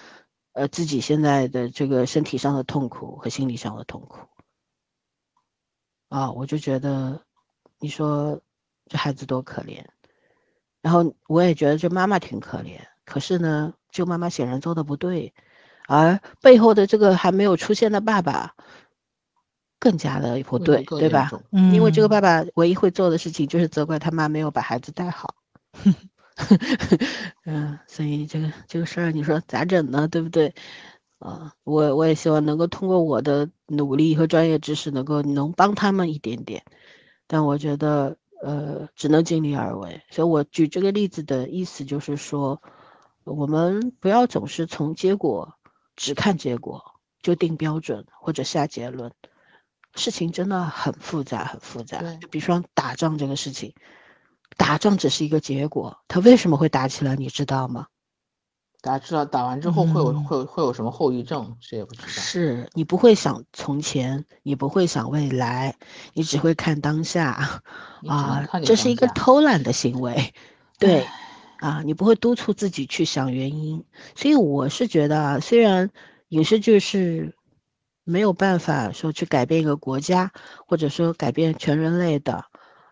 [0.54, 4.26] 呃，自己现在的这个身体上的痛苦和心理上的痛苦，
[6.08, 7.22] 啊，我就觉得，
[7.78, 8.40] 你说
[8.88, 9.86] 这孩子多可怜。
[10.82, 15.34] 然后我也觉得这妈妈挺可怜，可是呢，这妈妈显然做的不对，
[15.86, 18.54] 而背后的这个还没有出现的爸爸，
[19.78, 21.30] 更加的不对，对吧？
[21.74, 25.34] 因为这个爸爸唯一会做的事情就是责怪他妈没有把孩子带好，
[27.44, 30.08] 嗯，所以这个这个事儿你说咋整呢？
[30.08, 30.54] 对不对？
[31.18, 36.64] 啊，我我也希望能够通过我的努力和专业知识，能够能帮他们一点点，
[37.26, 38.16] 但我觉得。
[38.42, 40.02] 呃，只能尽力而为。
[40.10, 42.62] 所以我举这个例子的意思就是说，
[43.24, 45.54] 我们不要总是从结果
[45.96, 46.82] 只看结果
[47.22, 49.12] 就定标准或者下结论。
[49.94, 52.00] 事情真的很复杂，很复杂。
[52.16, 53.74] 就比如说打仗这个事情，
[54.56, 57.88] 打仗只是一个结果，它为什么会打起来，你知道吗？
[58.82, 61.54] 大家知道打完之后会有会有会有什么后遗症？
[61.60, 62.08] 谁也不知道。
[62.08, 65.76] 是你不会想从前，你不会想未来，
[66.14, 67.60] 你只会看当下，
[68.08, 70.32] 啊，这是一个偷懒的行为，
[70.78, 71.06] 对，
[71.58, 73.84] 啊，你不会督促自己去想原因。
[74.16, 75.90] 所以我是觉得啊，虽然
[76.28, 77.36] 影视剧是
[78.04, 80.32] 没有办法说去改变一个国家，
[80.66, 82.46] 或者说改变全人类的，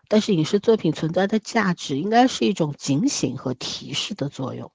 [0.07, 4.71] 但是影视作品存在的价值应该是一种警醒和提示的作用。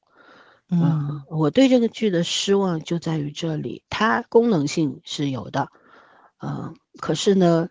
[0.71, 5.69] 嗯，我对这个剧的失望就在于这里，它功能性是有的，
[6.41, 7.69] 嗯，可是呢，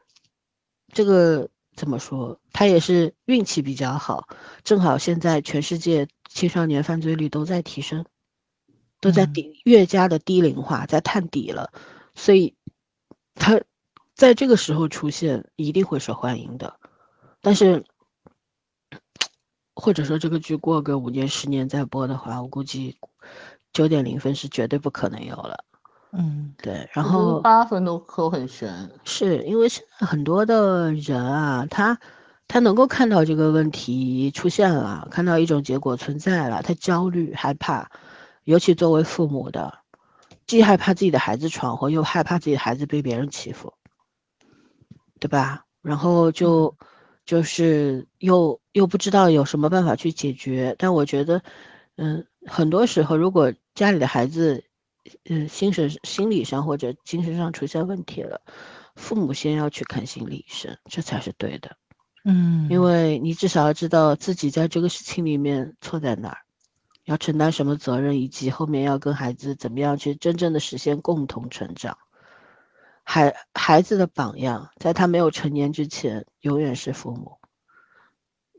[0.90, 2.40] 这个怎么说？
[2.52, 4.28] 它也是运气比较好，
[4.64, 8.06] 正好现在全世界青少年犯罪率都在提升，
[9.02, 11.74] 都在低越加的低龄化，在探底了，
[12.15, 12.56] 所以
[13.34, 13.60] 它
[14.14, 16.80] 在这个时候出现一定会受欢迎的，
[17.41, 17.86] 但是。
[19.76, 22.95] 或者说这个剧过个五年十年再播的话，我估计
[23.74, 25.64] 九点零分是绝对不可能有了。
[26.12, 26.88] 嗯，对。
[26.94, 32.00] 然后八分都扣很悬，是因为现在很多的人啊，他
[32.48, 37.90] 他能够看到这个问题出现了，看到一种结果存在了，他焦虑害怕，
[38.44, 39.80] 尤其作为父母的，
[40.45, 43.74] 既害怕自己的孩子闯祸，又害怕自己的孩子被别人欺负，
[45.20, 45.66] 对吧？
[45.82, 46.76] 然后就。
[47.26, 51.41] 就是又又不知道有什么办法去解决，但我觉得，
[51.95, 54.64] 嗯，很多时候如果家里的孩子，
[55.26, 58.41] 嗯，心神心理上或者精神上出现问题了，
[58.95, 61.76] 父母先要去看心理医生，这才是对的，
[62.26, 66.38] 嗯，因为你至少要知道自己在这个事情里面错在哪儿，
[67.06, 71.98] 要承担什么责任，以及后面要跟孩子怎么样去真正的实现共同成长。
[73.04, 77.38] 孩孩子的榜样，在他没有成年之前，永远是父母。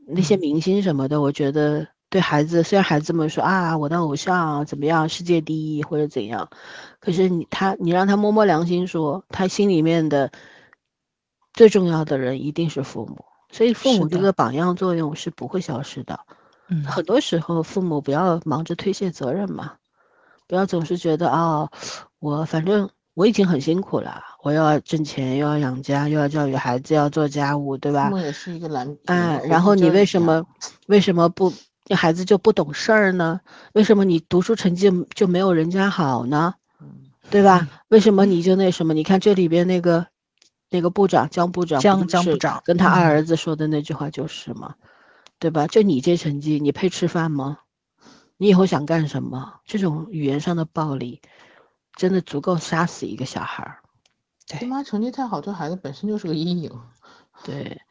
[0.07, 6.47] 那些明星什么的，我觉得对孩子，虽然孩子们说啊，我的偶像怎么样，世界第一或者怎样，
[6.99, 10.31] 可是你他，你让他摸摸良心说，他心里面的
[11.53, 13.25] 最重要的人一定是父母。
[13.51, 16.19] 所以父母这个榜样作用是不会消失的。
[16.67, 19.73] 嗯，很多时候父母不要忙着推卸责任嘛，
[20.47, 21.71] 不要总是觉得啊，
[22.19, 22.91] 我反正。
[23.15, 28.09] 我已经很辛苦了，我又要挣钱，又要养家，又要教育孩子，要做家务，对吧？
[28.11, 28.97] 我也是一个男。
[29.05, 30.45] 嗯，然后你为什么
[30.87, 31.51] 为什么不
[31.85, 33.39] 这孩子就不懂事儿呢？
[33.73, 36.55] 为什么你读书成绩就没有人家好呢？
[37.31, 37.67] 对吧？
[37.87, 38.93] 为什么你就那什么？
[38.93, 40.07] 你看这里边那个
[40.69, 44.75] 那个部长江部长，江江部长跟他二儿子说的那句话就是嘛，
[45.39, 45.67] 对吧？
[45.67, 47.59] 就你这成绩，你配吃饭吗？
[48.37, 49.53] 你以后想干什么？
[49.65, 51.21] 这种语言上的暴力。
[51.95, 53.79] 真的足够杀死一个小孩儿。
[54.47, 56.71] 爹妈成绩太好，对孩子本身就是个阴影。
[57.43, 57.81] 对，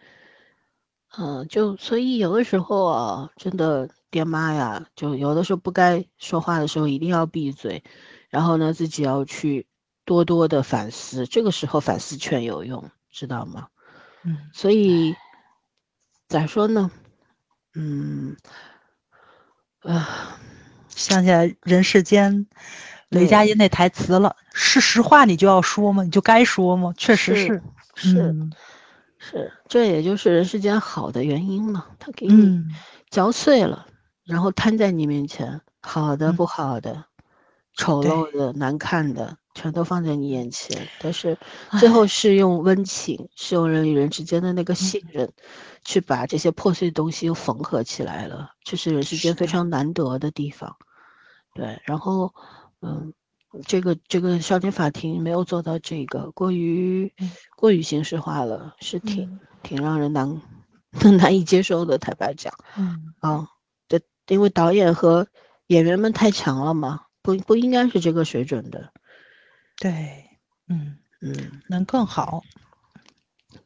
[1.17, 7.83] 嗯，就所以有的时候啊，真的爹妈呀，就有的时候不该说话的时候一定要闭嘴，
[8.29, 9.67] 然后呢，自己要去
[10.05, 11.27] 多多的反思。
[11.27, 13.69] 这个时候反思劝有用，知道吗？
[14.23, 14.51] 嗯。
[14.53, 15.17] 所以
[16.29, 16.91] 咋说呢？
[17.75, 18.37] 嗯，
[19.81, 20.39] 啊，
[20.89, 22.47] 想起来人世间。
[23.15, 26.03] 雷佳音那台词了，是实话你就要说吗？
[26.03, 26.93] 你就该说吗？
[26.97, 27.63] 确实是，
[27.95, 28.35] 是，
[29.19, 31.87] 是，这也就是人世间好的原因嘛。
[31.99, 32.63] 他给你
[33.11, 33.87] 嚼碎了，
[34.25, 37.05] 然后摊在你面前，好的、不好的、
[37.77, 40.89] 丑陋的、难看的，全都放在你眼前。
[41.01, 41.39] 但是
[41.79, 45.33] 最后是用温情，是用人与人之间的那个信任，
[45.85, 48.51] 去把这些破碎东西又缝合起来了。
[48.65, 50.77] 这是人世间非常难得的地方。
[51.55, 52.35] 对，然后。
[52.85, 53.15] 嗯，
[53.67, 57.13] 这个这个少年法庭没有做到这个，过于
[57.57, 60.41] 过于形式化了，是挺挺让人难
[61.19, 61.97] 难以接受的。
[61.97, 63.49] 坦白讲，嗯啊，
[63.89, 65.27] 对因为导演和
[65.69, 68.93] 演员们太强了嘛，不不应该是这个水准的。
[69.79, 70.25] 对，
[70.69, 72.43] 嗯嗯，能更好。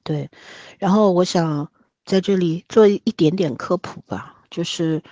[0.04, 0.30] 对，
[0.78, 1.70] 然后我想
[2.04, 5.02] 在这里做一点点科普吧，就是，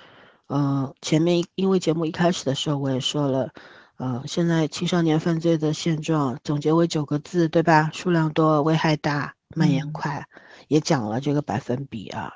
[0.47, 3.51] 嗯，前面因为节目一开始的时候我也说了。
[3.97, 7.89] 呃，现在青少年犯罪的现状总结为九个字，对吧？
[7.91, 10.23] 数量多，危害大，蔓延快，
[10.67, 12.31] 也讲了这个百分比啊。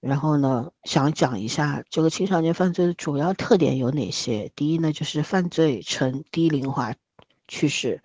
[0.00, 4.50] 然后呢，想讲一下这个青少年犯罪的主要特点有哪些？
[4.56, 6.92] 第一呢，就是犯罪呈低龄化
[7.46, 8.02] 趋势。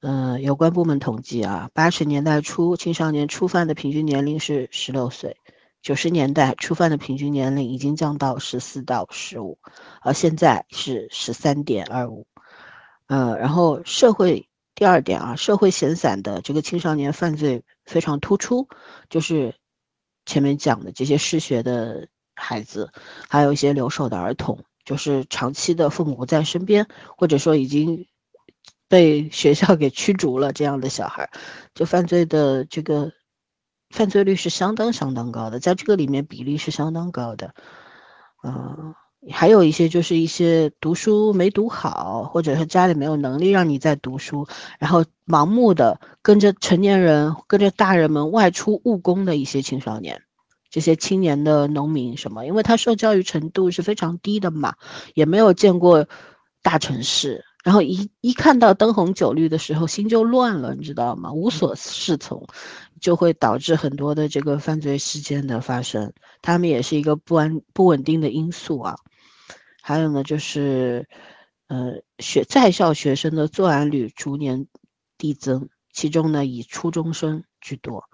[0.00, 5.36] 嗯，有关部门统计啊，八十年代初青少年初犯的平均年龄是十六岁。
[5.82, 9.58] 九十年代初犯的平均年龄已经降到十四到十五，
[10.00, 12.24] 而现在是十三点二五。
[13.08, 18.68] 呃，然后社会第二点啊，社会闲散的这个青少年犯罪非常突出，
[19.10, 19.56] 就是
[20.24, 22.06] 前面讲的这些失学的
[22.36, 22.92] 孩子，
[23.28, 26.86] 还有一些留守的儿童，就是长期的父母不在身边，
[27.16, 28.06] 或者说已经
[28.86, 31.28] 被学校给驱逐了这样的小孩，
[31.74, 33.12] 就犯罪的这个。
[33.92, 37.54] 犯罪率是相当相当高的，在这个里面比例是相当高的，
[38.42, 38.94] 嗯，
[39.30, 44.48] 还有一些就是一些读书没读好，或者是家里没有能力让你在读书，
[44.78, 50.22] 然后盲目的跟着成年人、跟着大人们外出务工的一些青少年，
[50.70, 54.74] 这些青年的农民什么，因为他受教育程度是非常低的嘛，
[55.14, 56.08] 也没有见过
[56.62, 57.44] 大城市。
[57.62, 61.32] 然后一一看到灯红酒绿的时候，心就乱了，你知道吗？
[61.32, 62.44] 无所适从，
[63.00, 66.12] 就会导致很多的这个犯罪事件的发生。
[66.42, 68.96] 他们也是一个不安、不稳定的因素啊。
[69.80, 71.08] 还有呢，就是，
[71.68, 74.66] 呃，学在校学生的作案率逐年
[75.16, 78.04] 递增，其中呢以初中生居多，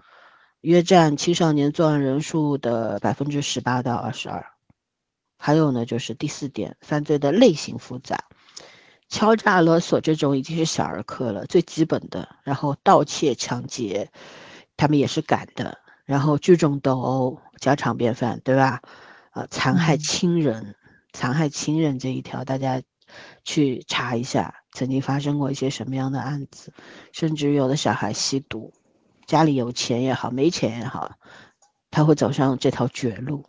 [0.60, 4.44] 约占青少年作案人数的百分之十八到二十二。
[5.38, 8.27] 还有呢，就是第四点，犯罪的类型复杂。
[9.08, 12.28] 敲诈勒索这种已经是小儿科了，最基本的。
[12.42, 14.10] 然后盗窃、抢劫，
[14.76, 15.78] 他们也是敢的。
[16.04, 18.80] 然后聚众斗殴，家常便饭，对吧？
[19.32, 20.74] 呃，残害亲人，
[21.12, 22.82] 残害亲人这一条，大家
[23.44, 26.72] 去查一下，曾经发生过一些什么样的案子？
[27.12, 28.72] 甚至有的小孩吸毒，
[29.26, 31.12] 家里有钱也好，没钱也好，
[31.90, 33.44] 他会走上这条绝路。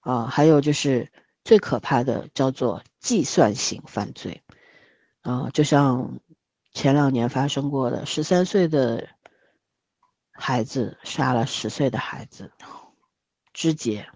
[0.00, 1.10] 啊，还有就是
[1.44, 4.42] 最可怕的，叫做计算型犯罪。
[5.26, 6.20] 啊，就像
[6.72, 9.08] 前两年发生过的，十三岁的
[10.30, 12.52] 孩子杀了十岁的孩子，
[13.52, 14.08] 肢解，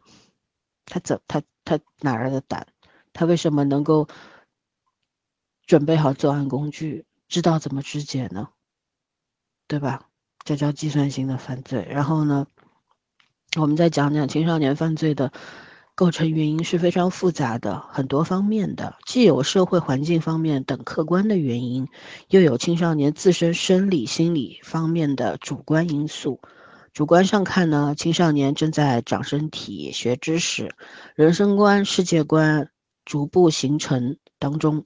[0.87, 2.69] 他怎他他哪来的胆？
[3.13, 4.07] 他为什么能够
[5.67, 8.49] 准备好作案工具，知道怎么肢解呢？
[9.67, 10.09] 对吧？
[10.45, 11.85] 这叫计算性的犯罪。
[11.91, 12.47] 然后呢，
[13.57, 15.33] 我们再讲讲青少年犯罪的
[15.95, 21.87] 构成原因是非常复杂的，很多方面的，既有社会环境方面等客观的原因，
[22.29, 26.41] 又有青少年自身生理、心理方面的主观因素。
[26.93, 30.75] 主观上看呢，青少年正在长身体、学知识，
[31.15, 32.71] 人生观、世界观
[33.05, 34.85] 逐步形成当中。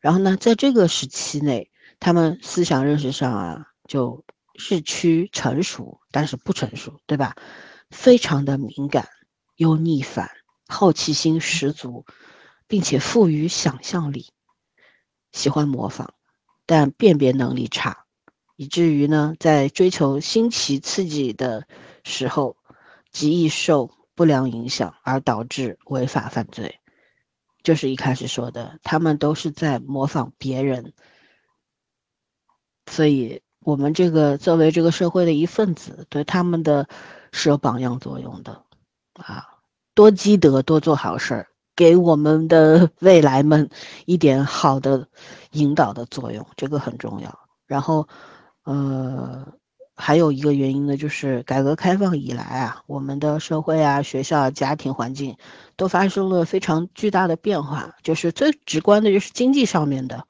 [0.00, 1.70] 然后呢，在这个时期内，
[2.00, 4.24] 他们思想认识上啊，就
[4.68, 7.34] 日趋成熟，但是不成熟，对吧？
[7.90, 9.06] 非常的敏感
[9.56, 10.28] 又逆反，
[10.66, 12.04] 好奇心十足，
[12.66, 14.32] 并且富于想象力，
[15.32, 16.08] 喜欢模仿，
[16.66, 18.04] 但辨别能力差。
[18.56, 21.66] 以至于呢，在追求新奇刺激的
[22.04, 22.56] 时候，
[23.10, 26.80] 极易受不良影响，而导致违法犯罪。
[27.62, 30.92] 就是一开始说的，他们都是在模仿别人。
[32.86, 36.88] 所以，我们这个作为这个社会的一份子，对他们的
[37.32, 38.64] 是有榜样作用的
[39.14, 39.48] 啊，
[39.94, 41.46] 多积德，多做好事儿，
[41.76, 43.68] 给我们的 未来们
[44.06, 45.06] 一点好的
[45.52, 47.38] 引导的作用，这个很重要。
[47.66, 48.06] 然后。
[48.66, 49.46] 呃，
[49.94, 55.36] 还有一个原因呢，就是改革开放以来啊，我们的社会啊、学校、家庭环境
[55.76, 57.94] 都发生了非常巨大的变化。
[58.02, 60.26] 就是最直观的，就是经济上面的。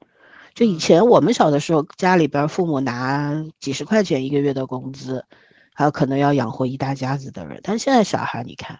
[0.53, 5.23] 就以前我们小的时候，家里边父母拿几十块钱一个月的工资，
[5.73, 7.61] 还有可能要养活一大家子的人。
[7.63, 8.77] 但现在小孩，你看，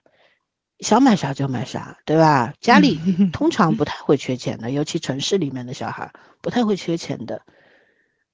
[0.80, 2.53] 想买啥就买啥，对吧？
[2.60, 2.99] 家里
[3.34, 6.11] 通常不太会缺钱的，尤其城市里面的小孩
[6.41, 7.41] 不太会缺钱的。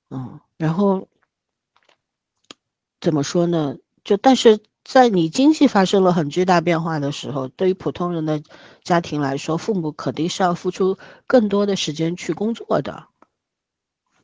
[0.09, 1.07] 嗯，然后。
[2.99, 3.77] 怎么说呢？
[4.03, 8.43] 就但是在你经济发生了很巨大变化的时候，对于普通人的
[8.83, 13.07] 家庭来说，父母肯定是要付出更多的时间去工作的。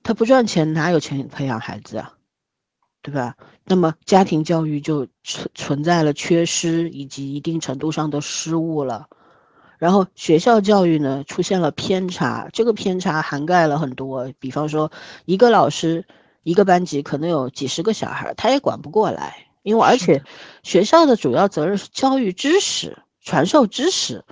[0.04, 2.17] 他不赚钱，哪有钱培养孩子啊？
[3.08, 3.38] 对吧？
[3.64, 9.08] 那么家庭教育就存存在了缺失以及一定程度上的失误了。
[9.78, 14.92] 然后学校教育呢出现了偏差，这个偏差涵盖了很多，比方说
[15.24, 16.06] 一个老师。
[16.44, 20.24] 一个班级可能有几十个小孩，他也管不过来，因为而且
[20.64, 24.24] 学校的主要责任是教育知识、传授知识，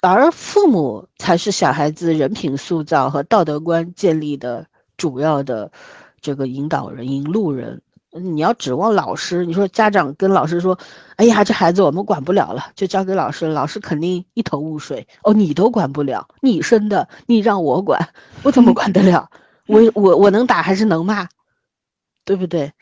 [0.00, 4.66] 而父母才是小孩子人品塑造和道德观建立的
[4.96, 5.70] 主要的
[6.24, 7.82] 这个引导人、引路人。
[8.10, 10.78] 你要指望老师，你说家长跟老师说
[11.16, 15.06] ：“哎呀，这孩子我们管不了了，就交给老师。”老师肯定一头雾水。
[15.22, 18.08] 哦，你都管不了，你生的，你让我管，
[18.42, 19.30] 我怎么管得了？
[19.66, 21.28] 我我我能打还是能骂，
[22.24, 22.72] 对不对？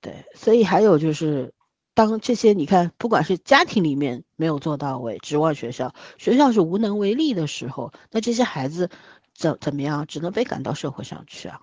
[0.00, 1.52] 对，所以还有就是，
[1.94, 8.90] 当这些你看，不管是家庭里面没有做到位，指望学校，学校是无能为力的时候，那这些孩子
[9.34, 10.06] 怎怎么样？
[10.06, 11.60] 只能被赶到社会上去啊。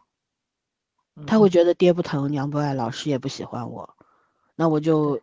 [1.27, 3.95] 他会觉得爹不疼娘不爱，老师也不喜欢我，
[4.55, 5.19] 那我就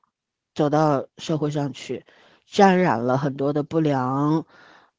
[0.55, 2.05] 走到社会上去，
[2.47, 4.45] 沾染了很多的不良。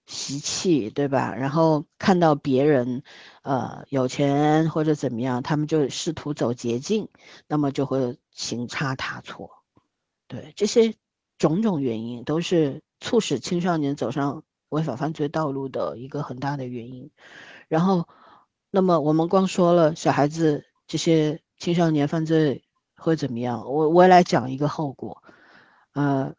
[0.07, 1.33] 习气，对吧？
[1.35, 3.01] 然后看到别人，
[3.43, 7.07] 呃，有钱或者怎么样，他们就试图走捷径，
[7.47, 9.49] 那么就会行差踏错。
[10.27, 10.95] 对这些
[11.37, 17.09] 种种原因，都是促使青少年走上违法犯罪道路的一个很大的原因。
[17.69, 18.05] 然后，
[18.69, 22.65] 那么我们光说了小孩子这些青少年犯罪
[22.97, 23.63] 会怎么样？
[23.65, 25.23] 我我来讲一个后果，
[25.93, 26.33] 呃。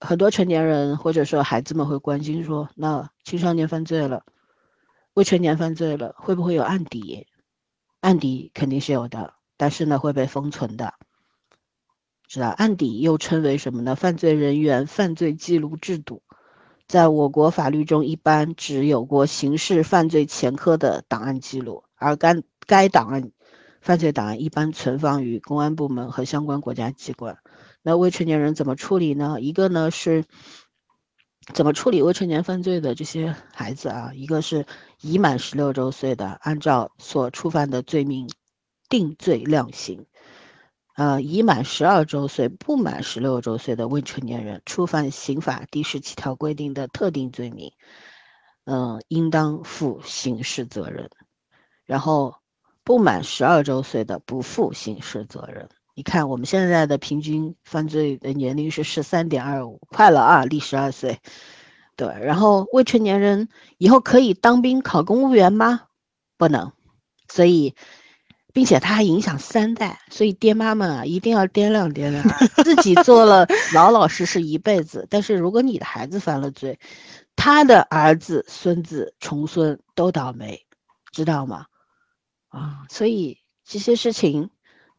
[0.00, 4.22] 很多成年人或者说孩子们会关心说：“那青少年犯罪了，
[5.14, 7.26] 未成年犯罪了，会不会有案底？
[8.00, 10.92] 案底肯定是有的，但是呢会被封存的，
[12.28, 12.48] 知道？
[12.48, 13.96] 案底又称为什么呢？
[13.96, 16.22] 犯罪人员犯罪记录制度，
[16.86, 22.34] 在我国法律中一般只有过刑事犯罪前科的档案记录，而该
[22.66, 23.30] 该档案
[23.84, 27.36] 犯罪档案一般存放于公安部门和相关国家机关。”
[27.86, 29.42] 那未成年人怎么处理呢？
[29.42, 30.24] 一个呢是
[31.52, 34.10] 怎么处理未成年犯罪的这些孩子啊？
[34.14, 34.64] 一个是
[35.02, 38.30] 已满十六周岁的，按照所触犯的罪名
[38.88, 40.06] 定罪量刑；
[40.96, 47.70] 呃，已满十二周岁不满十六周岁的未成年人，触犯刑法第十七条规定的特定罪名，
[48.64, 51.08] 嗯，应当负刑事责任；
[51.84, 52.36] 然后
[52.84, 55.68] 不满十二周岁的不负刑事责任。
[55.94, 61.18] 你看，我们现在的平均犯罪的年龄是十三点二五，快了啊，离十二岁。
[61.96, 63.48] 对，然后未成年人
[63.78, 65.82] 以后可以当兵、考公务员吗？
[66.36, 66.72] 不能。
[67.28, 67.74] 所以，
[68.52, 72.24] 并且他还影响三代，所以爹妈们啊，一定要掂量掂量，
[72.64, 75.06] 自己做了 老老实实一辈子。
[75.08, 76.78] 但是如果你的孩子犯了罪，
[77.36, 80.66] 他的儿子、孙子、重孙都倒霉，
[81.12, 81.66] 知道吗？
[82.54, 84.50] 啊，所以这些事情。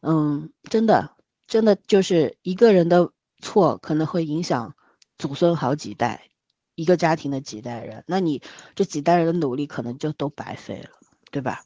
[0.02, 1.16] 嗯，真的，
[1.48, 3.10] 真的就是一个人的
[3.40, 4.76] 错可能会影响
[5.18, 6.28] 祖孙好几代，
[6.76, 8.40] 一个家庭的几代人，那你
[8.76, 10.90] 这几代人的努力可能就都白费了，
[11.32, 11.64] 对吧？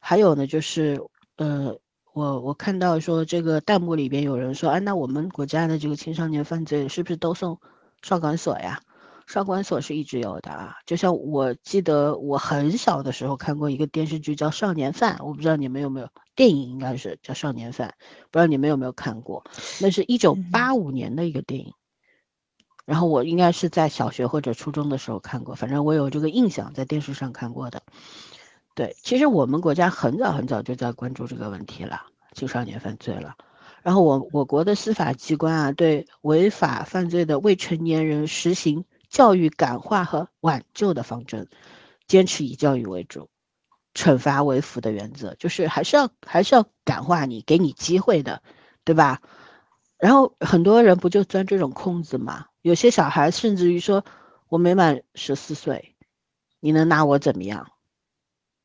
[0.00, 1.00] 还有呢，就是
[1.36, 1.78] 呃，
[2.12, 7.60] 我我看到说这个弹幕里边有人说，哎，那我们国家的这个青少年犯罪是不是都送
[8.02, 8.82] 少管所呀？
[9.26, 17.88] 少管所是一直有的啊，就像我记得我很小的时候看过一个电视剧叫《少年犯》，我不知道你们有没有，电影应该是叫《少年犯》，
[18.30, 19.44] 不知道你们有没有看过？
[19.80, 21.74] 那是一九八五年的一个电影，
[22.84, 27.82] 然后我应该是在小学或者初中的时候看过，反正我有这个印象，在电视上看过的。
[28.76, 33.34] 对，其实我们国家很早很早就在关注这个问题了，青少年犯罪了。
[33.82, 38.84] 然后我我国的司法机关啊，对违法犯罪的未成年人实行。
[39.16, 41.48] 教育感化和挽救的方针，
[42.06, 43.30] 坚持以教育为主，
[43.94, 48.42] 惩罚为辅的原则，就是还是要还是要感化你，给你机会的，
[48.84, 49.22] 对吧？
[49.96, 52.44] 然后很多人不就钻这种空子嘛？
[52.60, 54.04] 有些小孩甚至于说，
[54.50, 55.96] 我没满十四岁，
[56.60, 57.68] 你能拿我怎么样？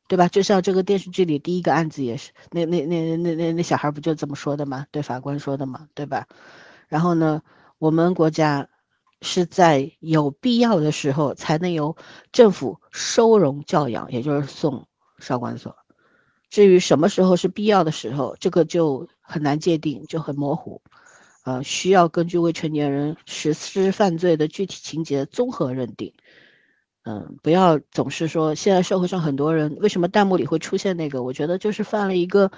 [0.10, 0.28] 对吧？
[0.28, 4.86] 就像这个电视剧里第一个案子也是，那那那那那那小孩不就这么说的吗？
[4.92, 6.28] 对法官说的嘛，对吧？
[6.90, 7.42] 然后呢，
[7.78, 8.68] 我们国家。
[9.22, 11.96] 是在有必要的时候才能由
[12.32, 14.88] 政府收容教养，也就是送
[15.20, 15.76] 少管所。
[16.50, 20.82] 至于什么时候是必要的时候，这个就很难界定，就很模糊。
[21.44, 26.14] 呃，需要根据未成年人实施犯罪的具体情节综合认定。
[27.04, 31.24] 嗯，不要总是说现在社会上很多人为什么弹幕里会出现那个？
[31.24, 32.52] 我觉得就是犯了一个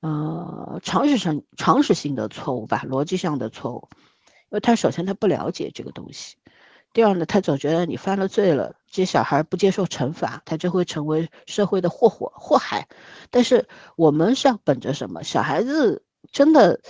[0.00, 3.88] 呃常识上常识性的错误吧，逻辑上的错误。
[4.50, 6.36] 因为他首先他不了解这个东西，
[6.92, 12.88] 第二呢，他总觉得你犯了罪了，这小孩不接受惩罚，他就会成为社会的祸祸祸害。
[13.30, 15.22] 但是我们是要本着什么？
[15.22, 16.80] 小孩子真的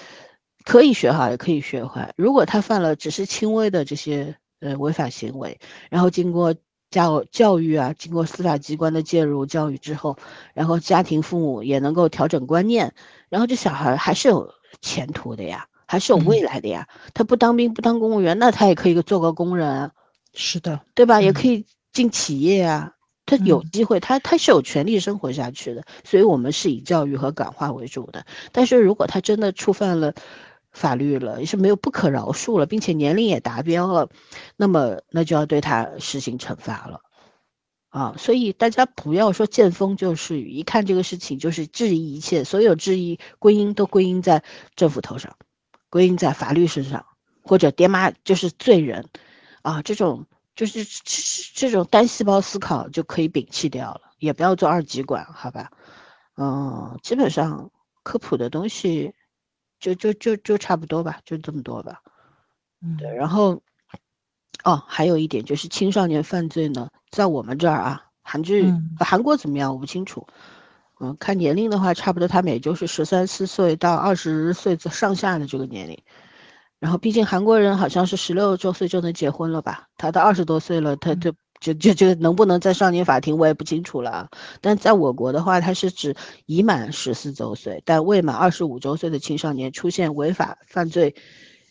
[0.65, 2.13] 可以学好，也可以学坏。
[2.17, 5.59] 如果他犯了只是轻微的这些呃违法行为，
[5.91, 6.55] 然后经过
[6.91, 10.17] 教教育啊，经过司法机关的介入教育之后，
[10.55, 12.95] 然后家庭父母也能够调整观念，
[13.29, 14.53] 然后这小孩还是有
[14.83, 15.67] 前途的呀。
[15.87, 19.91] 还是有未来的呀，他不当兵不当公务员，那他也可以做个工人啊，
[20.35, 21.21] 是的，对吧？
[21.21, 22.93] 也可以进企业啊，
[23.25, 25.85] 他有机会，他他是有权利生活下去的。
[26.05, 28.27] 所以我们是以教育和感化为主的。
[28.53, 30.13] 但是如果他真的触犯了
[30.73, 34.09] 法律了，也是没有不可饶恕了，并且年龄也达标了，
[34.57, 37.01] 那么那就要对他实行惩罚了
[37.89, 38.15] 啊！
[38.19, 44.43] 所以大家不要说见风就是雨，一看这个事情就是质疑一切，所有质疑归因都归因在
[44.75, 45.35] 政府头上。
[45.91, 47.07] 归因在法律身上，
[47.43, 49.09] 或者爹妈就是罪人，
[49.63, 50.85] 啊，这种就是
[51.55, 55.71] 这种单细胞思考就可以摒弃掉了，也不要做二极管，好吧？
[56.37, 57.71] 嗯，基本上
[58.03, 59.15] 科普的东西
[59.81, 62.03] 就就就就差不多吧，就这么多吧。
[62.83, 63.63] 嗯，对，然后
[64.65, 70.27] 哦，还有一点就是青少年犯罪呢，在我们这儿啊，韩剧韩国怎么样我不清楚。
[70.99, 76.03] 嗯，看年龄的话，差不多他们也就是十三四岁到二十岁上下的这个年龄。
[76.79, 79.89] 然后，毕竟韩国人好像是十六周岁就能结婚了吧？
[79.97, 84.29] 他到二十多岁了，他就就就就能不能在少年法庭，我也不清楚了。
[84.61, 86.15] 但在我国的话，他是指
[86.45, 91.15] 已满十四周岁但未满二十五周岁的青少年出现违法犯罪，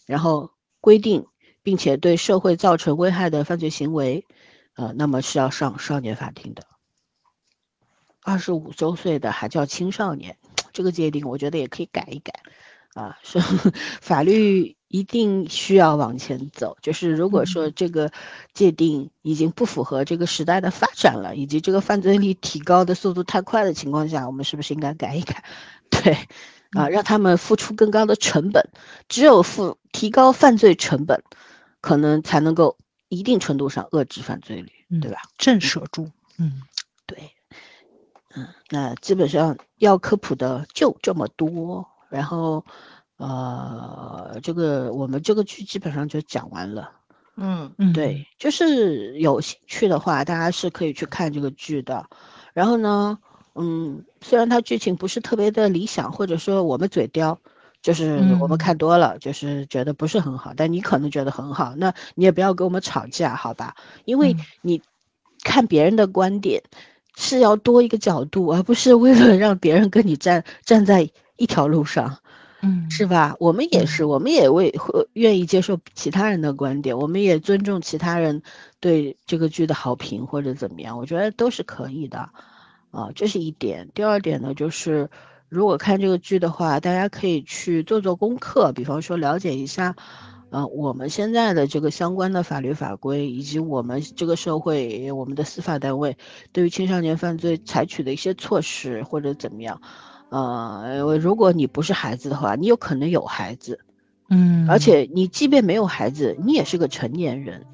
[0.08, 0.50] 然后
[0.82, 1.26] 规定
[1.62, 4.26] 并且对社会造成危害的犯罪行为，
[4.76, 6.64] 呃，那么是要上少年法庭的。
[8.26, 10.36] 二十五周岁的还叫青少年，
[10.74, 12.34] 这个界定我觉得也可以改一改，
[12.96, 13.40] 啊，说
[14.02, 18.12] 法律一定需要往前走，就是如果说这个
[18.52, 25.44] 界定已经不符合这个时代的发展了，以及这个犯罪率提高的速度太快的情况下，我们是不是应该改一改？
[25.92, 26.18] 对，
[26.72, 28.68] 啊，让他们付出更高的成本，
[29.08, 31.22] 只有付提高犯罪成本，
[31.80, 32.76] 可能才能够
[33.08, 35.20] 一定程度上遏制犯罪率，对吧？
[35.38, 36.64] 震慑住，嗯，
[37.06, 37.35] 对。
[38.36, 42.66] 嗯，那基本上要科普的就这么多，然后，
[43.18, 46.92] 呃，这个我们这个剧基本上就讲完了。
[47.38, 52.06] 嗯嗯，对，就是有兴趣的话，大家是可以去看这个剧的。
[52.54, 53.18] 然后呢，
[53.56, 57.40] 嗯，虽然它剧情不是特别的理想，或者说我们嘴刁，
[57.82, 63.76] 就是我们看多了，就是觉得不是很好，但你可能觉得很好，那你也不要跟我们吵架，好吧？
[64.06, 64.82] 因为你
[65.44, 66.64] 看别人的观点。
[67.18, 72.18] 是要多一个角度，而不是为了让别人跟你站站在一条路上，
[72.62, 73.36] 嗯，是吧？
[73.40, 78.42] 我们也是，我们也为会愿意接受其他人的观点，我们也尊重其他人
[78.80, 82.30] 对这个剧的好评或者怎么样，我觉得都是可以的，
[82.92, 83.90] 啊，这是一点。
[83.94, 85.10] 第二点呢，就是
[85.50, 89.96] 如果看这个剧的话，大家可以去做做功课，比方说了解一下，
[90.56, 96.18] 呃，我们现在的这个相关的法律法规，以及我们这个社会、我们的司法单位
[96.54, 99.82] 对于青少年犯罪采取的一些措施或者怎么样。
[100.30, 103.82] 呃，如果你不是孩子的话，你有可能有孩子，
[104.30, 107.66] 嗯，而且你即便没有孩子，你也是个成年人，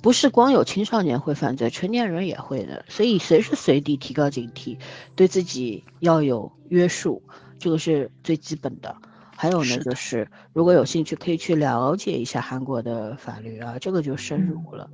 [0.00, 2.86] 不是光有青少年会犯罪，成年人也会的。
[2.88, 4.78] 所以随时随地提高警惕，
[5.14, 7.22] 对自己要有约束，
[7.58, 8.96] 这个是最基本的。
[9.36, 14.88] 还有呢，就是如果有兴趣，可以去了解一下韩国的法律啊，这个就深入了。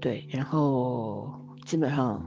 [0.00, 1.32] 对，然后
[1.64, 2.22] 基本上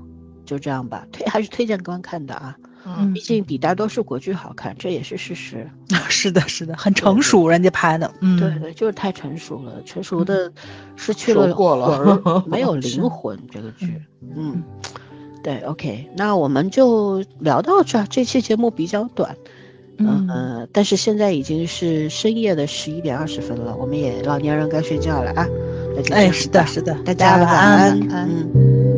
[0.45, 2.55] 就这样吧，推还是推荐观看的啊。
[2.83, 5.69] 嗯，毕竟比大多数国剧好看，这也是事实。
[6.09, 8.11] 是的，是的，很成熟，人家拍的。
[8.21, 10.51] 嗯，对对，就是太成熟了，成熟的
[10.95, 13.39] 失去了过了，没有 灵魂。
[13.51, 14.01] 这个剧，
[14.35, 14.63] 嗯，
[15.43, 18.03] 对，OK，那我们就聊到这。
[18.05, 19.37] 这期节目比较短，
[20.07, 25.47] 嗯，但是现在已经是深夜的十一点二十分了，我们也老年人该睡觉了啊。
[26.11, 27.99] 哎，是的，是的，大家晚安。
[28.09, 28.90] 嗯。